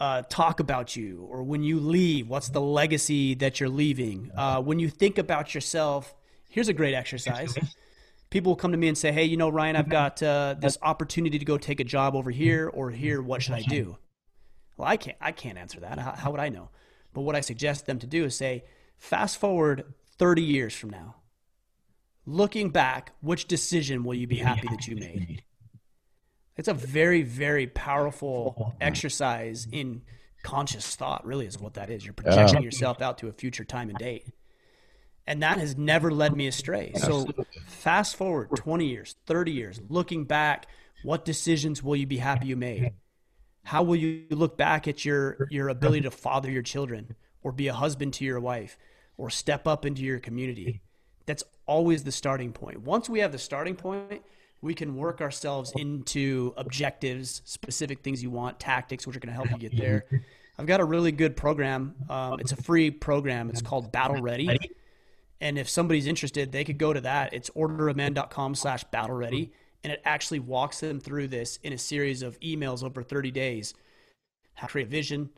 [0.00, 4.30] uh, talk about you or when you leave, what's the legacy that you're leaving?
[4.36, 6.14] Uh, when you think about yourself,
[6.48, 7.56] here's a great exercise.
[8.30, 10.76] People will come to me and say, "Hey, you know, Ryan, I've got uh, this
[10.82, 13.22] opportunity to go take a job over here or here.
[13.22, 13.96] What should I do?"
[14.76, 15.16] Well, I can't.
[15.20, 15.98] I can't answer that.
[15.98, 16.70] How, how would I know?
[17.12, 18.64] But what I suggest them to do is say,
[18.96, 21.16] fast forward 30 years from now.
[22.26, 25.42] Looking back, which decision will you be happy that you made?
[26.58, 30.02] It's a very, very powerful exercise in
[30.42, 32.04] conscious thought, really, is what that is.
[32.04, 34.26] You're projecting yourself out to a future time and date.
[35.24, 36.92] And that has never led me astray.
[36.96, 37.28] So,
[37.66, 40.66] fast forward 20 years, 30 years, looking back,
[41.04, 42.92] what decisions will you be happy you made?
[43.62, 47.68] How will you look back at your, your ability to father your children or be
[47.68, 48.78] a husband to your wife
[49.16, 50.80] or step up into your community?
[51.26, 52.80] That's always the starting point.
[52.80, 54.22] Once we have the starting point,
[54.60, 59.34] we can work ourselves into objectives, specific things you want, tactics, which are going to
[59.34, 60.04] help you get there.
[60.58, 61.94] I've got a really good program.
[62.10, 63.48] Um, it's a free program.
[63.50, 64.58] It's called Battle Ready.
[65.40, 67.32] And if somebody's interested, they could go to that.
[67.32, 69.52] It's orderofman.com slash battle ready.
[69.84, 73.74] And it actually walks them through this in a series of emails over 30 days.
[74.54, 75.30] How to create vision,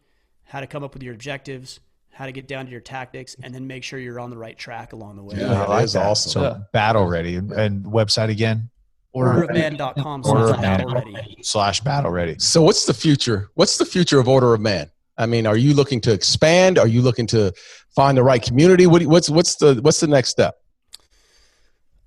[0.44, 1.80] how to come up with your objectives,
[2.10, 4.56] how to get down to your tactics, and then make sure you're on the right
[4.56, 5.34] track along the way.
[5.36, 5.50] Yeah.
[5.50, 6.06] I that like is that.
[6.06, 6.32] awesome.
[6.32, 6.58] So Yeah.
[6.72, 8.70] battle ready and, and website again
[9.14, 11.04] Orderofman.com Order slash of battle Man.
[11.14, 11.36] ready.
[11.42, 12.36] slash battle ready.
[12.38, 15.74] so what's the future what's the future of order of man i mean are you
[15.74, 17.52] looking to expand are you looking to
[17.96, 20.56] find the right community what, what's what's the what's the next step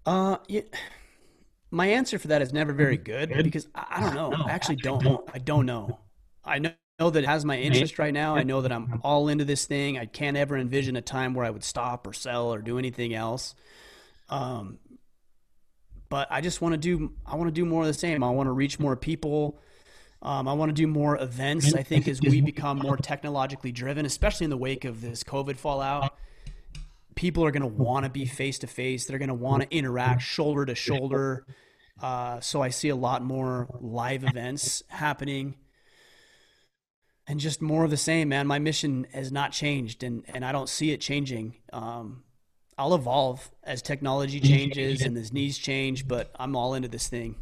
[0.05, 0.61] Uh, yeah,
[1.71, 4.33] my answer for that is never very good because I, I don't know.
[4.45, 5.21] I actually don't.
[5.33, 5.99] I don't know.
[6.43, 8.35] I know, know that it has my interest right now.
[8.35, 9.97] I know that I'm all into this thing.
[9.97, 13.13] I can't ever envision a time where I would stop or sell or do anything
[13.13, 13.55] else.
[14.29, 14.79] Um,
[16.13, 17.11] but I just want to do.
[17.25, 18.23] I want to do more of the same.
[18.23, 19.59] I want to reach more people.
[20.21, 21.73] Um, I want to do more events.
[21.73, 25.57] I think as we become more technologically driven, especially in the wake of this COVID
[25.57, 26.15] fallout,
[27.15, 29.07] people are going to want to be face to face.
[29.07, 31.47] They're going to want to interact shoulder to shoulder.
[31.99, 35.55] Uh, so I see a lot more live events happening,
[37.25, 38.29] and just more of the same.
[38.29, 41.55] Man, my mission has not changed, and and I don't see it changing.
[41.73, 42.21] Um,
[42.77, 47.35] I'll evolve as technology changes and as needs change, but I'm all into this thing.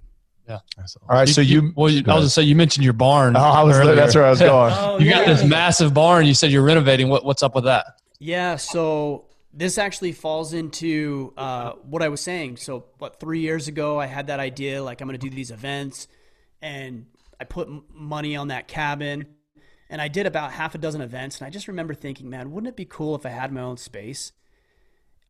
[0.47, 0.59] Yeah.
[0.77, 1.29] All right.
[1.29, 3.37] So you, well, you, I was just say you mentioned your barn.
[3.37, 3.95] oh, I was, earlier.
[3.95, 4.73] that's where I was going.
[4.75, 6.25] Oh, You got this massive barn.
[6.25, 7.09] You said you're renovating.
[7.09, 7.85] What, what's up with that?
[8.19, 12.57] Yeah, so this actually falls into uh, what I was saying.
[12.57, 15.51] So, what three years ago, I had that idea, like I'm going to do these
[15.51, 16.07] events,
[16.61, 17.05] and
[17.39, 19.25] I put m- money on that cabin,
[19.89, 22.69] and I did about half a dozen events, and I just remember thinking, man, wouldn't
[22.69, 24.31] it be cool if I had my own space?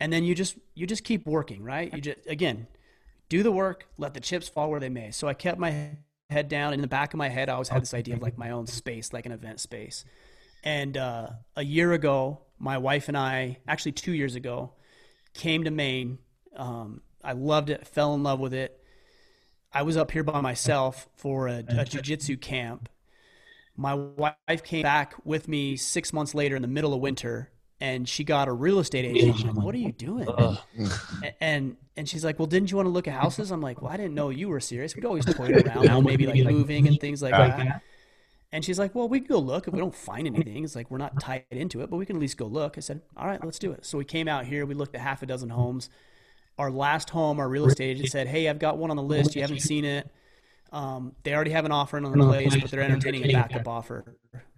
[0.01, 1.93] And then you just you just keep working, right?
[1.93, 2.67] You just again
[3.29, 5.11] do the work, let the chips fall where they may.
[5.11, 5.91] So I kept my
[6.31, 6.73] head down.
[6.73, 8.49] and In the back of my head, I always had this idea of like my
[8.49, 10.03] own space, like an event space.
[10.63, 14.73] And uh, a year ago, my wife and I, actually two years ago,
[15.35, 16.17] came to Maine.
[16.55, 18.83] Um, I loved it, fell in love with it.
[19.71, 22.89] I was up here by myself for a, a jiu-jitsu camp.
[23.77, 27.51] My wife came back with me six months later in the middle of winter,
[27.81, 29.41] and she got a real estate agent.
[29.41, 30.27] I'm like, "What are you doing?"
[31.41, 33.91] and and she's like, "Well, didn't you want to look at houses?" I'm like, "Well,
[33.91, 34.95] I didn't know you were serious.
[34.95, 37.81] We'd always toy around, maybe like moving and things like that."
[38.53, 39.67] And she's like, "Well, we can go look.
[39.67, 42.17] If we don't find anything, it's like we're not tied into it, but we can
[42.17, 44.45] at least go look." I said, "All right, let's do it." So we came out
[44.45, 44.65] here.
[44.65, 45.89] We looked at half a dozen homes.
[46.59, 49.35] Our last home, our real estate agent said, "Hey, I've got one on the list.
[49.35, 50.07] You haven't seen it.
[50.71, 53.67] Um, they already have an offer in on the place, but they're entertaining a backup
[53.67, 54.15] offer."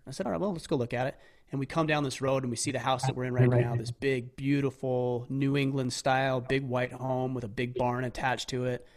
[0.07, 1.15] I said, "All right, well, let's go look at it."
[1.51, 3.47] And we come down this road and we see the house that we're in right
[3.47, 3.75] now.
[3.75, 8.65] This big, beautiful New England style, big white home with a big barn attached to
[8.65, 8.87] it.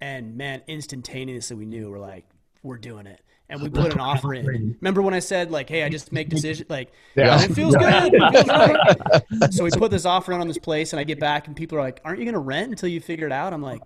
[0.00, 2.24] And man, instantaneously we knew we're like,
[2.64, 4.76] we're doing it and we put an offer in.
[4.80, 7.40] Remember when I said like, "Hey, I just make decisions like Yeah.
[7.42, 9.52] it feels good." It feels right.
[9.54, 11.78] so we put this offer in on this place, and I get back, and people
[11.78, 13.82] are like, "Aren't you going to rent until you figure it out?" I'm like,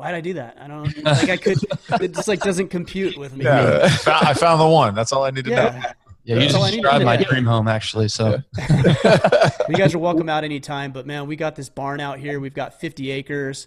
[0.00, 0.56] "Why'd I do that?
[0.60, 1.58] I don't like I could.
[2.00, 4.94] It just like doesn't compute with me." Yeah, I found the one.
[4.94, 5.56] That's all I need to know.
[5.56, 5.92] Yeah.
[6.22, 8.08] Yeah, you That's just described my dream home actually.
[8.08, 10.92] So you guys are welcome out anytime.
[10.92, 12.38] But man, we got this barn out here.
[12.38, 13.66] We've got 50 acres.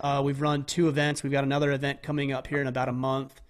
[0.00, 1.22] Uh, we've run two events.
[1.22, 3.40] We've got another event coming up here in about a month,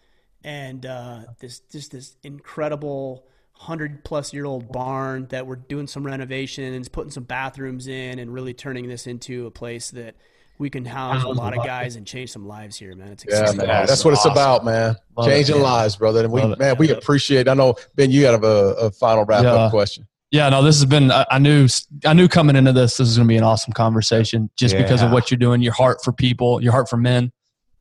[0.44, 6.04] and uh, this just this incredible hundred plus year old barn that we're doing some
[6.04, 10.14] renovations, putting some bathrooms in, and really turning this into a place that
[10.62, 13.08] we can house a lot of guys and change some lives here, man.
[13.08, 13.56] It's Yeah, exciting.
[13.66, 13.70] man.
[13.70, 13.86] Awesome.
[13.88, 14.32] That's what it's Awesome.
[14.32, 14.96] about, man.
[15.16, 15.64] Love it, Changing man.
[15.64, 16.20] lives, brother.
[16.22, 16.58] And we, Love it.
[16.60, 17.48] man, we appreciate.
[17.48, 19.54] I know Ben, you got a, a final wrap Yeah.
[19.54, 20.06] up question.
[20.30, 21.10] yeah, no, this has been.
[21.10, 21.66] I, I knew.
[22.06, 25.02] I knew coming into this, this is going to be an awesome conversation, just because
[25.02, 27.32] of what you're doing, your heart for people, your heart for men,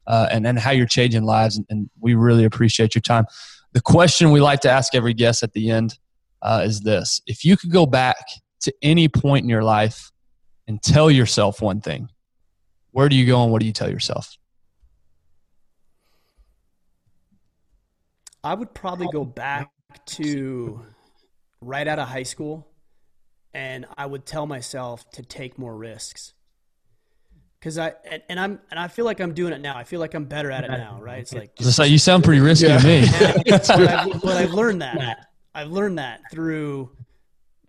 [0.07, 1.57] uh, and and how you're changing lives.
[1.57, 3.25] And, and we really appreciate your time.
[3.73, 5.99] The question we like to ask every guest at the end
[6.41, 8.17] uh, is this: If you could go back
[8.61, 10.11] to any point in your life
[10.67, 12.09] and tell yourself one thing,
[12.91, 14.37] where do you go and what do you tell yourself?
[18.43, 19.69] I would probably go back
[20.05, 20.81] to
[21.61, 22.67] right out of high school
[23.53, 26.33] and I would tell myself to take more risks.
[27.61, 29.77] Cause I and, and I'm and I feel like I'm doing it now.
[29.77, 31.19] I feel like I'm better at it now, right?
[31.19, 32.79] It's like Just like you sound pretty risky Yeah.
[32.79, 33.01] to me.
[33.05, 35.27] I've, but I've learned that.
[35.53, 36.89] I've learned that through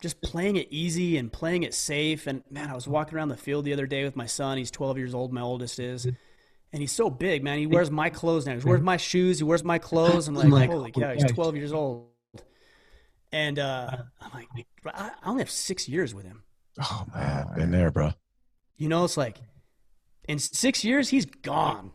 [0.03, 2.27] just playing it easy and playing it safe.
[2.27, 4.59] And man, I was walking around the field the other day with my son.
[4.59, 5.33] He's 12 years old.
[5.33, 6.16] My oldest is, and
[6.73, 7.59] he's so big, man.
[7.59, 8.59] He wears my clothes now.
[8.59, 9.39] He wears my shoes.
[9.39, 10.29] He wears my clothes.
[10.29, 12.09] I'm like, holy cow, he's 12 years old.
[13.31, 14.49] And uh, I'm like,
[14.87, 16.43] I I only have six years with him.
[16.79, 18.12] Oh man, been there, bro.
[18.77, 19.39] You know, it's like
[20.29, 21.93] in six years he's gone.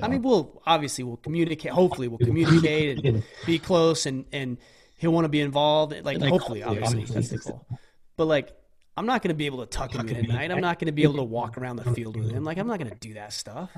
[0.00, 1.72] I mean, we'll obviously we'll communicate.
[1.72, 4.58] Hopefully, we'll communicate and be close, and and
[4.96, 5.94] he'll want to be involved.
[6.04, 7.66] Like, hopefully, obviously, that's the goal.
[8.16, 8.52] But like,
[8.96, 10.50] I'm not going to be able to tuck him in at night.
[10.50, 12.44] I'm not going to be able to walk around the field with him.
[12.44, 13.70] Like, I'm not going to do that stuff.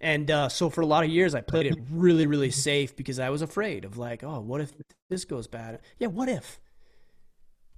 [0.00, 3.20] And uh, so for a lot of years, I played it really, really safe because
[3.20, 4.72] I was afraid of like, oh, what if
[5.08, 5.80] this goes bad?
[5.98, 6.60] Yeah, what if?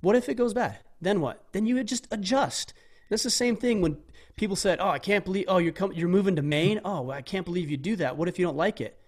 [0.00, 0.78] What if it goes bad?
[1.00, 1.44] Then what?
[1.52, 2.72] Then you would just adjust.
[3.10, 3.98] That's the same thing when
[4.36, 6.80] people said, "Oh, I can't believe oh you're com- you're moving to Maine.
[6.84, 8.16] Oh, well, I can't believe you do that.
[8.16, 8.98] What if you don't like it?"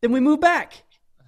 [0.00, 0.84] Then we move back.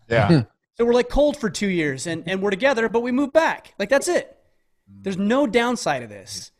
[0.09, 0.43] Yeah.
[0.79, 3.75] So we're like cold for two years and, and we're together, but we move back.
[3.81, 4.39] Like that's it.
[5.03, 6.53] There's no downside of this.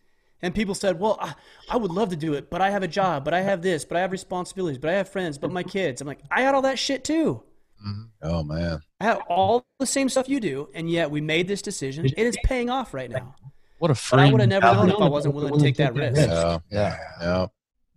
[0.43, 1.35] And people said, well, I,
[1.71, 3.85] I would love to do it, but I have a job, but I have this,
[3.85, 6.01] but I have responsibilities, but I have friends, but my kids.
[6.01, 7.43] I'm like, I had all that shit too.
[7.87, 8.03] Mm-hmm.
[8.23, 8.81] Oh man.
[9.01, 12.05] I have all the same stuff you do, and yet we made this decision.
[12.05, 13.37] And It is paying off right now.
[13.79, 15.95] What a But I would have never known if I wasn't willing to take that
[15.95, 16.21] risk.
[16.21, 16.59] Yeah.
[16.71, 16.97] Yeah.
[17.21, 17.47] Yeah.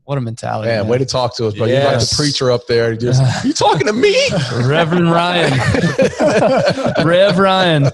[0.05, 0.67] What a mentality.
[0.69, 0.87] Man, man.
[0.89, 1.65] way to talk to us, bro.
[1.67, 2.09] You're like Yes.
[2.09, 2.95] the preacher up there.
[2.95, 4.15] Just you talking to me?
[4.65, 5.53] Reverend Ryan.
[7.05, 7.89] Rev Ryan.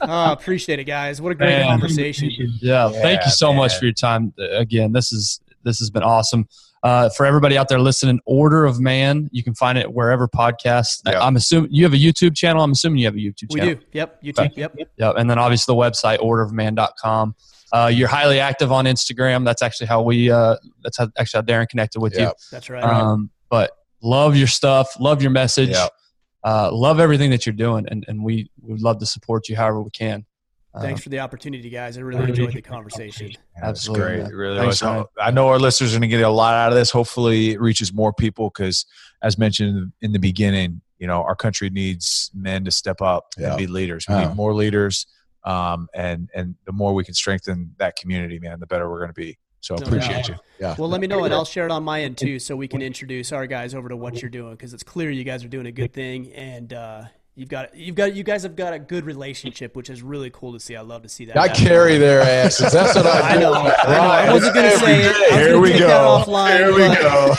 [0.00, 1.20] Oh, appreciate it, guys.
[1.22, 1.66] What a great Man.
[1.68, 2.30] conversation.
[2.60, 4.32] Yeah, thank you so much for your time.
[4.38, 6.48] Uh, Again, this is this has been awesome.
[6.82, 11.00] Uh, for everybody out there listening, Order of Man, you can find it wherever podcasts.
[11.06, 11.20] Yeah.
[11.24, 12.64] I'm assuming you have a YouTube channel.
[12.64, 13.54] I'm assuming you have a YouTube channel.
[13.54, 13.74] We channel.
[13.76, 13.80] do.
[13.92, 14.22] Yep.
[14.24, 14.56] YouTube.
[14.56, 14.74] Yep.
[14.96, 17.36] Yeah, and then obviously the website orderofman.com.
[17.72, 19.44] Uh, you're highly active on Instagram.
[19.44, 20.30] That's actually how we.
[20.30, 22.30] Uh, that's how actually how Darren connected with you.
[22.50, 22.82] That's right.
[22.84, 23.70] Um, but
[24.02, 24.88] love your stuff.
[25.00, 25.70] Love your message.
[25.70, 25.88] Yeah.
[26.44, 29.80] Uh, love everything that you're doing, and, and we would love to support you however
[29.80, 30.26] we can.
[30.80, 31.96] Thanks Um, for the opportunity, guys.
[31.98, 33.30] I really enjoyed the conversation.
[33.56, 34.22] That's Absolutely, great.
[34.22, 34.30] man.
[34.30, 35.06] It really Thanks, was.
[35.20, 36.90] I know our listeners are going to get a lot out of this.
[36.90, 38.86] Hopefully, it reaches more people because,
[39.22, 43.50] as mentioned in the beginning, you know, our country needs men to step up Yeah.
[43.50, 44.06] and be leaders.
[44.08, 44.28] We Yeah.
[44.28, 45.06] need more leaders,
[45.44, 49.10] um, and and the more we can strengthen that community, man, the better we're going
[49.10, 49.38] to be.
[49.60, 50.28] So No appreciate doubt.
[50.28, 50.34] you.
[50.60, 50.74] Yeah.
[50.78, 52.82] Well, let me know, and I'll share it on my end too, so we can
[52.82, 55.66] introduce our guys over to what you're doing because it's clear you guys are doing
[55.66, 57.04] a good thing, and uh,
[57.36, 60.52] you've got you've got you guys have got a good relationship, which is really cool
[60.52, 60.74] to see.
[60.74, 61.36] I love to see that.
[61.36, 61.64] I happen.
[61.64, 62.72] carry their asses.
[62.72, 63.40] That's what I I do.
[63.40, 63.52] know.
[63.54, 64.00] I know.
[64.00, 65.14] I wasn't gonna say it.
[65.14, 66.24] I was Here we go.
[66.26, 67.34] offline, Here we go.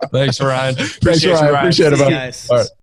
[0.12, 0.74] Thanks, Ryan.
[0.74, 1.44] Thanks, Appreciate you, Ryan.
[1.52, 1.56] Ryan.
[1.64, 2.14] Appreciate it, you buddy.
[2.14, 2.50] guys.
[2.50, 2.66] All right.